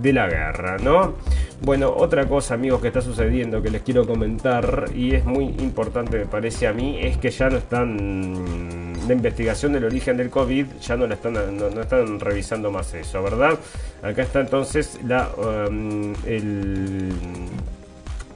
de 0.00 0.12
la 0.12 0.28
guerra, 0.28 0.76
¿no? 0.78 1.14
Bueno, 1.60 1.92
otra 1.96 2.26
cosa, 2.26 2.54
amigos, 2.54 2.80
que 2.80 2.88
está 2.88 3.00
sucediendo 3.00 3.62
que 3.62 3.70
les 3.70 3.82
quiero 3.82 4.06
comentar 4.06 4.84
y 4.94 5.14
es 5.14 5.24
muy 5.24 5.46
importante, 5.58 6.18
me 6.18 6.26
parece 6.26 6.68
a 6.68 6.72
mí, 6.72 6.98
es 7.00 7.16
que 7.18 7.30
ya 7.30 7.50
no 7.50 7.56
están 7.56 8.92
la 9.08 9.14
investigación 9.14 9.72
del 9.72 9.84
origen 9.84 10.16
del 10.16 10.30
COVID, 10.30 10.66
ya 10.80 10.96
no 10.96 11.06
la 11.06 11.14
están, 11.14 11.34
no, 11.34 11.80
están 11.80 12.20
revisando 12.20 12.70
más 12.70 12.94
eso, 12.94 13.22
¿verdad? 13.22 13.58
Acá 14.02 14.22
está 14.22 14.40
entonces 14.40 15.00
la 15.04 15.30
um, 15.36 16.14
el 16.26 17.10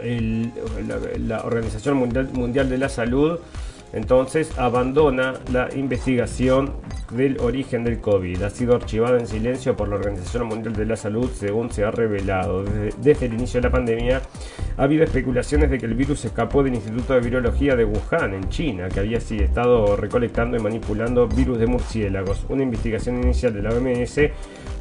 la, 0.03 1.43
Organización 1.45 1.97
Mundial, 1.97 2.31
Mundial 2.33 2.69
de 2.69 2.79
la 2.79 2.89
Salud 2.89 3.39
entonces 3.93 4.59
abandona 4.59 5.35
la 5.53 5.69
investigación 5.75 6.73
del 7.11 7.39
origen 7.41 7.85
del 7.85 8.01
COVID. 8.01 8.43
Ha 8.43 8.49
sido 8.49 8.75
archivada 8.75 9.19
en 9.19 9.27
silencio 9.27 9.77
por 9.77 9.89
la 9.89 9.97
Organización 9.97 10.47
Mundial 10.47 10.75
de 10.75 10.87
la 10.87 10.97
Salud 10.97 11.31
según 11.31 11.71
se 11.71 11.85
ha 11.85 11.91
revelado. 11.91 12.65
Desde, 12.65 13.27
el 13.27 13.35
inicio 13.35 13.61
de 13.61 13.69
la 13.69 13.73
pandemia 13.73 14.23
ha 14.79 14.83
habido 14.83 15.05
especulaciones 15.05 15.71
de 15.71 15.79
que 15.79 15.85
el 15.85 15.95
virus 15.95 16.25
escapó 16.25 16.63
del 16.63 16.75
Instituto 16.75 17.13
de 17.13 17.21
Virología 17.21 17.77
de 17.77 17.85
Wuhan, 17.85 18.33
en 18.33 18.49
China, 18.49 18.89
que 18.89 19.01
había 19.01 19.21
sí, 19.21 19.37
estado 19.37 19.95
recolectando 19.95 20.57
y 20.57 20.61
manipulando 20.61 21.29
virus 21.29 21.59
de 21.59 21.67
murciélagos. 21.67 22.47
Una 22.49 22.63
investigación 22.63 23.23
inicial 23.23 23.53
de 23.53 23.63
la 23.63 23.71
OMS 23.71 24.21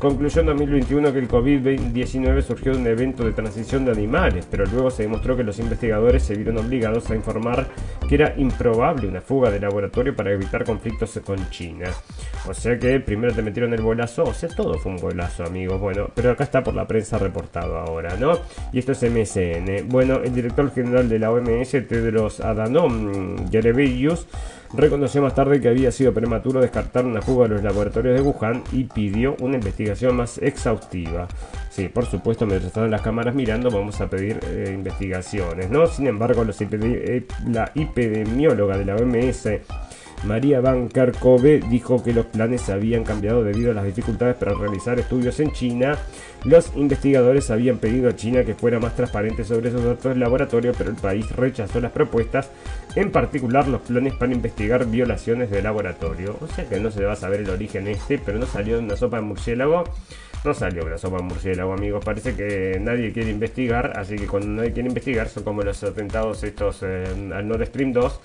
concluyó 0.02 0.42
en 0.42 0.48
2021 0.48 1.14
que 1.14 1.20
el 1.20 1.28
COVID-19 1.28 2.42
surgió 2.42 2.74
de 2.74 2.80
un 2.80 2.88
evento 2.88 3.24
de 3.24 3.34
transición 3.34 3.86
de 3.86 3.92
animales, 3.92 4.48
pero 4.50 4.66
luego 4.66 4.90
se 4.90 5.04
demostró 5.04 5.38
que 5.38 5.44
los 5.44 5.60
investigadores 5.60 6.24
se 6.24 6.34
vieron 6.34 6.58
obligados 6.58 7.12
a 7.12 7.16
informar 7.16 7.68
que 8.10 8.16
era 8.16 8.34
improbable 8.36 9.08
una 9.08 9.22
fuga 9.22 9.52
de 9.52 9.60
laboratorio 9.60 10.16
para 10.16 10.32
evitar 10.32 10.66
conflictos 10.66 11.20
con 11.24 11.50
China. 11.52 11.86
O 12.50 12.54
sea 12.54 12.80
que 12.80 13.00
primero 13.00 13.32
te 13.34 13.44
metieron 13.44 13.74
el 13.74 13.82
bolazo, 13.82 14.24
o 14.24 14.34
sea, 14.34 14.50
todo 14.50 14.74
fue 14.80 14.92
un 14.94 14.98
bolazo, 14.98 15.46
amigos. 15.46 15.80
Bueno, 15.80 16.10
pero 16.16 16.32
acá 16.32 16.46
está 16.46 16.64
por 16.64 16.74
la 16.74 16.88
prensa 16.88 17.20
reportado 17.20 17.78
ahora, 17.78 18.18
¿no? 18.18 18.40
Y 18.74 18.80
esto 18.80 18.94
es 18.94 19.04
MSN. 19.04 19.88
Bueno, 19.88 20.16
el 20.24 20.34
director 20.34 20.74
general 20.74 21.08
de 21.10 21.20
la 21.20 21.32
OMS, 21.32 21.70
Tedros 21.88 22.40
Adhanom 22.40 23.50
Ghebreyesus, 23.52 24.26
reconoció 24.74 25.22
más 25.22 25.36
tarde 25.36 25.60
que 25.60 25.70
había 25.70 25.92
sido 25.92 26.14
prematuro 26.14 26.62
descartar 26.62 27.06
una 27.06 27.22
fuga 27.22 27.48
de 27.48 27.56
los 27.56 27.64
laboratorios 27.64 28.16
de 28.16 28.22
Wuhan 28.22 28.64
y 28.72 28.86
pidió 28.86 29.36
una 29.42 29.56
investigación 29.56 30.16
más 30.16 30.38
exhaustiva. 30.38 31.28
Sí, 31.70 31.88
por 31.88 32.06
supuesto, 32.06 32.46
mientras 32.46 32.68
están 32.68 32.92
las 32.92 33.02
cámaras 33.02 33.36
mirando, 33.36 33.70
vamos 33.70 34.00
a 34.02 34.10
pedir 34.10 34.40
eh, 34.44 34.72
investigaciones, 34.74 35.70
¿no? 35.70 35.88
Sin 35.88 36.08
embargo, 36.08 36.44
eh, 36.44 37.26
la 37.48 37.72
epidemióloga 37.76 38.78
de 38.78 38.86
la 38.86 38.96
OMS 38.96 39.48
María 40.24 40.62
Van 40.62 40.88
Kerkhove 40.88 41.62
dijo 41.70 42.04
que 42.04 42.14
los 42.14 42.28
planes 42.28 42.70
habían 42.70 43.04
cambiado 43.04 43.44
debido 43.44 43.72
a 43.72 43.74
las 43.74 43.86
dificultades 43.86 44.36
para 44.36 44.54
realizar 44.54 45.00
estudios 45.00 45.40
en 45.40 45.52
China. 45.52 45.98
Los 46.44 46.72
investigadores 46.76 47.50
habían 47.50 47.78
pedido 47.78 48.10
a 48.10 48.16
China 48.16 48.44
que 48.44 48.54
fuera 48.54 48.80
más 48.80 48.96
transparente 48.96 49.44
sobre 49.44 49.70
esos 49.70 49.84
datos 49.84 50.04
del 50.04 50.20
laboratorio, 50.20 50.74
pero 50.78 50.92
el 50.92 50.96
país 50.96 51.30
rechazó 51.32 51.80
las 51.80 51.92
propuestas, 51.92 52.50
en 52.96 53.12
particular 53.12 53.68
los 53.68 53.82
planes 53.82 54.14
para 54.14 54.32
investigar 54.32 54.86
violaciones 54.86 55.50
de 55.50 55.62
laboratorio. 55.62 56.38
O 56.40 56.48
sea 56.48 56.70
que 56.70 56.80
no 56.80 56.92
se 56.92 57.04
va 57.04 57.14
a 57.14 57.16
saber 57.16 57.42
el 57.42 57.50
origen 57.50 57.88
este, 57.88 58.20
pero 58.20 58.38
no 58.38 58.46
salió 58.46 58.78
de 58.78 58.84
una 58.84 58.96
sopa 58.96 59.18
de 59.18 59.24
murciélago. 59.24 59.86
No 60.44 60.56
salió 60.56 60.90
la 60.90 60.98
sopa 60.98 61.22
murciélago, 61.22 61.74
amigos. 61.74 62.04
Parece 62.04 62.36
que 62.36 62.80
nadie 62.80 63.12
quiere 63.12 63.30
investigar, 63.30 63.94
así 63.96 64.16
que 64.16 64.26
cuando 64.26 64.48
nadie 64.48 64.74
quiere 64.74 64.90
investigar 64.90 65.30
son 65.30 65.44
como 65.44 65.62
los 65.62 65.84
atentados 65.84 66.44
estos 66.44 66.80
eh, 66.82 67.04
al 67.34 67.48
Nord 67.48 67.66
Stream 67.68 67.94
2 67.94 68.22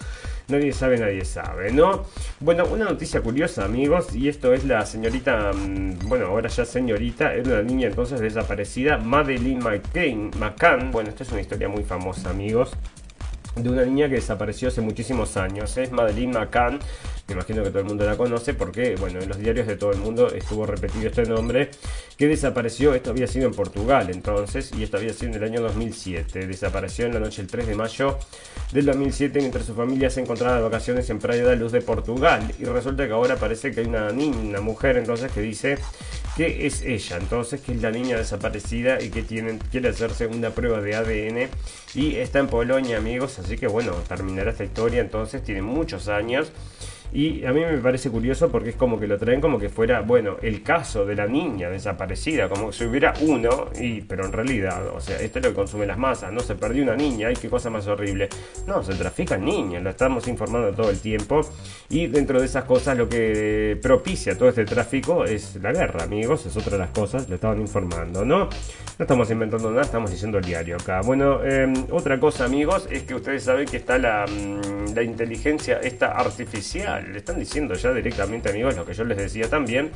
Nadie 0.49 0.73
sabe, 0.73 0.97
nadie 0.97 1.25
sabe, 1.25 1.73
¿no? 1.73 2.05
Bueno, 2.39 2.67
una 2.67 2.85
noticia 2.85 3.21
curiosa, 3.21 3.65
amigos, 3.65 4.15
y 4.15 4.29
esto 4.29 4.55
es 4.55 4.65
la 4.65 4.87
señorita, 4.87 5.51
mm, 5.53 6.09
bueno, 6.09 6.27
ahora 6.27 6.49
ya 6.49 6.65
señorita, 6.65 7.35
era 7.35 7.55
una 7.55 7.63
niña 7.63 7.89
entonces 7.89 8.21
desaparecida, 8.21 8.97
Madeline 8.97 9.59
McCain, 9.59 10.31
McCann. 10.39 10.93
Bueno, 10.93 11.09
esta 11.09 11.25
es 11.25 11.33
una 11.33 11.41
historia 11.41 11.69
muy 11.69 11.83
famosa, 11.83 12.31
amigos 12.31 12.77
de 13.57 13.71
una 13.71 13.85
niña 13.85 14.09
que 14.09 14.17
desapareció 14.17 14.69
hace 14.69 14.81
muchísimos 14.81 15.37
años. 15.37 15.77
Es 15.77 15.91
Madeline 15.91 16.33
McCann. 16.33 16.79
Me 17.29 17.35
imagino 17.35 17.65
que 17.65 17.71
todo 17.71 17.81
el 17.81 17.87
mundo 17.87 18.05
la 18.05 18.17
conoce 18.17 18.55
porque, 18.55 18.95
bueno, 18.95 19.21
en 19.21 19.29
los 19.29 19.39
diarios 19.39 19.67
de 19.67 19.77
todo 19.77 19.91
el 19.91 19.99
mundo 19.99 20.33
estuvo 20.33 20.65
repetido 20.65 21.09
este 21.09 21.25
nombre. 21.25 21.71
Que 22.17 22.29
desapareció, 22.29 22.95
esto 22.95 23.11
había 23.11 23.27
sido 23.27 23.47
en 23.47 23.53
Portugal 23.53 24.09
entonces, 24.11 24.71
y 24.79 24.85
esto 24.85 24.97
había 24.97 25.12
sido 25.12 25.33
en 25.33 25.43
el 25.43 25.45
año 25.45 25.61
2007. 25.61 26.47
Desapareció 26.47 27.07
en 27.07 27.15
la 27.15 27.21
noche 27.21 27.43
del 27.43 27.51
3 27.51 27.67
de 27.67 27.75
mayo 27.75 28.19
del 28.73 28.87
2007 28.87 29.39
mientras 29.41 29.65
su 29.65 29.75
familia 29.75 30.11
se 30.11 30.21
encontraba 30.21 30.57
de 30.57 30.62
vacaciones 30.62 31.09
en 31.11 31.19
Praia 31.19 31.45
da 31.45 31.57
Luz 31.57 31.73
de 31.73 31.81
Portugal. 31.81 32.53
Y 32.59 32.65
resulta 32.65 33.07
que 33.07 33.12
ahora 33.12 33.37
parece 33.37 33.73
que 33.73 33.81
hay 33.81 33.87
una 33.87 34.11
niña, 34.12 34.39
una 34.39 34.61
mujer 34.61 34.97
entonces 34.97 35.33
que 35.33 35.41
dice 35.41 35.79
que 36.37 36.67
es 36.67 36.83
ella, 36.83 37.17
entonces 37.17 37.61
que 37.61 37.73
es 37.73 37.83
la 37.83 37.91
niña 37.91 38.19
desaparecida 38.19 39.01
y 39.03 39.09
que 39.11 39.23
tienen, 39.23 39.59
quiere 39.59 39.89
hacerse 39.89 40.27
una 40.27 40.51
prueba 40.51 40.81
de 40.81 40.95
ADN 40.95 41.49
y 41.95 42.17
está 42.17 42.41
en 42.41 42.49
Polonia 42.49 42.99
amigos, 42.99 43.39
así 43.39 43.57
que 43.57 43.67
bueno, 43.67 43.93
terminará 44.07 44.51
esta 44.51 44.65
historia 44.65 45.01
entonces, 45.01 45.43
tiene 45.43 45.62
muchos 45.62 46.09
años 46.09 46.53
y 47.12 47.45
a 47.45 47.53
mí 47.53 47.61
me 47.61 47.79
parece 47.79 48.11
curioso 48.11 48.51
porque 48.51 48.71
es 48.71 48.77
como 48.77 48.99
que 48.99 49.07
lo 49.07 49.19
traen 49.19 49.40
como 49.40 49.59
que 49.59 49.69
fuera, 49.69 50.01
bueno, 50.01 50.37
el 50.42 50.62
caso 50.62 51.05
de 51.07 51.14
la 51.14 51.27
niña 51.27 51.71
desaparecida, 51.71 52.49
como 52.49 52.73
si 52.73 52.85
hubiera 52.85 53.14
uno, 53.21 53.69
y, 53.81 54.03
pero 54.03 54.27
en 54.27 54.33
realidad, 54.33 54.88
o 54.88 55.01
sea, 55.01 55.19
esto 55.21 55.38
es 55.38 55.45
lo 55.45 55.51
que 55.51 55.57
consume 55.57 55.87
las 55.87 55.99
masas, 55.99 56.33
no 56.33 56.40
se 56.40 56.55
perdió 56.55 56.83
una 56.83 56.97
niña, 56.97 57.31
y 57.31 57.35
qué 57.35 57.49
cosa 57.49 57.71
más 57.71 57.87
horrible. 57.87 58.29
No, 58.66 58.83
se 58.83 58.95
trafican 58.95 59.45
niñas, 59.45 59.83
lo 59.83 59.90
estamos 59.90 60.27
informando 60.29 60.73
todo 60.73 60.90
el 60.90 61.01
tiempo, 61.01 61.40
y 61.88 62.07
dentro 62.07 62.40
de 62.40 62.47
esas 62.47 62.64
cosas 62.64 62.97
lo 62.97 63.09
que 63.09 63.79
propicia 63.81 64.37
todo 64.37 64.49
este 64.49 64.64
tráfico 64.64 65.25
es 65.25 65.57
la 65.62 65.73
guerra, 65.73 66.05
amigos, 66.05 66.47
es 66.47 66.57
otra 66.57 66.73
de 66.73 66.79
las 66.79 66.90
cosas, 66.90 67.29
lo 67.29 67.37
estaban 67.37 67.61
informando, 67.61 68.25
¿no? 68.25 68.49
No 68.99 69.03
estamos 69.03 69.31
inventando 69.31 69.71
nada, 69.71 69.83
estamos 69.83 70.11
diciendo 70.11 70.38
el 70.38 70.45
diario 70.45 70.77
acá. 70.77 71.03
Bueno, 71.03 71.45
em, 71.45 71.75
otra 71.90 72.19
cosa, 72.19 72.47
amigos, 72.47 72.88
es 72.90 73.03
que 73.03 73.14
ustedes 73.14 73.42
saben 73.42 73.66
que 73.66 73.77
está 73.77 73.99
la, 73.99 74.25
mm, 74.27 74.95
la 74.95 75.03
inteligencia 75.03 75.81
esta 75.83 76.12
artificial 76.12 76.96
le 77.01 77.19
están 77.19 77.39
diciendo 77.39 77.75
ya 77.75 77.93
directamente, 77.93 78.51
amigos, 78.51 78.77
lo 78.77 78.85
que 78.85 78.95
yo 78.95 79.05
les 79.05 79.17
decía 79.17 79.49
también, 79.49 79.91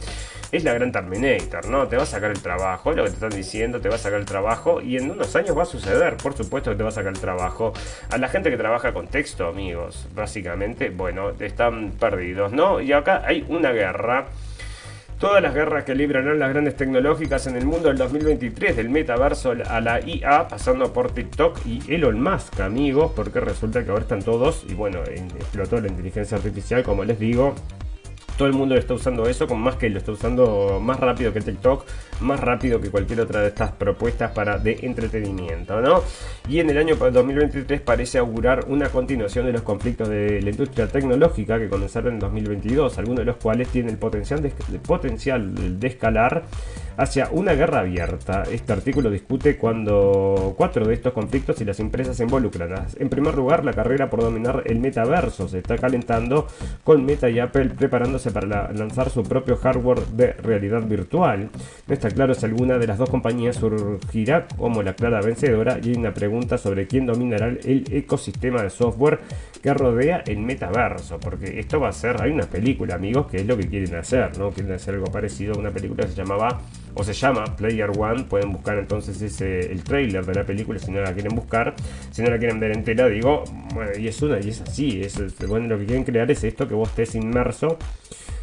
es 0.53 0.65
la 0.65 0.75
gran 0.75 0.93
Terminator, 0.93 1.69
¿no? 1.69 1.89
Te 1.89 1.97
va 1.97 2.03
a 2.03 2.07
sacar 2.07 2.31
el 2.31 2.41
trabajo, 2.41 2.91
es 2.91 2.97
lo 2.97 3.05
que 3.05 3.11
te 3.11 3.15
están 3.15 3.31
diciendo, 3.31 3.81
te 3.81 3.89
va 3.89 3.97
a 3.97 3.99
sacar 3.99 4.19
el 4.19 4.27
trabajo 4.27 4.81
y 4.81 4.97
en 4.97 5.11
unos 5.11 5.35
años 5.37 5.57
va 5.57 5.63
a 5.63 5.67
suceder, 5.67 6.17
por 6.17 6.37
supuesto 6.37 6.71
que 6.71 6.77
te 6.77 6.83
va 6.83 6.89
a 6.89 6.93
sacar 6.93 7.13
el 7.13 7.21
trabajo. 7.21 7.73
A 8.11 8.19
la 8.19 8.29
gente 8.29 8.51
que 8.51 8.57
trabaja 8.57 8.93
con 8.93 9.09
texto, 9.09 9.47
amigos, 9.47 10.07
básicamente, 10.15 10.91
bueno, 10.91 11.31
están 11.41 11.93
perdidos, 11.93 12.53
¿no? 12.53 12.81
Y 12.81 12.93
acá 12.93 13.23
hay 13.25 13.45
una 13.49 13.73
guerra 13.73 14.27
todas 15.21 15.43
las 15.43 15.55
guerras 15.55 15.85
que 15.85 15.95
librarán 15.95 16.39
las 16.39 16.49
grandes 16.49 16.75
tecnológicas 16.77 17.47
en 17.47 17.55
el 17.55 17.67
mundo 17.67 17.89
del 17.89 17.99
2023, 17.99 18.75
del 18.75 18.89
metaverso 18.89 19.53
a 19.69 19.81
la 19.81 20.01
IA, 20.01 20.49
pasando 20.49 20.93
por 20.95 21.13
TikTok 21.13 21.61
y 21.67 21.95
Elon 21.95 22.21
Musk, 22.23 22.59
amigos, 22.61 23.13
porque 23.15 23.39
resulta 23.39 23.85
que 23.85 23.91
ahora 23.91 24.03
están 24.03 24.23
todos, 24.23 24.65
y 24.67 24.73
bueno, 24.73 25.01
explotó 25.05 25.79
la 25.79 25.89
inteligencia 25.89 26.39
artificial, 26.39 26.83
como 26.83 27.05
les 27.05 27.19
digo, 27.21 27.55
todo 28.41 28.49
el 28.49 28.55
mundo 28.55 28.75
está 28.75 28.95
usando 28.95 29.29
eso, 29.29 29.47
con 29.47 29.61
más 29.61 29.77
que 29.77 29.91
lo 29.91 29.99
está 29.99 30.13
usando 30.13 30.81
más 30.81 30.99
rápido 30.99 31.31
que 31.31 31.43
TikTok, 31.43 31.85
más 32.21 32.41
rápido 32.41 32.81
que 32.81 32.89
cualquier 32.89 33.21
otra 33.21 33.43
de 33.43 33.49
estas 33.49 33.73
propuestas 33.73 34.33
para 34.33 34.57
de 34.57 34.79
entretenimiento, 34.81 35.79
¿no? 35.83 36.03
Y 36.49 36.61
en 36.61 36.71
el 36.71 36.79
año 36.79 36.97
2023 36.97 37.83
parece 37.83 38.17
augurar 38.17 38.65
una 38.69 38.89
continuación 38.89 39.45
de 39.45 39.53
los 39.53 39.61
conflictos 39.61 40.09
de 40.09 40.41
la 40.41 40.49
industria 40.49 40.89
tecnológica 40.89 41.59
que 41.59 41.69
comenzaron 41.69 42.15
en 42.15 42.19
2022, 42.19 42.97
algunos 42.97 43.19
de 43.19 43.25
los 43.27 43.37
cuales 43.37 43.69
tienen 43.69 43.91
el 43.91 43.99
potencial 43.99 44.41
de, 44.41 44.55
el 44.73 44.81
potencial 44.81 45.79
de 45.79 45.87
escalar 45.87 46.45
hacia 47.01 47.31
una 47.33 47.55
guerra 47.55 47.81
abierta. 47.81 48.43
Este 48.51 48.75
artículo 48.75 49.11
discute 49.11 49.57
cuando 49.57 50.55
cuatro 50.57 50.87
de 50.87 50.93
estos 50.93 51.15
conflictos 51.15 51.59
y 51.63 51.65
las 51.65 51.81
empresas 51.81 52.19
se 52.19 52.25
involucran. 52.25 52.61
En 52.99 53.09
primer 53.09 53.35
lugar, 53.35 53.65
la 53.65 53.73
carrera 53.73 54.11
por 54.11 54.21
dominar 54.21 54.65
el 54.67 54.81
metaverso 54.81 55.49
se 55.49 55.59
está 55.59 55.79
calentando 55.79 56.47
con 56.85 57.07
Meta 57.07 57.31
y 57.31 57.39
Apple 57.39 57.71
preparándose 57.71 58.31
para 58.31 58.71
lanzar 58.73 59.09
su 59.09 59.23
propio 59.23 59.57
hardware 59.57 60.05
de 60.09 60.35
realidad 60.35 60.83
virtual. 60.83 61.49
No 61.87 61.95
está 61.95 62.11
claro 62.11 62.35
si 62.35 62.45
alguna 62.45 62.77
de 62.77 62.87
las 62.87 62.99
dos 62.99 63.09
compañías 63.09 63.57
surgirá 63.57 64.47
como 64.59 64.83
la 64.83 64.93
clara 64.93 65.23
vencedora 65.23 65.79
y 65.83 65.89
hay 65.89 65.97
una 65.97 66.13
pregunta 66.13 66.59
sobre 66.59 66.87
quién 66.87 67.07
dominará 67.07 67.47
el 67.47 67.85
ecosistema 67.91 68.63
de 68.63 68.69
software 68.69 69.21
que 69.63 69.73
rodea 69.73 70.23
el 70.27 70.41
metaverso. 70.41 71.19
Porque 71.19 71.61
esto 71.61 71.81
va 71.81 71.89
a 71.89 71.93
ser, 71.93 72.21
hay 72.21 72.31
una 72.31 72.45
película, 72.45 72.97
amigos, 72.97 73.27
que 73.29 73.39
es 73.39 73.47
lo 73.47 73.57
que 73.57 73.69
quieren 73.69 73.95
hacer, 73.95 74.37
¿no? 74.37 74.51
Quieren 74.51 74.75
hacer 74.75 74.97
algo 74.97 75.07
parecido 75.07 75.55
a 75.55 75.59
una 75.59 75.71
película 75.71 76.05
que 76.05 76.11
se 76.11 76.17
llamaba 76.17 76.61
o 76.95 77.05
se 77.05 77.13
llama 77.13 77.45
Player 77.57 77.91
One. 77.97 78.25
Pueden 78.25 78.53
buscar 78.53 78.79
entonces 78.79 79.21
ese, 79.21 79.71
el 79.73 79.83
trailer 79.83 80.25
de 80.25 80.35
la 80.35 80.45
película 80.45 80.79
si 80.79 80.91
no 80.91 81.01
la 81.01 81.13
quieren 81.13 81.35
buscar. 81.35 81.75
Si 82.11 82.23
no 82.23 82.31
la 82.31 82.39
quieren 82.39 82.61
ver 82.61 82.73
entera, 82.73 83.09
digo, 83.09 83.45
bueno, 83.75 83.93
y 83.99 84.09
es 84.09 84.21
una, 84.23 84.41
y 84.41 84.49
es 84.49 84.61
así. 84.61 85.01
Es, 85.03 85.19
bueno, 85.47 85.69
lo 85.69 85.79
que 85.79 85.87
quieren 85.87 86.05
crear 86.05 86.31
es 86.31 86.45
esto, 86.45 86.67
que 86.67 86.75
vos 86.75 86.89
estés 86.89 87.15
inmerso 87.15 87.79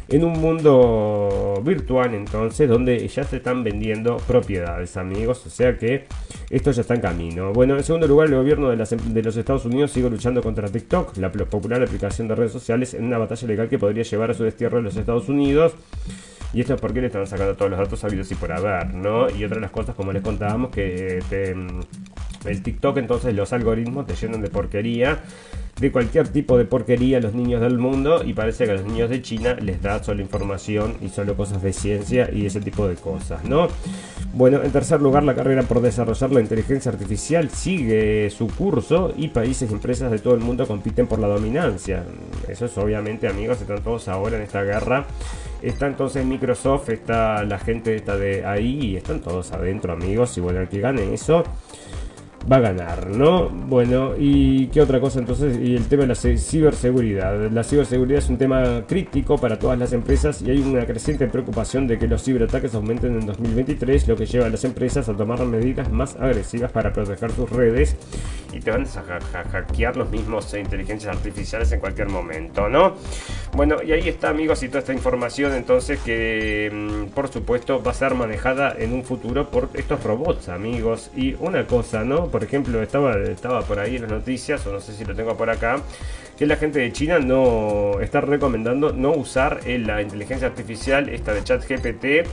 en 0.08 0.24
un 0.24 0.40
mundo 0.40 1.60
virtual 1.62 2.14
entonces 2.14 2.68
donde 2.68 3.06
ya 3.08 3.24
se 3.24 3.36
están 3.36 3.62
vendiendo 3.62 4.16
propiedades 4.16 4.96
amigos 4.96 5.44
o 5.46 5.50
sea 5.50 5.76
que 5.76 6.06
esto 6.48 6.70
ya 6.70 6.80
está 6.80 6.94
en 6.94 7.02
camino 7.02 7.52
bueno 7.52 7.76
en 7.76 7.84
segundo 7.84 8.06
lugar 8.06 8.28
el 8.28 8.36
gobierno 8.36 8.70
de, 8.70 8.76
de 8.76 9.22
los 9.22 9.36
Estados 9.36 9.66
Unidos 9.66 9.90
sigue 9.90 10.08
luchando 10.08 10.42
contra 10.42 10.68
TikTok 10.68 11.16
la 11.18 11.30
popular 11.30 11.82
aplicación 11.82 12.26
de 12.26 12.34
redes 12.34 12.52
sociales 12.52 12.94
en 12.94 13.04
una 13.04 13.18
batalla 13.18 13.46
legal 13.48 13.68
que 13.68 13.78
podría 13.78 14.02
llevar 14.02 14.30
a 14.30 14.34
su 14.34 14.44
destierro 14.44 14.78
en 14.78 14.84
los 14.84 14.96
Estados 14.96 15.28
Unidos 15.28 15.74
y 16.52 16.60
esto 16.60 16.74
es 16.74 16.80
porque 16.80 17.00
le 17.00 17.08
están 17.08 17.26
sacando 17.26 17.54
todos 17.54 17.70
los 17.70 17.78
datos 17.78 18.00
sabidos 18.00 18.30
y 18.32 18.34
por 18.34 18.52
haber, 18.52 18.94
¿no? 18.94 19.28
Y 19.30 19.44
otra 19.44 19.56
de 19.56 19.62
las 19.62 19.70
cosas, 19.70 19.94
como 19.94 20.12
les 20.12 20.22
contábamos, 20.22 20.70
que 20.70 21.20
mm, 21.54 22.48
el 22.48 22.62
TikTok, 22.62 22.96
entonces 22.98 23.34
los 23.34 23.52
algoritmos 23.52 24.06
te 24.06 24.14
llenan 24.14 24.40
de 24.40 24.48
porquería, 24.48 25.20
de 25.78 25.92
cualquier 25.92 26.28
tipo 26.28 26.58
de 26.58 26.64
porquería 26.64 27.18
a 27.18 27.20
los 27.20 27.34
niños 27.34 27.60
del 27.60 27.78
mundo, 27.78 28.24
y 28.24 28.32
parece 28.32 28.64
que 28.64 28.72
a 28.72 28.74
los 28.74 28.86
niños 28.86 29.10
de 29.10 29.20
China 29.22 29.54
les 29.60 29.82
da 29.82 30.02
solo 30.02 30.22
información 30.22 30.96
y 31.02 31.10
solo 31.10 31.36
cosas 31.36 31.62
de 31.62 31.72
ciencia 31.72 32.30
y 32.32 32.46
ese 32.46 32.60
tipo 32.60 32.88
de 32.88 32.96
cosas, 32.96 33.44
¿no? 33.44 33.68
Bueno, 34.32 34.62
en 34.62 34.70
tercer 34.70 35.00
lugar, 35.00 35.24
la 35.24 35.34
carrera 35.34 35.62
por 35.62 35.80
desarrollar 35.80 36.32
la 36.32 36.40
inteligencia 36.40 36.90
artificial 36.90 37.50
sigue 37.50 38.30
su 38.30 38.48
curso 38.48 39.12
y 39.16 39.28
países 39.28 39.70
y 39.70 39.74
empresas 39.74 40.10
de 40.10 40.18
todo 40.18 40.34
el 40.34 40.40
mundo 40.40 40.66
compiten 40.66 41.06
por 41.06 41.18
la 41.18 41.28
dominancia. 41.28 42.04
Eso 42.48 42.66
es 42.66 42.78
obviamente, 42.78 43.28
amigos, 43.28 43.60
están 43.60 43.82
todos 43.82 44.08
ahora 44.08 44.36
en 44.36 44.42
esta 44.42 44.62
guerra 44.62 45.06
Está 45.62 45.86
entonces 45.86 46.24
Microsoft, 46.24 46.88
está 46.90 47.42
la 47.42 47.58
gente 47.58 47.96
esta 47.96 48.16
de 48.16 48.46
ahí 48.46 48.78
y 48.80 48.96
están 48.96 49.20
todos 49.20 49.52
adentro, 49.52 49.92
amigos. 49.92 50.36
Y 50.38 50.40
bueno, 50.40 50.60
el 50.60 50.68
que 50.68 50.80
gane 50.80 51.12
eso 51.12 51.44
va 52.50 52.56
a 52.56 52.60
ganar, 52.60 53.08
¿no? 53.08 53.48
Bueno, 53.48 54.14
y 54.18 54.68
qué 54.68 54.80
otra 54.80 55.00
cosa 55.00 55.18
entonces, 55.18 55.58
y 55.58 55.76
el 55.76 55.86
tema 55.86 56.02
de 56.02 56.08
la 56.08 56.14
ciberseguridad. 56.14 57.50
La 57.50 57.64
ciberseguridad 57.64 58.18
es 58.18 58.28
un 58.28 58.38
tema 58.38 58.84
crítico 58.86 59.38
para 59.38 59.58
todas 59.58 59.78
las 59.78 59.92
empresas 59.92 60.42
y 60.42 60.50
hay 60.50 60.58
una 60.58 60.86
creciente 60.86 61.26
preocupación 61.26 61.86
de 61.86 61.98
que 61.98 62.06
los 62.06 62.22
ciberataques 62.24 62.74
aumenten 62.74 63.20
en 63.20 63.26
2023, 63.26 64.08
lo 64.08 64.16
que 64.16 64.26
lleva 64.26 64.46
a 64.46 64.50
las 64.50 64.64
empresas 64.64 65.08
a 65.08 65.14
tomar 65.14 65.44
medidas 65.44 65.90
más 65.90 66.16
agresivas 66.16 66.72
para 66.72 66.92
proteger 66.92 67.30
sus 67.32 67.50
redes 67.50 67.96
y 68.52 68.60
te 68.60 68.70
van 68.70 68.84
a 68.84 69.42
hackear 69.50 69.96
los 69.96 70.10
mismos 70.10 70.54
inteligencias 70.54 71.14
artificiales 71.14 71.70
en 71.72 71.80
cualquier 71.80 72.08
momento, 72.08 72.68
¿no? 72.68 72.94
Bueno, 73.54 73.76
y 73.84 73.92
ahí 73.92 74.08
está, 74.08 74.30
amigos, 74.30 74.62
y 74.62 74.68
toda 74.68 74.80
esta 74.80 74.92
información 74.92 75.52
entonces 75.52 76.00
que 76.00 76.70
mm, 76.72 77.10
por 77.14 77.28
supuesto 77.28 77.82
va 77.82 77.90
a 77.90 77.94
ser 77.94 78.14
manejada 78.14 78.74
en 78.78 78.92
un 78.92 79.04
futuro 79.04 79.50
por 79.50 79.68
estos 79.74 80.02
robots, 80.02 80.48
amigos. 80.48 81.10
Y 81.16 81.34
una 81.40 81.66
cosa, 81.66 82.04
¿no? 82.04 82.27
Por 82.30 82.44
ejemplo, 82.44 82.82
estaba, 82.82 83.16
estaba 83.16 83.62
por 83.62 83.78
ahí 83.78 83.96
en 83.96 84.02
las 84.02 84.10
noticias, 84.10 84.66
o 84.66 84.72
no 84.72 84.80
sé 84.80 84.92
si 84.94 85.04
lo 85.04 85.14
tengo 85.14 85.36
por 85.36 85.50
acá, 85.50 85.80
que 86.36 86.46
la 86.46 86.56
gente 86.56 86.78
de 86.78 86.92
China 86.92 87.18
no 87.18 88.00
está 88.00 88.20
recomendando 88.20 88.92
no 88.92 89.12
usar 89.12 89.60
la 89.66 90.02
inteligencia 90.02 90.46
artificial, 90.46 91.08
esta 91.08 91.32
de 91.34 91.42
ChatGPT, 91.42 92.28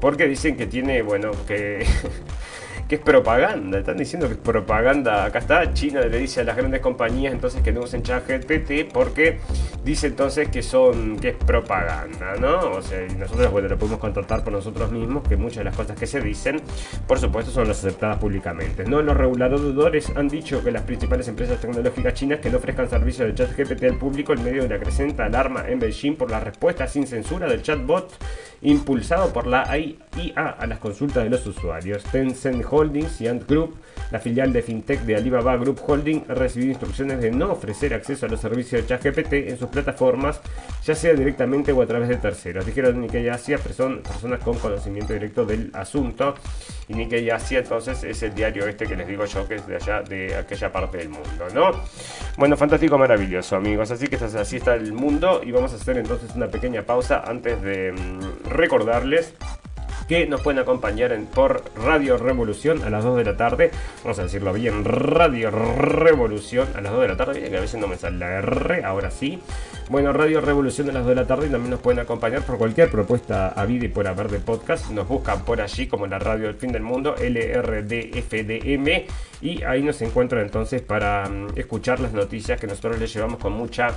porque 0.00 0.26
dicen 0.26 0.56
que 0.56 0.66
tiene, 0.66 1.02
bueno, 1.02 1.30
que 1.46 1.86
que 2.88 2.96
es 2.96 3.00
propaganda. 3.00 3.78
Están 3.78 3.96
diciendo 3.96 4.26
que 4.26 4.34
es 4.34 4.40
propaganda. 4.40 5.24
Acá 5.24 5.38
está, 5.38 5.72
China 5.72 6.00
le 6.00 6.18
dice 6.18 6.40
a 6.40 6.44
las 6.44 6.56
grandes 6.56 6.80
compañías 6.80 7.32
entonces 7.32 7.62
que 7.62 7.72
no 7.72 7.80
usen 7.80 8.02
ChatGPT 8.02 8.92
porque 8.92 9.38
dice 9.84 10.08
entonces 10.08 10.48
que 10.48 10.62
son 10.62 11.18
que 11.18 11.30
es 11.30 11.36
propaganda, 11.36 12.36
¿no? 12.40 12.72
O 12.72 12.82
sea, 12.82 13.06
y 13.06 13.14
nosotros 13.14 13.50
bueno, 13.50 13.68
lo 13.68 13.78
podemos 13.78 14.00
contratar 14.00 14.44
por 14.44 14.52
nosotros 14.52 14.90
mismos, 14.90 15.26
que 15.26 15.36
muchas 15.36 15.58
de 15.58 15.64
las 15.64 15.76
cosas 15.76 15.96
que 15.98 16.06
se 16.06 16.20
dicen, 16.20 16.60
por 17.06 17.18
supuesto, 17.18 17.50
son 17.50 17.68
las 17.68 17.78
aceptadas 17.78 18.18
públicamente. 18.18 18.84
No, 18.84 19.02
los 19.02 19.16
reguladores 19.16 20.10
han 20.16 20.28
dicho 20.28 20.62
que 20.62 20.70
las 20.70 20.82
principales 20.82 21.28
empresas 21.28 21.60
tecnológicas 21.60 22.14
chinas 22.14 22.40
que 22.40 22.50
no 22.50 22.58
ofrezcan 22.58 22.88
servicios 22.88 23.28
de 23.28 23.34
ChatGPT 23.34 23.84
al 23.84 23.98
público 23.98 24.32
en 24.32 24.44
medio 24.44 24.62
de 24.62 24.68
la 24.68 24.78
creciente 24.78 25.22
alarma 25.22 25.64
en 25.68 25.78
Beijing 25.78 26.16
por 26.16 26.30
la 26.30 26.40
respuesta 26.40 26.86
sin 26.86 27.06
censura 27.06 27.46
del 27.46 27.62
chatbot 27.62 28.12
impulsado 28.64 29.32
por 29.32 29.46
la 29.46 29.78
IA 29.78 30.48
a 30.50 30.66
las 30.66 30.78
consultas 30.78 31.22
de 31.22 31.30
los 31.30 31.46
usuarios. 31.46 32.02
Tencent 32.04 32.64
Holdings 32.68 33.20
y 33.20 33.28
Ant 33.28 33.48
Group, 33.48 33.76
la 34.10 34.18
filial 34.18 34.52
de 34.52 34.62
fintech 34.62 35.00
de 35.02 35.16
Alibaba 35.16 35.56
Group 35.56 35.80
Holding, 35.86 36.24
ha 36.28 36.34
recibido 36.34 36.70
instrucciones 36.70 37.20
de 37.20 37.30
no 37.30 37.52
ofrecer 37.52 37.94
acceso 37.94 38.26
a 38.26 38.28
los 38.28 38.40
servicios 38.40 38.82
de 38.82 38.88
ChatGPT 38.88 39.32
en 39.50 39.58
sus 39.58 39.68
plataformas, 39.68 40.40
ya 40.84 40.94
sea 40.94 41.12
directamente 41.14 41.72
o 41.72 41.82
a 41.82 41.86
través 41.86 42.08
de 42.08 42.16
terceros. 42.16 42.64
Dijeron 42.64 43.00
Nikkei 43.00 43.28
Asia, 43.28 43.58
personas 43.58 44.02
con 44.42 44.58
conocimiento 44.58 45.12
directo 45.12 45.44
del 45.44 45.70
asunto. 45.74 46.34
Y 46.88 46.94
Nikkei 46.94 47.30
Asia 47.30 47.60
entonces 47.60 48.02
es 48.04 48.22
el 48.22 48.34
diario 48.34 48.66
este 48.66 48.86
que 48.86 48.96
les 48.96 49.06
digo 49.06 49.24
yo 49.26 49.46
que 49.46 49.56
es 49.56 49.66
de 49.66 49.76
allá, 49.76 50.02
de 50.02 50.36
aquella 50.36 50.72
parte 50.72 50.98
del 50.98 51.10
mundo, 51.10 51.46
¿no? 51.52 51.70
Bueno, 52.36 52.56
fantástico, 52.56 52.96
maravilloso, 52.98 53.56
amigos. 53.56 53.90
Así 53.90 54.06
que 54.06 54.16
así 54.16 54.56
está 54.56 54.74
el 54.74 54.92
mundo 54.92 55.42
y 55.44 55.50
vamos 55.52 55.72
a 55.72 55.76
hacer 55.76 55.98
entonces 55.98 56.34
una 56.34 56.48
pequeña 56.48 56.82
pausa 56.82 57.22
antes 57.26 57.60
de 57.62 57.92
mm, 57.92 58.53
recordarles 58.54 59.34
que 60.08 60.26
nos 60.26 60.40
pueden 60.42 60.60
acompañar 60.60 61.18
por 61.34 61.62
Radio 61.76 62.16
Revolución 62.18 62.82
a 62.82 62.90
las 62.90 63.04
2 63.04 63.16
de 63.16 63.24
la 63.24 63.36
tarde. 63.36 63.70
Vamos 64.02 64.18
a 64.18 64.24
decirlo 64.24 64.52
bien, 64.52 64.84
Radio 64.84 65.50
Revolución 65.50 66.68
a 66.74 66.80
las 66.80 66.92
2 66.92 67.02
de 67.02 67.08
la 67.08 67.16
tarde. 67.16 67.48
Que 67.48 67.56
a 67.56 67.60
veces 67.60 67.80
no 67.80 67.86
me 67.86 67.96
sale 67.96 68.18
la 68.18 68.38
R, 68.38 68.84
ahora 68.84 69.10
sí. 69.10 69.40
Bueno, 69.88 70.12
Radio 70.12 70.40
Revolución 70.40 70.90
a 70.90 70.92
las 70.92 71.04
2 71.04 71.10
de 71.10 71.14
la 71.14 71.26
tarde 71.26 71.46
y 71.46 71.50
también 71.50 71.70
nos 71.70 71.80
pueden 71.80 72.00
acompañar 72.00 72.42
por 72.42 72.58
cualquier 72.58 72.90
propuesta 72.90 73.48
a 73.48 73.64
vida 73.64 73.86
y 73.86 73.88
por 73.88 74.06
haber 74.06 74.28
de 74.28 74.40
podcast. 74.40 74.90
Nos 74.90 75.08
buscan 75.08 75.44
por 75.44 75.60
allí 75.60 75.86
como 75.86 76.06
la 76.06 76.18
Radio 76.18 76.46
del 76.46 76.56
Fin 76.56 76.72
del 76.72 76.82
Mundo, 76.82 77.14
LRDFDM. 77.18 78.88
Y 79.40 79.62
ahí 79.62 79.82
nos 79.82 80.00
encuentran 80.02 80.42
entonces 80.42 80.82
para 80.82 81.28
mm, 81.28 81.56
escuchar 81.56 82.00
las 82.00 82.12
noticias 82.12 82.60
que 82.60 82.66
nosotros 82.66 82.98
les 82.98 83.12
llevamos 83.12 83.38
con 83.38 83.52
mucha 83.52 83.88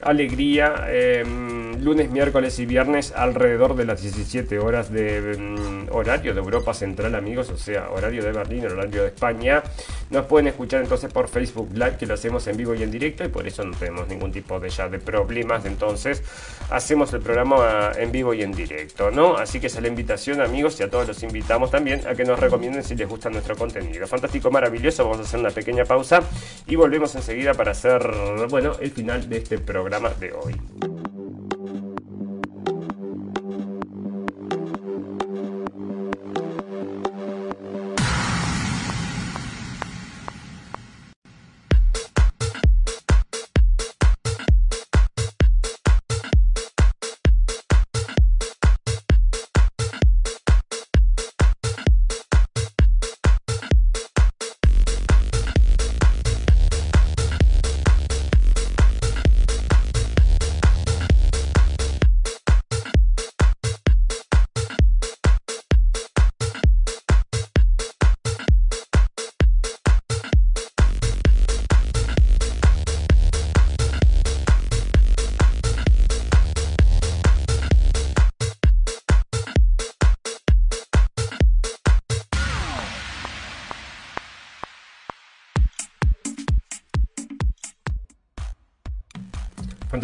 alegría 0.00 0.86
em, 0.88 1.82
lunes, 1.82 2.10
miércoles 2.10 2.58
y 2.58 2.66
viernes 2.66 3.12
alrededor 3.16 3.74
de 3.74 3.84
las 3.84 4.00
17 4.00 4.58
horas 4.58 4.92
de 4.92 5.32
em, 5.32 5.86
horario 5.90 6.34
de 6.34 6.40
Europa 6.40 6.72
Central, 6.72 7.14
amigos, 7.14 7.50
o 7.50 7.56
sea, 7.56 7.90
horario 7.90 8.22
de 8.22 8.32
Berlín, 8.32 8.66
horario 8.66 9.02
de 9.02 9.08
España. 9.08 9.62
Nos 10.10 10.26
pueden 10.26 10.46
escuchar 10.48 10.82
entonces 10.82 11.12
por 11.12 11.28
Facebook 11.28 11.70
Live, 11.72 11.96
que 11.98 12.06
lo 12.06 12.14
hacemos 12.14 12.46
en 12.46 12.56
vivo 12.56 12.74
y 12.74 12.82
en 12.82 12.90
directo, 12.90 13.24
y 13.24 13.28
por 13.28 13.46
eso 13.46 13.64
no 13.64 13.76
tenemos 13.76 14.08
ningún 14.08 14.30
tipo 14.30 14.60
de 14.60 14.70
ya 14.70 14.88
de 14.88 14.98
problemas. 14.98 15.64
Entonces, 15.64 16.22
hacemos 16.70 17.12
el 17.12 17.20
programa 17.20 17.92
en 17.96 18.12
vivo 18.12 18.34
y 18.34 18.42
en 18.42 18.52
directo, 18.52 19.10
¿no? 19.10 19.36
Así 19.36 19.58
que 19.58 19.66
esa 19.66 19.78
es 19.78 19.82
la 19.82 19.88
invitación, 19.88 20.40
amigos, 20.40 20.78
y 20.80 20.84
a 20.84 20.90
todos 20.90 21.08
los 21.08 21.22
invitamos 21.22 21.70
también 21.70 22.06
a 22.06 22.14
que 22.14 22.24
nos 22.24 22.38
recomienden 22.38 22.84
si 22.84 22.94
les 22.94 23.08
gusta 23.08 23.30
nuestro 23.30 23.56
contenido. 23.56 24.06
Fantástico, 24.06 24.50
maravilloso. 24.50 25.04
Vamos 25.04 25.20
a 25.20 25.22
hacer 25.22 25.40
una 25.40 25.50
pequeña 25.50 25.84
pausa 25.84 26.22
y 26.66 26.76
volvemos 26.76 27.14
enseguida 27.16 27.54
para 27.54 27.72
hacer, 27.72 28.00
bueno, 28.48 28.74
el 28.80 28.90
final 28.90 29.28
de 29.28 29.38
este 29.38 29.58
programa 29.58 29.87
de 30.20 30.32
hoy. 30.32 30.54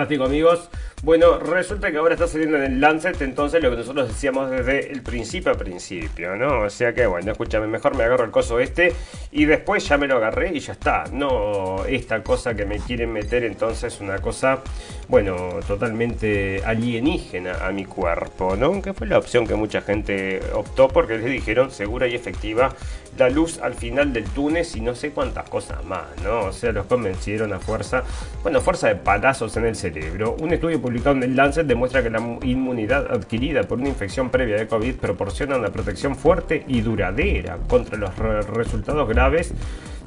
Fantástico 0.04 0.24
amigos. 0.24 0.68
Bueno, 1.04 1.38
resulta 1.38 1.90
que 1.90 1.98
ahora 1.98 2.14
está 2.14 2.26
saliendo 2.26 2.56
en 2.56 2.62
el 2.62 2.80
Lancet, 2.80 3.20
entonces 3.20 3.62
lo 3.62 3.68
que 3.68 3.76
nosotros 3.76 4.08
decíamos 4.08 4.50
desde 4.50 4.90
el 4.90 5.02
principio 5.02 5.52
a 5.52 5.54
principio, 5.54 6.34
¿no? 6.34 6.62
O 6.62 6.70
sea 6.70 6.94
que 6.94 7.04
bueno, 7.04 7.30
escúchame, 7.30 7.66
mejor 7.66 7.94
me 7.94 8.04
agarro 8.04 8.24
el 8.24 8.30
coso 8.30 8.58
este 8.58 8.94
y 9.30 9.44
después 9.44 9.86
ya 9.86 9.98
me 9.98 10.06
lo 10.06 10.16
agarré 10.16 10.54
y 10.54 10.60
ya 10.60 10.72
está. 10.72 11.04
No 11.12 11.84
esta 11.84 12.22
cosa 12.22 12.54
que 12.54 12.64
me 12.64 12.78
quieren 12.78 13.12
meter 13.12 13.44
entonces 13.44 14.00
una 14.00 14.20
cosa, 14.20 14.62
bueno, 15.08 15.36
totalmente 15.68 16.62
alienígena 16.64 17.66
a 17.66 17.70
mi 17.70 17.84
cuerpo, 17.84 18.56
¿no? 18.56 18.80
Que 18.80 18.94
fue 18.94 19.06
la 19.06 19.18
opción 19.18 19.46
que 19.46 19.56
mucha 19.56 19.82
gente 19.82 20.40
optó 20.54 20.88
porque 20.88 21.18
les 21.18 21.26
dijeron 21.26 21.70
segura 21.70 22.08
y 22.08 22.14
efectiva 22.14 22.74
la 23.18 23.28
luz 23.28 23.60
al 23.60 23.74
final 23.74 24.12
del 24.12 24.24
túnel 24.24 24.66
y 24.74 24.80
no 24.80 24.94
sé 24.94 25.10
cuántas 25.10 25.48
cosas 25.50 25.84
más, 25.84 26.06
¿no? 26.24 26.46
O 26.46 26.52
sea, 26.52 26.72
los 26.72 26.86
convencieron 26.86 27.52
a 27.52 27.60
fuerza, 27.60 28.04
bueno, 28.42 28.62
fuerza 28.62 28.88
de 28.88 28.96
palazos 28.96 29.54
en 29.58 29.66
el 29.66 29.76
cerebro. 29.76 30.34
Un 30.40 30.52
estudio 30.52 30.80
publicado 30.80 30.93
en 30.94 31.22
el 31.22 31.36
Lancet 31.36 31.66
demuestra 31.66 32.02
que 32.02 32.10
la 32.10 32.20
inmunidad 32.42 33.10
adquirida 33.12 33.62
por 33.64 33.78
una 33.78 33.88
infección 33.88 34.30
previa 34.30 34.56
de 34.56 34.66
COVID 34.66 34.94
proporciona 34.94 35.56
una 35.56 35.70
protección 35.70 36.16
fuerte 36.16 36.64
y 36.68 36.80
duradera 36.80 37.58
contra 37.68 37.98
los 37.98 38.16
resultados 38.16 39.08
graves 39.08 39.52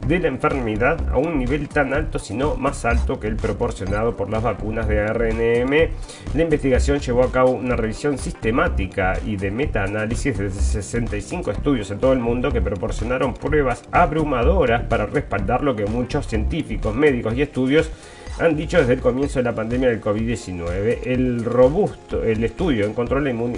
de 0.06 0.20
la 0.20 0.28
enfermedad 0.28 1.10
a 1.10 1.18
un 1.18 1.38
nivel 1.38 1.68
tan 1.68 1.94
alto, 1.94 2.20
sino 2.20 2.56
más 2.56 2.86
alto 2.86 3.20
que 3.20 3.28
el 3.28 3.36
proporcionado 3.36 4.16
por 4.16 4.30
las 4.30 4.44
vacunas 4.44 4.88
de 4.88 5.06
RNM. 5.06 5.92
La 6.36 6.44
investigación 6.44 7.00
llevó 7.00 7.24
a 7.24 7.32
cabo 7.32 7.52
una 7.52 7.76
revisión 7.76 8.18
sistemática 8.18 9.20
y 9.26 9.36
de 9.36 9.52
metaanálisis 9.52 10.38
de 10.38 10.50
65 10.50 11.52
estudios 11.52 11.92
en 11.92 12.00
todo 12.00 12.14
el 12.14 12.20
mundo 12.20 12.52
que 12.52 12.62
proporcionaron 12.62 13.34
pruebas 13.34 13.84
abrumadoras 13.92 14.84
para 14.84 15.08
respaldar 15.08 15.64
lo 15.64 15.76
que 15.76 15.86
muchos 15.86 16.28
científicos, 16.28 16.96
médicos 16.96 17.36
y 17.36 17.42
estudios 17.42 17.92
han 18.40 18.56
dicho 18.56 18.78
desde 18.78 18.94
el 18.94 19.02
comienzo 19.02 19.40
de 19.40 19.44
la 19.44 19.56
pandemia 19.56 19.90
del 19.90 20.02
COVID-19. 20.02 21.00
El 21.06 21.44
robusto, 21.44 22.24
el 22.24 22.44
estudio 22.44 22.86
encontró 22.86 23.18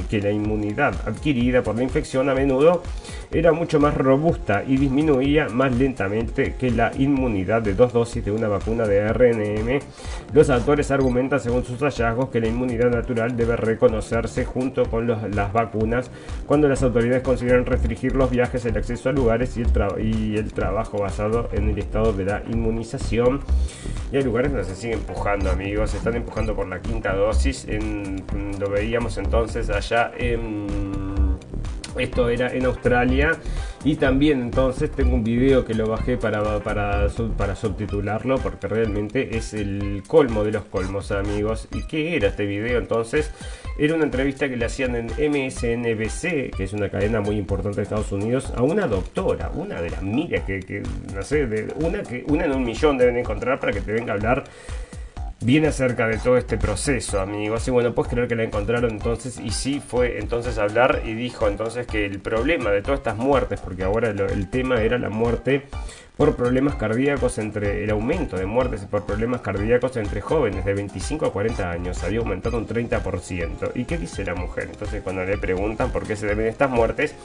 que 0.10 0.22
la 0.22 0.32
inmunidad 0.32 0.96
adquirida 1.06 1.62
por 1.62 1.76
la 1.76 1.84
infección 1.84 2.30
a 2.30 2.34
menudo 2.34 2.82
era 3.32 3.52
mucho 3.52 3.80
más 3.80 3.96
robusta 3.96 4.64
y 4.66 4.78
disminuía 4.78 5.50
más 5.50 5.76
lentamente 5.76 6.56
que 6.56 6.72
la 6.72 6.92
inmunidad 6.98 7.62
de 7.62 7.76
dos 7.76 7.94
dosis 7.94 8.24
de 8.24 8.32
una 8.32 8.48
vacuna 8.48 8.86
de 8.86 9.08
RNM. 9.08 9.80
Los 10.34 10.50
autores 10.50 10.90
argumentan, 10.92 11.40
según 11.40 11.64
sus 11.64 11.80
hallazgos, 11.80 12.30
que 12.30 12.40
la 12.40 12.48
inmunidad 12.48 12.90
natural 12.90 13.36
debe 13.36 13.56
reconocerse 13.56 14.46
junto 14.46 14.86
con 14.86 15.08
las 15.08 15.54
vacunas 15.54 16.10
cuando 16.46 16.68
las 16.68 16.82
autoridades 16.82 17.22
consideran 17.22 17.66
restringir 17.66 18.16
los 18.16 18.32
viajes, 18.32 18.66
el 18.66 18.78
acceso 18.78 19.10
a 19.10 19.12
lugares 19.12 19.58
y 19.58 19.62
el, 19.62 19.70
y 20.04 20.38
el 20.38 20.54
trabajo 20.54 21.00
basado 21.00 21.50
en 21.52 21.70
el 21.70 21.78
estado 21.78 22.14
de 22.14 22.26
la 22.26 22.44
inmunización. 22.50 23.42
Y 24.12 24.18
hay 24.18 24.24
lugares 24.24 24.52
donde 24.52 24.69
se 24.70 24.76
sigue 24.76 24.94
empujando, 24.94 25.50
amigos, 25.50 25.92
se 25.92 25.98
están 25.98 26.16
empujando 26.16 26.56
por 26.56 26.68
la 26.68 26.82
quinta 26.82 27.14
dosis. 27.14 27.66
Lo 28.60 28.70
veíamos 28.70 29.18
entonces 29.18 29.70
allá 29.70 30.12
en 30.18 30.68
esto 31.98 32.30
era 32.30 32.54
en 32.54 32.66
Australia. 32.66 33.32
Y 33.84 33.96
también 33.96 34.42
entonces 34.42 34.92
tengo 34.92 35.16
un 35.16 35.24
video 35.24 35.66
que 35.66 35.74
lo 35.74 35.88
bajé 35.88 36.18
para, 36.18 36.60
para 36.60 37.56
subtitularlo 37.56 38.38
porque 38.38 38.68
realmente 38.68 39.38
es 39.38 39.54
el 39.54 40.04
colmo 40.06 40.44
de 40.44 40.52
los 40.52 40.66
colmos 40.66 41.12
amigos. 41.12 41.68
¿Y 41.74 41.84
qué 41.88 42.16
era 42.16 42.28
este 42.28 42.46
video 42.46 42.78
entonces? 42.78 43.32
Era 43.80 43.96
una 43.96 44.04
entrevista 44.04 44.50
que 44.50 44.58
le 44.58 44.66
hacían 44.66 44.96
en 44.96 45.06
MSNBC, 45.06 46.56
que 46.56 46.64
es 46.66 46.74
una 46.74 46.90
cadena 46.90 47.22
muy 47.22 47.38
importante 47.38 47.78
de 47.78 47.84
Estados 47.84 48.12
Unidos, 48.12 48.52
a 48.56 48.62
una 48.62 48.88
doctora, 48.88 49.50
una 49.54 49.82
de 49.82 49.90
las 49.90 50.04
miles 50.04 50.44
que, 50.44 50.84
no 51.14 51.24
sé, 51.24 51.48
una, 51.76 52.04
que, 52.04 52.26
una 52.28 52.44
en 52.44 52.52
un 52.52 52.64
millón 52.66 52.98
deben 52.98 53.16
encontrar 53.16 53.60
para 53.60 53.72
que 53.72 53.80
te 53.80 53.94
venga 53.94 54.12
a 54.12 54.16
hablar 54.16 54.44
Viene 55.42 55.70
acerca 55.70 56.06
de 56.06 56.18
todo 56.18 56.36
este 56.36 56.58
proceso, 56.58 57.22
amigos. 57.22 57.66
Y 57.66 57.72
bueno, 57.72 57.96
puedes 57.96 58.12
creer 58.12 58.28
que 58.28 58.36
la 58.36 58.44
encontraron 58.44 58.92
entonces. 58.92 59.40
Y 59.40 59.52
sí, 59.52 59.80
fue 59.80 60.20
entonces 60.20 60.58
a 60.58 60.64
hablar 60.64 61.04
y 61.06 61.14
dijo 61.14 61.48
entonces 61.48 61.88
que 61.88 62.06
el 62.06 62.20
problema 62.20 62.72
de 62.72 62.82
todas 62.82 63.00
estas 63.00 63.16
muertes, 63.16 63.62
porque 63.62 63.84
ahora 63.84 64.10
el 64.10 64.50
tema 64.50 64.82
era 64.82 64.98
la 64.98 65.10
muerte 65.10 65.64
por 66.20 66.36
problemas 66.36 66.76
cardíacos 66.76 67.38
entre 67.38 67.86
el 67.86 67.92
aumento 67.92 68.36
de 68.36 68.46
muertes 68.46 68.82
por 68.82 69.06
problemas 69.06 69.40
cardíacos 69.40 69.96
entre 69.96 70.20
jóvenes 70.20 70.66
de 70.66 70.74
25 70.74 71.28
a 71.28 71.32
40 71.32 71.72
años 71.72 72.04
había 72.04 72.20
aumentado 72.20 72.58
un 72.58 72.68
30%. 72.68 73.72
¿Y 73.74 73.86
qué 73.86 73.98
dice 73.98 74.26
la 74.26 74.36
mujer? 74.36 74.68
Entonces 74.70 75.02
cuando 75.02 75.24
le 75.24 75.38
preguntan 75.38 75.94
por 75.94 76.06
qué 76.06 76.18
se 76.18 76.28
deben 76.28 76.48
estas 76.48 76.70
muertes, 76.70 77.16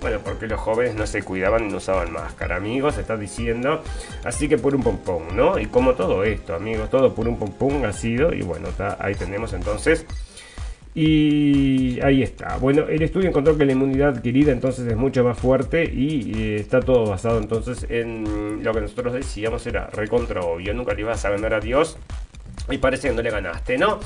bueno, 0.00 0.20
porque 0.24 0.46
los 0.46 0.58
jóvenes 0.58 0.94
no 0.94 1.06
se 1.06 1.22
cuidaban 1.22 1.66
y 1.66 1.68
no 1.70 1.76
usaban 1.76 2.10
máscara, 2.10 2.56
amigos, 2.56 2.96
está 2.96 3.18
diciendo. 3.18 3.82
Así 4.24 4.48
que 4.48 4.56
por 4.56 4.74
un 4.74 4.82
pompón, 4.82 5.36
¿no? 5.36 5.58
Y 5.58 5.66
como 5.66 5.92
todo 5.92 6.24
esto, 6.24 6.54
amigos, 6.54 6.88
todo 6.88 7.14
por 7.14 7.28
un 7.28 7.38
pompón 7.38 7.84
ha 7.84 7.92
sido, 7.92 8.32
y 8.32 8.40
bueno, 8.40 8.68
ahí 8.98 9.14
tenemos 9.14 9.52
entonces 9.52 10.06
y 11.00 12.00
ahí 12.00 12.24
está. 12.24 12.56
Bueno, 12.56 12.88
el 12.88 13.00
estudio 13.02 13.28
encontró 13.28 13.56
que 13.56 13.64
la 13.64 13.70
inmunidad 13.70 14.16
adquirida 14.16 14.50
entonces 14.50 14.84
es 14.84 14.96
mucho 14.96 15.22
más 15.22 15.38
fuerte 15.38 15.84
y 15.84 16.32
eh, 16.34 16.56
está 16.56 16.80
todo 16.80 17.08
basado 17.08 17.38
entonces 17.38 17.86
en 17.88 18.64
lo 18.64 18.74
que 18.74 18.80
nosotros 18.80 19.12
decíamos 19.12 19.64
era 19.68 19.86
recontra 19.90 20.40
obvio. 20.40 20.74
Nunca 20.74 20.94
le 20.94 21.02
ibas 21.02 21.24
a 21.24 21.30
ganar 21.30 21.54
a 21.54 21.60
Dios 21.60 21.96
y 22.70 22.78
parece 22.78 23.08
que 23.08 23.14
no 23.14 23.22
le 23.22 23.30
ganaste, 23.30 23.78
¿no? 23.78 24.00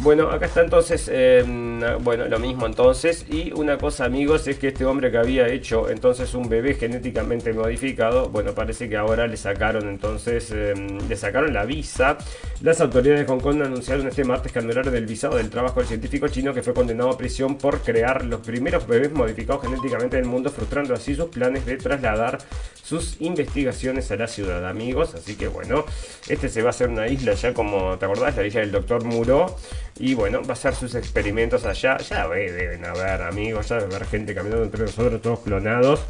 Bueno, 0.00 0.28
acá 0.28 0.46
está 0.46 0.60
entonces, 0.60 1.08
em, 1.12 1.80
bueno, 2.02 2.26
lo 2.26 2.38
mismo 2.38 2.66
entonces. 2.66 3.26
Y 3.30 3.52
una 3.52 3.78
cosa, 3.78 4.04
amigos, 4.04 4.46
es 4.48 4.58
que 4.58 4.68
este 4.68 4.84
hombre 4.84 5.10
que 5.10 5.18
había 5.18 5.48
hecho 5.48 5.88
entonces 5.88 6.34
un 6.34 6.48
bebé 6.48 6.74
genéticamente 6.74 7.52
modificado, 7.52 8.28
bueno, 8.28 8.52
parece 8.54 8.88
que 8.88 8.96
ahora 8.96 9.26
le 9.26 9.36
sacaron 9.36 9.88
entonces, 9.88 10.50
em, 10.50 10.98
le 11.08 11.16
sacaron 11.16 11.52
la 11.52 11.64
visa. 11.64 12.18
Las 12.60 12.80
autoridades 12.80 13.20
de 13.20 13.32
Hong 13.32 13.40
Kong 13.40 13.62
anunciaron 13.62 14.08
este 14.08 14.24
martes 14.24 14.50
que 14.52 14.58
anularon 14.58 14.94
el 14.94 15.06
visado 15.06 15.36
del 15.36 15.48
trabajo 15.48 15.80
del 15.80 15.88
científico 15.88 16.28
chino 16.28 16.52
que 16.52 16.62
fue 16.62 16.74
condenado 16.74 17.10
a 17.10 17.18
prisión 17.18 17.56
por 17.56 17.80
crear 17.80 18.24
los 18.24 18.40
primeros 18.40 18.86
bebés 18.86 19.12
modificados 19.12 19.62
genéticamente 19.62 20.16
del 20.16 20.26
mundo, 20.26 20.50
frustrando 20.50 20.94
así 20.94 21.14
sus 21.14 21.26
planes 21.26 21.66
de 21.66 21.76
trasladar 21.76 22.38
sus 22.82 23.20
investigaciones 23.20 24.10
a 24.10 24.16
la 24.16 24.26
ciudad, 24.26 24.68
amigos. 24.68 25.14
Así 25.14 25.36
que 25.36 25.48
bueno, 25.48 25.84
este 26.28 26.48
se 26.48 26.62
va 26.62 26.68
a 26.68 26.70
hacer 26.70 26.88
una 26.88 27.08
isla 27.08 27.34
ya 27.34 27.54
como 27.54 27.96
¿te 28.04 28.12
acordás? 28.12 28.36
La 28.36 28.46
isla 28.46 28.60
del 28.60 28.72
doctor 28.72 29.04
Muro. 29.04 29.56
Y 29.98 30.14
bueno, 30.14 30.42
va 30.42 30.50
a 30.50 30.52
hacer 30.52 30.74
sus 30.74 30.94
experimentos 30.94 31.64
allá. 31.64 31.96
Ya 31.98 32.28
deben 32.28 32.84
haber 32.84 33.22
amigos, 33.22 33.68
ya 33.68 33.76
debe 33.76 33.94
haber 33.94 34.06
gente 34.06 34.34
caminando 34.34 34.64
entre 34.64 34.82
nosotros, 34.82 35.22
todos 35.22 35.40
clonados. 35.40 36.00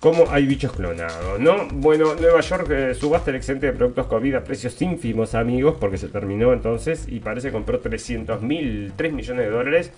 Como 0.00 0.30
hay 0.30 0.46
bichos 0.46 0.72
clonados, 0.74 1.40
¿no? 1.40 1.66
Bueno, 1.72 2.14
Nueva 2.14 2.40
York 2.40 2.70
eh, 2.70 2.94
subasta 2.94 3.30
el 3.30 3.36
excedente 3.36 3.66
de 3.66 3.72
productos 3.72 4.06
COVID 4.06 4.36
a 4.36 4.44
precios 4.44 4.80
ínfimos, 4.80 5.34
amigos, 5.34 5.76
porque 5.80 5.98
se 5.98 6.06
terminó 6.06 6.52
entonces 6.52 7.06
y 7.08 7.18
parece 7.18 7.48
que 7.48 7.54
compró 7.54 7.80
300 7.80 8.40
mil, 8.42 8.92
3 8.94 9.12
millones 9.12 9.46
de 9.46 9.50
dólares 9.50 9.92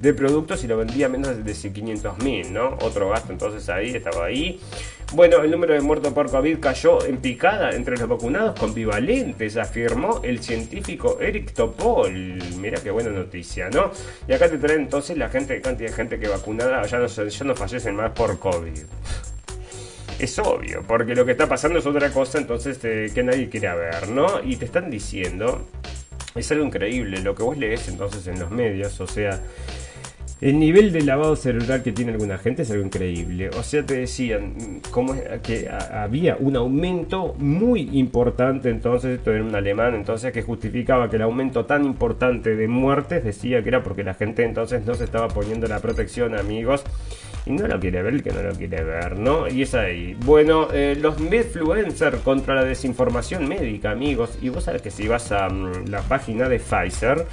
de 0.00 0.12
productos 0.12 0.64
y 0.64 0.66
lo 0.66 0.76
vendía 0.76 1.08
menos 1.08 1.44
de 1.44 1.52
500 1.52 2.18
mil, 2.18 2.52
¿no? 2.52 2.76
Otro 2.80 3.08
gasto 3.10 3.32
entonces 3.32 3.68
ahí, 3.68 3.94
estaba 3.94 4.26
ahí. 4.26 4.60
Bueno, 5.14 5.40
el 5.42 5.50
número 5.52 5.74
de 5.74 5.80
muertos 5.80 6.12
por 6.12 6.28
COVID 6.28 6.58
cayó 6.58 7.04
en 7.06 7.18
picada 7.18 7.70
entre 7.70 7.96
los 7.96 8.08
vacunados 8.08 8.58
con 8.58 8.74
bivalentes, 8.74 9.56
afirmó 9.56 10.20
el 10.24 10.42
científico 10.42 11.18
Eric 11.20 11.52
Topol. 11.52 12.12
Mira 12.58 12.80
qué 12.82 12.90
buena 12.90 13.10
noticia, 13.10 13.70
¿no? 13.70 13.92
Y 14.26 14.32
acá 14.32 14.48
te 14.48 14.58
traen 14.58 14.80
entonces 14.80 15.16
la 15.16 15.28
gente, 15.28 15.60
cantidad 15.60 15.90
de 15.90 15.94
gente 15.94 16.18
que 16.18 16.26
vacunada 16.26 16.82
ya 16.82 16.98
no, 16.98 17.06
ya 17.06 17.44
no 17.44 17.54
fallecen 17.54 17.94
más 17.94 18.10
por 18.10 18.40
COVID. 18.40 18.82
Es 20.18 20.38
obvio, 20.38 20.82
porque 20.86 21.14
lo 21.14 21.26
que 21.26 21.32
está 21.32 21.46
pasando 21.46 21.78
es 21.78 21.86
otra 21.86 22.10
cosa, 22.10 22.38
entonces 22.38 22.78
eh, 22.84 23.10
que 23.14 23.22
nadie 23.22 23.48
quiere 23.48 23.74
ver, 23.74 24.08
¿no? 24.08 24.42
Y 24.42 24.56
te 24.56 24.64
están 24.64 24.90
diciendo, 24.90 25.66
es 26.34 26.50
algo 26.52 26.64
increíble 26.64 27.20
lo 27.20 27.34
que 27.34 27.42
vos 27.42 27.58
lees 27.58 27.88
entonces 27.88 28.26
en 28.26 28.38
los 28.38 28.50
medios, 28.50 28.98
o 29.00 29.06
sea, 29.06 29.40
el 30.40 30.58
nivel 30.58 30.92
de 30.92 31.00
lavado 31.00 31.34
cerebral 31.34 31.82
que 31.82 31.92
tiene 31.92 32.12
alguna 32.12 32.36
gente 32.36 32.62
es 32.62 32.70
algo 32.70 32.84
increíble. 32.84 33.48
O 33.58 33.62
sea, 33.62 33.84
te 33.84 33.94
decían 33.94 34.82
cómo 34.90 35.14
que 35.42 35.68
había 35.68 36.36
un 36.38 36.56
aumento 36.56 37.34
muy 37.38 37.88
importante, 37.98 38.68
entonces, 38.68 39.18
esto 39.18 39.32
era 39.32 39.42
un 39.42 39.54
alemán, 39.54 39.94
entonces, 39.94 40.32
que 40.32 40.42
justificaba 40.42 41.08
que 41.08 41.16
el 41.16 41.22
aumento 41.22 41.64
tan 41.64 41.86
importante 41.86 42.54
de 42.54 42.68
muertes 42.68 43.24
decía 43.24 43.62
que 43.62 43.70
era 43.70 43.82
porque 43.82 44.04
la 44.04 44.12
gente 44.12 44.44
entonces 44.44 44.84
no 44.84 44.94
se 44.94 45.04
estaba 45.04 45.28
poniendo 45.28 45.66
la 45.68 45.80
protección, 45.80 46.38
amigos. 46.38 46.84
Y 47.46 47.52
no 47.52 47.68
lo 47.68 47.78
quiere 47.78 48.02
ver 48.02 48.14
el 48.14 48.22
que 48.24 48.32
no 48.32 48.42
lo 48.42 48.52
quiere 48.52 48.82
ver, 48.82 49.16
¿no? 49.16 49.46
Y 49.46 49.62
es 49.62 49.74
ahí. 49.74 50.16
Bueno, 50.24 50.68
eh, 50.72 50.96
los 51.00 51.20
Medfluencers 51.20 52.18
contra 52.22 52.56
la 52.56 52.64
desinformación 52.64 53.48
médica, 53.48 53.92
amigos. 53.92 54.36
Y 54.42 54.48
vos 54.48 54.64
sabés 54.64 54.82
que 54.82 54.90
si 54.90 55.06
vas 55.06 55.30
a 55.30 55.48
mm, 55.48 55.86
la 55.86 56.02
página 56.02 56.48
de 56.48 56.58
Pfizer 56.58 57.24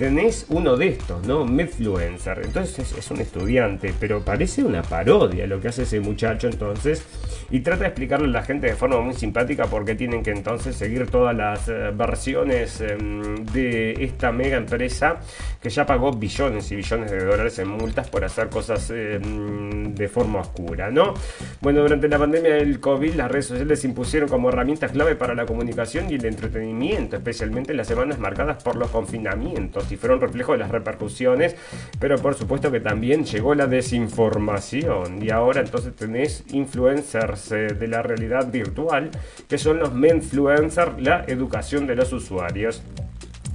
tenés 0.00 0.46
uno 0.48 0.78
de 0.78 0.88
estos, 0.88 1.26
¿no? 1.26 1.44
Medfluencer. 1.44 2.40
Entonces 2.42 2.94
es, 2.96 3.10
un 3.10 3.20
estudiante, 3.20 3.92
pero 4.00 4.24
parece 4.24 4.64
una 4.64 4.80
parodia 4.80 5.46
lo 5.46 5.60
que 5.60 5.68
hace 5.68 5.82
ese 5.82 6.00
muchacho 6.00 6.48
entonces. 6.48 7.04
Y 7.50 7.60
trata 7.60 7.82
de 7.82 7.88
explicarle 7.88 8.26
a 8.28 8.30
la 8.30 8.42
gente 8.42 8.66
de 8.68 8.76
forma 8.76 8.98
muy 9.02 9.12
simpática 9.12 9.66
por 9.66 9.84
qué 9.84 9.94
tienen 9.94 10.22
que 10.22 10.30
entonces 10.30 10.74
seguir 10.74 11.10
todas 11.10 11.36
las 11.36 11.68
eh, 11.68 11.90
versiones 11.92 12.80
em, 12.80 13.44
de 13.52 13.92
esta 14.04 14.32
mega 14.32 14.56
empresa 14.56 15.18
que 15.60 15.68
ya 15.68 15.84
pagó 15.84 16.12
billones 16.12 16.72
y 16.72 16.76
billones 16.76 17.10
de 17.10 17.22
dólares 17.22 17.58
en 17.58 17.68
multas 17.68 18.08
por 18.08 18.24
hacer 18.24 18.48
cosas 18.48 18.90
em, 18.90 19.94
de 19.94 20.08
forma 20.08 20.40
oscura, 20.40 20.90
¿no? 20.90 21.12
Bueno, 21.60 21.82
durante 21.82 22.08
la 22.08 22.18
pandemia 22.18 22.54
del 22.54 22.80
COVID 22.80 23.16
las 23.16 23.30
redes 23.30 23.46
sociales 23.46 23.80
se 23.80 23.88
impusieron 23.88 24.30
como 24.30 24.48
herramientas 24.48 24.92
clave 24.92 25.14
para 25.14 25.34
la 25.34 25.44
comunicación 25.44 26.10
y 26.10 26.14
el 26.14 26.24
entretenimiento, 26.24 27.16
especialmente 27.16 27.72
en 27.72 27.76
las 27.76 27.88
semanas 27.88 28.18
marcadas 28.18 28.62
por 28.62 28.76
los 28.76 28.90
confinamientos 28.90 29.89
y 29.90 29.96
fueron 29.96 30.20
reflejo 30.20 30.52
de 30.52 30.58
las 30.58 30.70
repercusiones, 30.70 31.56
pero 31.98 32.18
por 32.18 32.34
supuesto 32.34 32.70
que 32.70 32.80
también 32.80 33.24
llegó 33.24 33.54
la 33.54 33.66
desinformación 33.66 35.22
y 35.22 35.30
ahora 35.30 35.60
entonces 35.60 35.94
tenés 35.94 36.44
influencers 36.52 37.52
eh, 37.52 37.68
de 37.68 37.88
la 37.88 38.02
realidad 38.02 38.50
virtual 38.50 39.10
que 39.48 39.58
son 39.58 39.78
los 39.78 39.92
menfluencers, 39.94 41.00
la 41.00 41.24
educación 41.26 41.86
de 41.86 41.96
los 41.96 42.12
usuarios. 42.12 42.82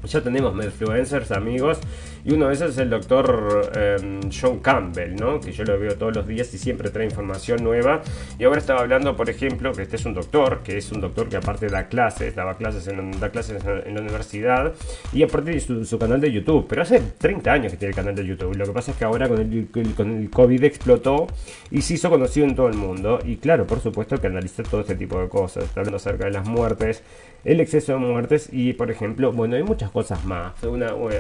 Ya 0.06 0.22
tenemos 0.22 0.54
influencers, 0.64 1.32
amigos, 1.32 1.80
y 2.26 2.34
uno 2.34 2.48
de 2.48 2.56
esos 2.56 2.72
es 2.72 2.78
el 2.80 2.90
doctor 2.90 3.72
em, 3.76 4.20
John 4.32 4.60
Campbell, 4.60 5.16
¿no? 5.16 5.40
Que 5.40 5.52
yo 5.52 5.64
lo 5.64 5.80
veo 5.80 5.96
todos 5.96 6.16
los 6.16 6.28
días 6.28 6.52
y 6.56 6.58
siempre 6.58 6.90
trae 6.90 7.06
información 7.06 7.64
nueva. 7.64 8.02
Y 8.40 8.46
ahora 8.46 8.58
estaba 8.58 8.82
hablando, 8.82 9.16
por 9.16 9.30
ejemplo, 9.30 9.72
que 9.74 9.84
este 9.84 9.98
es 9.98 10.06
un 10.06 10.16
doctor, 10.16 10.62
que 10.64 10.78
es 10.78 10.92
un 10.92 11.02
doctor 11.02 11.30
que 11.30 11.38
aparte 11.38 11.68
da 11.68 11.88
clases, 11.88 12.34
daba 12.34 12.58
clases 12.58 12.90
da 13.20 13.30
clases 13.30 13.64
en 13.86 13.94
la 13.94 14.02
universidad, 14.02 14.74
y 15.14 15.22
aparte 15.22 15.52
de 15.52 15.60
su, 15.60 16.00
canal 16.00 16.20
de 16.20 16.32
YouTube. 16.32 16.66
Pero 16.68 16.82
hace 16.82 17.00
30 17.00 17.52
años 17.52 17.72
que 17.72 17.78
tiene 17.78 17.92
el 17.92 17.96
canal 17.96 18.16
de 18.16 18.26
YouTube. 18.26 18.56
Lo 18.56 18.66
que 18.66 18.72
pasa 18.72 18.92
es 18.92 18.98
que 18.98 19.06
ahora 19.06 19.30
con 19.30 19.40
el, 19.40 19.68
con 19.96 20.18
el 20.18 20.30
COVID 20.32 20.64
explotó 20.64 21.28
y 21.70 21.82
se 21.84 21.94
hizo 21.94 22.10
conocido 22.10 22.48
en 22.48 22.56
todo 22.56 22.70
el 22.70 22.76
mundo. 22.76 23.20
Y 23.24 23.38
claro, 23.38 23.68
por 23.68 23.82
supuesto 23.82 24.20
que 24.20 24.28
analiza 24.28 24.64
todo 24.64 24.82
este 24.82 24.96
tipo 24.96 25.22
de 25.22 25.30
cosas. 25.30 25.66
Está 25.66 25.82
hablando 25.82 25.98
acerca 25.98 26.26
de 26.26 26.32
las 26.32 26.48
muertes, 26.48 27.04
el 27.46 27.60
exceso 27.62 27.93
de 27.93 28.00
muertes 28.00 28.50
y, 28.52 28.74
por 28.74 28.91
ejemplo, 28.91 29.32
bueno, 29.32 29.56
hay 29.56 29.64
muchas 29.64 29.91
cosas 29.91 30.26
más. 30.26 30.54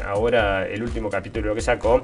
Ahora 0.05 0.67
el 0.67 0.83
último 0.83 1.09
capítulo 1.09 1.53
que 1.55 1.61
sacó 1.61 2.03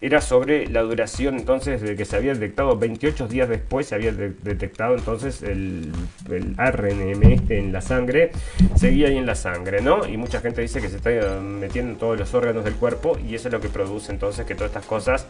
era 0.00 0.20
sobre 0.20 0.68
la 0.68 0.82
duración 0.82 1.36
entonces 1.36 1.80
de 1.80 1.96
que 1.96 2.04
se 2.04 2.16
había 2.16 2.34
detectado 2.34 2.76
28 2.76 3.26
días 3.26 3.48
después 3.48 3.86
se 3.86 3.94
había 3.94 4.12
detectado 4.12 4.94
entonces 4.96 5.42
el, 5.42 5.92
el 6.30 6.54
ARNM 6.58 7.22
este 7.32 7.58
en 7.58 7.72
la 7.72 7.80
sangre 7.80 8.32
seguía 8.76 9.08
ahí 9.08 9.16
en 9.16 9.24
la 9.24 9.34
sangre 9.34 9.80
no 9.80 10.06
y 10.06 10.18
mucha 10.18 10.40
gente 10.40 10.60
dice 10.60 10.82
que 10.82 10.90
se 10.90 10.96
está 10.96 11.40
metiendo 11.40 11.92
en 11.92 11.98
todos 11.98 12.18
los 12.18 12.34
órganos 12.34 12.64
del 12.64 12.74
cuerpo 12.74 13.16
y 13.26 13.34
eso 13.34 13.48
es 13.48 13.52
lo 13.52 13.60
que 13.60 13.68
produce 13.70 14.12
entonces 14.12 14.44
que 14.44 14.54
todas 14.54 14.72
estas 14.72 14.84
cosas 14.84 15.26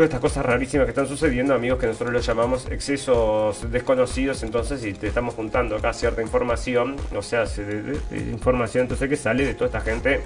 todas 0.00 0.08
estas 0.14 0.20
cosas 0.20 0.46
rarísimas 0.46 0.86
que 0.86 0.92
están 0.92 1.06
sucediendo, 1.06 1.52
amigos, 1.52 1.78
que 1.78 1.86
nosotros 1.86 2.10
los 2.10 2.24
llamamos 2.24 2.66
excesos 2.70 3.70
desconocidos, 3.70 4.42
entonces, 4.42 4.82
y 4.82 4.94
te 4.94 5.08
estamos 5.08 5.34
juntando 5.34 5.76
acá 5.76 5.92
cierta 5.92 6.22
información, 6.22 6.96
o 7.14 7.20
sea, 7.20 7.44
información 8.10 8.84
entonces 8.84 9.10
que 9.10 9.16
sale 9.16 9.44
de 9.44 9.52
toda 9.52 9.66
esta 9.66 9.80
gente 9.82 10.22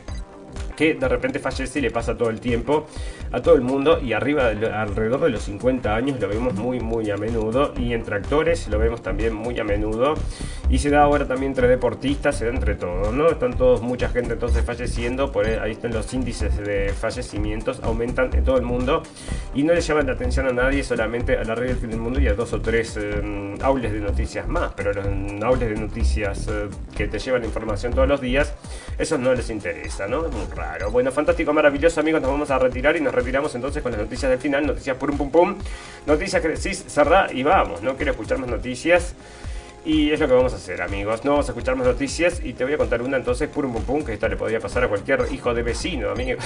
que 0.76 0.94
de 0.94 1.08
repente 1.08 1.38
fallece 1.38 1.78
y 1.78 1.82
le 1.82 1.90
pasa 1.90 2.16
todo 2.16 2.30
el 2.30 2.40
tiempo 2.40 2.86
a 3.32 3.40
todo 3.40 3.54
el 3.54 3.62
mundo 3.62 4.00
y 4.00 4.12
arriba 4.12 4.48
alrededor 4.48 5.20
de 5.20 5.30
los 5.30 5.42
50 5.42 5.94
años 5.94 6.20
lo 6.20 6.28
vemos 6.28 6.54
muy 6.54 6.80
muy 6.80 7.10
a 7.10 7.16
menudo 7.16 7.72
y 7.76 7.92
entre 7.92 8.16
actores 8.16 8.68
lo 8.68 8.78
vemos 8.78 9.02
también 9.02 9.34
muy 9.34 9.58
a 9.58 9.64
menudo 9.64 10.14
y 10.68 10.78
se 10.78 10.90
da 10.90 11.02
ahora 11.02 11.26
también 11.26 11.52
entre 11.52 11.68
deportistas, 11.68 12.38
se 12.38 12.46
da 12.46 12.50
entre 12.50 12.74
todos, 12.74 13.12
¿no? 13.12 13.28
Están 13.28 13.56
todos, 13.56 13.82
mucha 13.82 14.08
gente 14.08 14.32
entonces 14.32 14.64
falleciendo, 14.64 15.30
por 15.30 15.46
ahí, 15.46 15.72
están 15.72 15.92
los 15.92 16.12
índices 16.14 16.56
de 16.56 16.92
fallecimientos, 16.92 17.80
aumentan 17.82 18.30
en 18.34 18.44
todo 18.44 18.56
el 18.56 18.62
mundo 18.62 19.02
y 19.54 19.62
no 19.62 19.74
le 19.74 19.80
llaman 19.80 20.06
la 20.06 20.14
atención 20.14 20.46
a 20.46 20.52
nadie, 20.52 20.82
solamente 20.82 21.36
a 21.36 21.44
la 21.44 21.54
red 21.54 21.76
del 21.76 21.98
mundo 21.98 22.20
y 22.20 22.28
a 22.28 22.34
dos 22.34 22.52
o 22.52 22.60
tres 22.60 22.96
eh, 22.96 23.54
aules 23.60 23.92
de 23.92 24.00
noticias 24.00 24.48
más, 24.48 24.72
pero 24.74 24.92
los 24.92 25.06
aules 25.42 25.68
de 25.68 25.76
noticias 25.76 26.48
eh, 26.48 26.68
que 26.96 27.08
te 27.08 27.18
llevan 27.18 27.44
información 27.44 27.92
todos 27.92 28.08
los 28.08 28.20
días, 28.20 28.54
esos 28.98 29.18
no 29.20 29.34
les 29.34 29.50
interesa, 29.50 30.06
¿no? 30.06 30.26
Es 30.26 30.32
muy 30.32 30.46
raro. 30.54 30.63
Bueno, 30.90 31.10
fantástico, 31.10 31.52
maravilloso, 31.52 32.00
amigos, 32.00 32.20
nos 32.20 32.30
vamos 32.30 32.50
a 32.50 32.58
retirar 32.58 32.96
y 32.96 33.00
nos 33.00 33.14
retiramos 33.14 33.54
entonces 33.54 33.82
con 33.82 33.92
las 33.92 34.00
noticias 34.00 34.30
del 34.30 34.38
final, 34.38 34.66
noticias 34.66 34.96
pum 34.96 35.16
pum 35.16 35.30
pum, 35.30 35.58
noticias 36.06 36.40
que 36.40 36.48
decís, 36.48 36.84
cerrá 36.86 37.26
y 37.32 37.42
vamos, 37.42 37.82
no 37.82 37.96
quiero 37.96 38.12
escuchar 38.12 38.38
más 38.38 38.48
noticias. 38.48 39.14
Y 39.84 40.12
es 40.12 40.20
lo 40.20 40.26
que 40.26 40.32
vamos 40.32 40.54
a 40.54 40.56
hacer, 40.56 40.80
amigos. 40.80 41.24
No 41.26 41.32
vamos 41.32 41.48
a 41.48 41.52
escuchar 41.52 41.76
más 41.76 41.86
noticias 41.86 42.40
y 42.42 42.54
te 42.54 42.64
voy 42.64 42.72
a 42.72 42.78
contar 42.78 43.02
una 43.02 43.18
entonces, 43.18 43.48
pum 43.48 43.70
pum 43.72 43.82
pum, 43.82 44.04
que 44.04 44.14
esta 44.14 44.28
le 44.28 44.36
podría 44.36 44.58
pasar 44.60 44.84
a 44.84 44.88
cualquier 44.88 45.26
hijo 45.30 45.52
de 45.52 45.62
vecino, 45.62 46.10
amigo. 46.10 46.38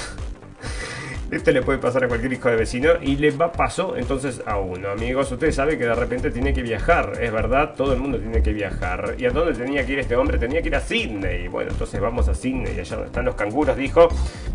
Este 1.30 1.52
le 1.52 1.60
puede 1.60 1.78
pasar 1.78 2.04
a 2.04 2.08
cualquier 2.08 2.32
hijo 2.32 2.48
de 2.48 2.56
vecino 2.56 2.92
y 3.02 3.16
le 3.16 3.30
va 3.32 3.52
paso 3.52 3.96
entonces 3.98 4.40
a 4.46 4.58
uno. 4.58 4.88
Amigos, 4.88 5.30
ustedes 5.30 5.54
saben 5.54 5.78
que 5.78 5.84
de 5.84 5.94
repente 5.94 6.30
tiene 6.30 6.54
que 6.54 6.62
viajar. 6.62 7.18
Es 7.20 7.30
verdad, 7.30 7.74
todo 7.76 7.92
el 7.92 8.00
mundo 8.00 8.18
tiene 8.18 8.42
que 8.42 8.54
viajar. 8.54 9.14
¿Y 9.18 9.26
a 9.26 9.30
dónde 9.30 9.52
tenía 9.52 9.84
que 9.84 9.92
ir 9.92 9.98
este 9.98 10.16
hombre? 10.16 10.38
Tenía 10.38 10.62
que 10.62 10.68
ir 10.68 10.76
a 10.76 10.80
Sydney. 10.80 11.48
Bueno, 11.48 11.72
entonces 11.72 12.00
vamos 12.00 12.28
a 12.28 12.34
Sydney. 12.34 12.80
Allá 12.80 13.04
están 13.04 13.26
los 13.26 13.34
canguros, 13.34 13.76
dijo. 13.76 14.08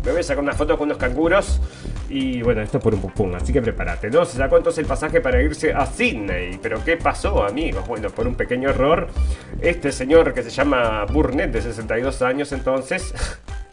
Me 0.04 0.10
voy 0.10 0.20
a 0.20 0.24
sacar 0.24 0.42
una 0.42 0.52
foto 0.52 0.76
con 0.76 0.88
unos 0.88 0.98
canguros. 0.98 1.60
Y 2.08 2.42
bueno, 2.42 2.60
esto 2.60 2.78
es 2.78 2.84
por 2.84 2.92
un 2.92 3.00
pum 3.00 3.34
así 3.34 3.52
que 3.52 3.62
prepárate, 3.62 4.10
¿no? 4.10 4.24
Se 4.24 4.36
sacó 4.36 4.56
entonces 4.56 4.80
el 4.80 4.86
pasaje 4.86 5.20
para 5.20 5.40
irse 5.40 5.72
a 5.72 5.86
Sydney. 5.86 6.58
Pero 6.60 6.82
¿qué 6.84 6.96
pasó, 6.96 7.44
amigos? 7.44 7.86
Bueno, 7.86 8.10
por 8.10 8.26
un 8.26 8.34
pequeño 8.34 8.70
error, 8.70 9.06
este 9.60 9.92
señor 9.92 10.34
que 10.34 10.42
se 10.42 10.50
llama 10.50 11.04
Burnett, 11.04 11.52
de 11.52 11.62
62 11.62 12.20
años 12.22 12.52
entonces, 12.52 13.14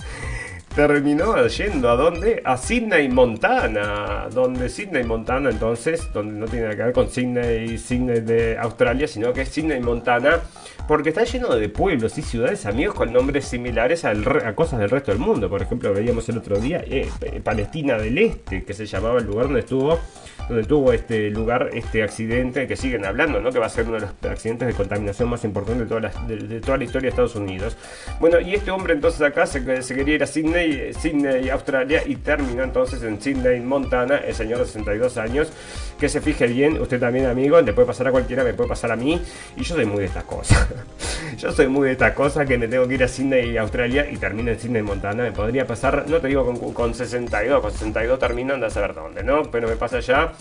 terminó 0.76 1.48
yendo 1.48 1.90
a 1.90 1.96
dónde? 1.96 2.42
A 2.46 2.58
Sydney, 2.58 3.10
Montana. 3.10 4.28
Donde 4.32 4.70
Sydney, 4.70 5.04
Montana, 5.04 5.50
entonces, 5.50 6.12
donde 6.14 6.34
no 6.34 6.46
tiene 6.46 6.66
nada 6.66 6.76
que 6.76 6.84
ver 6.84 6.94
con 6.94 7.10
Sydney, 7.10 7.78
Sydney 7.78 8.22
de 8.22 8.58
Australia, 8.58 9.08
sino 9.08 9.34
que 9.34 9.42
es 9.42 9.50
Sydney, 9.50 9.80
Montana. 9.80 10.40
Porque 10.92 11.08
está 11.08 11.24
lleno 11.24 11.56
de 11.56 11.70
pueblos 11.70 12.18
y 12.18 12.22
ciudades 12.22 12.66
amigos 12.66 12.96
con 12.96 13.14
nombres 13.14 13.46
similares 13.46 14.04
a 14.04 14.14
cosas 14.56 14.78
del 14.78 14.90
resto 14.90 15.12
del 15.12 15.22
mundo. 15.22 15.50
Por 15.50 15.62
ejemplo, 15.62 15.94
veíamos 15.94 16.28
el 16.28 16.40
otro 16.40 16.60
día 16.60 16.84
eh, 16.86 17.08
Palestina 17.42 17.98
del 17.98 18.18
Este, 18.18 18.66
que 18.66 18.74
se 18.74 18.86
llamaba 18.86 19.20
el 19.20 19.26
lugar 19.26 19.46
donde 19.46 19.62
estuvo 19.62 19.98
donde 20.50 20.66
tuvo 20.66 20.92
este 20.92 21.30
lugar 21.30 21.70
este 21.74 22.04
accidente 22.04 22.68
que 22.68 22.76
siguen 22.76 23.06
hablando, 23.06 23.40
¿no? 23.40 23.52
que 23.52 23.60
va 23.60 23.68
a 23.68 23.70
ser 23.70 23.86
uno 23.86 23.96
de 23.96 24.02
los 24.02 24.12
accidentes 24.30 24.68
de 24.68 24.74
contaminación 24.74 25.30
más 25.30 25.44
importantes 25.46 25.84
de 25.84 25.88
toda 25.88 26.02
la, 26.02 26.10
de, 26.28 26.60
toda 26.60 26.78
la 26.78 26.84
historia 26.84 27.04
de 27.04 27.10
Estados 27.10 27.36
Unidos. 27.36 27.78
Bueno, 28.20 28.40
y 28.42 28.54
este 28.56 28.72
hombre 28.72 28.94
entonces 28.94 29.22
acá 29.22 29.46
se, 29.46 29.64
quería 29.64 30.16
ir 30.16 30.24
a 30.24 30.28
Sydney, 30.28 30.94
Sydney, 30.94 31.50
Australia, 31.50 32.04
y 32.06 32.16
terminó 32.16 32.64
entonces 32.64 33.02
en 33.04 33.22
Sydney, 33.22 33.62
Montana, 33.62 34.18
el 34.18 34.36
señor 34.36 34.60
de 34.60 34.66
62 34.66 35.18
años, 35.18 35.52
que 36.00 36.10
se 36.10 36.20
fije 36.20 36.48
bien, 36.48 36.82
usted 36.82 37.00
también 37.00 37.28
amigo, 37.28 37.62
le 37.62 37.74
puede 37.74 37.88
pasar 37.88 38.08
a 38.08 38.12
cualquiera, 38.12 38.44
me 38.44 38.54
puede 38.54 38.70
pasar 38.70 38.92
a 38.92 38.96
mí, 38.96 39.22
y 39.56 39.64
yo 39.64 39.76
soy 39.76 39.86
muy 39.86 40.00
de 40.00 40.06
estas 40.06 40.24
cosas. 40.26 40.68
yo 41.38 41.52
soy 41.52 41.68
muy 41.68 41.88
de 41.88 41.94
estas 41.94 42.14
cosas 42.14 42.48
que 42.48 42.58
me 42.58 42.68
tengo 42.68 42.88
que 42.88 42.96
ir 42.96 43.04
a 43.04 43.08
Sydney, 43.08 43.58
Australia, 43.58 44.08
y 44.10 44.18
termino 44.18 44.52
en 44.52 44.60
Sydney, 44.60 44.82
Montana, 44.82 45.24
me 45.24 45.32
podría 45.32 45.66
pasar, 45.66 46.06
no 46.08 46.20
te 46.20 46.28
digo 46.28 46.46
con, 46.46 46.74
con 46.74 46.94
62, 46.94 47.62
con 47.62 47.72
62 47.72 48.20
termino, 48.20 48.54
anda 48.54 48.68
a 48.68 48.70
saber 48.70 48.94
dónde, 48.94 49.24
¿no? 49.24 49.44
Pero 49.44 49.68
me 49.68 49.76
pasa 49.76 50.00
ya 50.00 50.34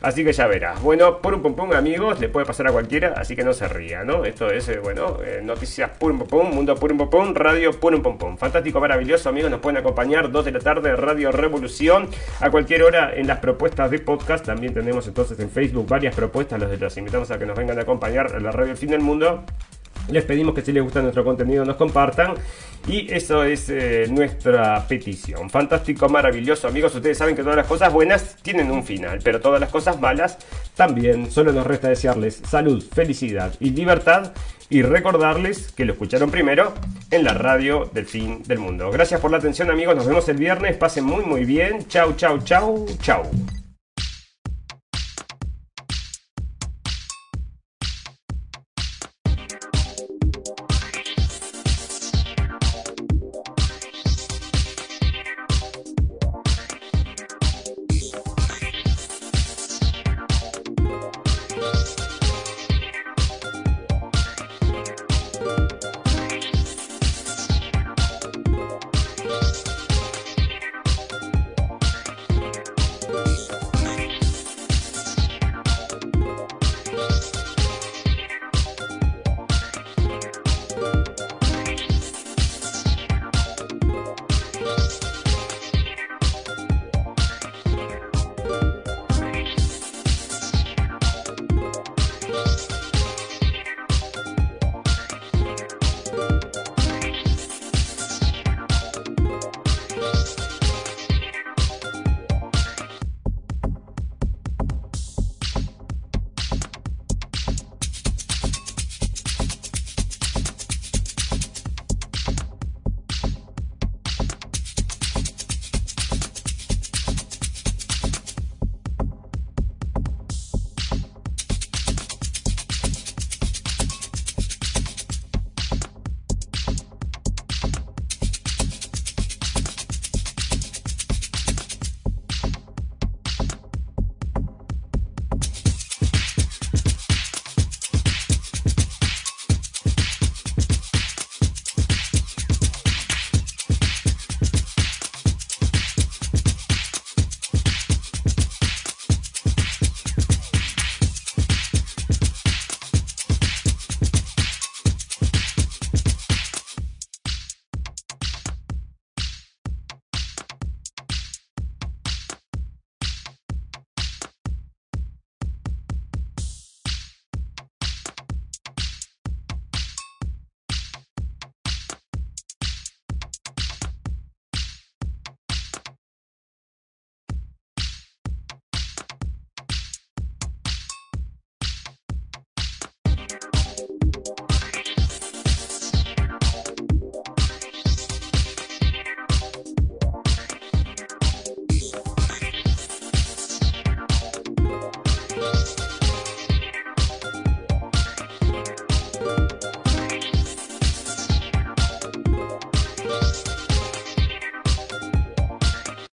Así 0.00 0.24
que 0.24 0.32
ya 0.32 0.46
verás. 0.46 0.80
Bueno, 0.80 1.18
pum 1.20 1.42
pum 1.42 1.54
pum, 1.54 1.72
amigos, 1.72 2.20
le 2.20 2.28
puede 2.28 2.46
pasar 2.46 2.68
a 2.68 2.72
cualquiera, 2.72 3.14
así 3.16 3.34
que 3.34 3.42
no 3.42 3.52
se 3.52 3.66
ría, 3.66 4.04
¿no? 4.04 4.24
Esto 4.24 4.48
es, 4.48 4.68
eh, 4.68 4.78
bueno, 4.78 5.16
eh, 5.24 5.40
noticias 5.42 5.90
pum 5.98 6.18
pum 6.18 6.28
pum, 6.28 6.54
mundo 6.54 6.76
pum 6.76 6.96
pum 6.96 7.10
pum, 7.10 7.34
radio 7.34 7.72
pum 7.72 8.00
pum 8.00 8.16
pum. 8.16 8.36
Fantástico, 8.36 8.78
maravilloso, 8.78 9.28
amigos, 9.28 9.50
nos 9.50 9.60
pueden 9.60 9.78
acompañar 9.78 10.30
2 10.30 10.44
de 10.44 10.52
la 10.52 10.60
tarde, 10.60 10.94
Radio 10.94 11.32
Revolución, 11.32 12.08
a 12.40 12.50
cualquier 12.50 12.84
hora 12.84 13.12
en 13.14 13.26
las 13.26 13.38
propuestas 13.38 13.90
de 13.90 13.98
podcast. 13.98 14.46
También 14.46 14.72
tenemos 14.72 15.08
entonces 15.08 15.38
en 15.40 15.50
Facebook 15.50 15.88
varias 15.88 16.14
propuestas, 16.14 16.60
los, 16.60 16.78
los 16.78 16.96
invitamos 16.96 17.30
a 17.32 17.38
que 17.38 17.46
nos 17.46 17.56
vengan 17.56 17.78
a 17.78 17.82
acompañar 17.82 18.36
a 18.36 18.38
la 18.38 18.52
radio 18.52 18.76
Fin 18.76 18.90
del 18.90 19.00
Mundo. 19.00 19.44
Les 20.10 20.24
pedimos 20.24 20.54
que 20.54 20.62
si 20.62 20.72
les 20.72 20.82
gusta 20.82 21.02
nuestro 21.02 21.24
contenido 21.24 21.64
nos 21.64 21.76
compartan. 21.76 22.34
Y 22.86 23.12
eso 23.12 23.44
es 23.44 23.68
eh, 23.68 24.06
nuestra 24.08 24.86
petición. 24.88 25.50
Fantástico, 25.50 26.08
maravilloso, 26.08 26.68
amigos. 26.68 26.94
Ustedes 26.94 27.18
saben 27.18 27.36
que 27.36 27.42
todas 27.42 27.56
las 27.56 27.66
cosas 27.66 27.92
buenas 27.92 28.36
tienen 28.42 28.70
un 28.70 28.82
final, 28.82 29.18
pero 29.22 29.40
todas 29.40 29.60
las 29.60 29.70
cosas 29.70 30.00
malas 30.00 30.38
también. 30.74 31.30
Solo 31.30 31.52
nos 31.52 31.66
resta 31.66 31.88
desearles 31.88 32.40
salud, 32.48 32.82
felicidad 32.82 33.52
y 33.60 33.70
libertad. 33.70 34.32
Y 34.70 34.82
recordarles 34.82 35.72
que 35.72 35.86
lo 35.86 35.94
escucharon 35.94 36.30
primero 36.30 36.74
en 37.10 37.24
la 37.24 37.32
radio 37.32 37.88
del 37.92 38.04
fin 38.04 38.42
del 38.42 38.58
mundo. 38.58 38.90
Gracias 38.90 39.18
por 39.18 39.30
la 39.30 39.38
atención, 39.38 39.70
amigos. 39.70 39.96
Nos 39.96 40.06
vemos 40.06 40.28
el 40.28 40.36
viernes. 40.36 40.76
Pasen 40.76 41.04
muy, 41.04 41.24
muy 41.24 41.44
bien. 41.44 41.88
Chau, 41.88 42.14
chau, 42.16 42.38
chau, 42.40 42.86
chau. 43.00 43.22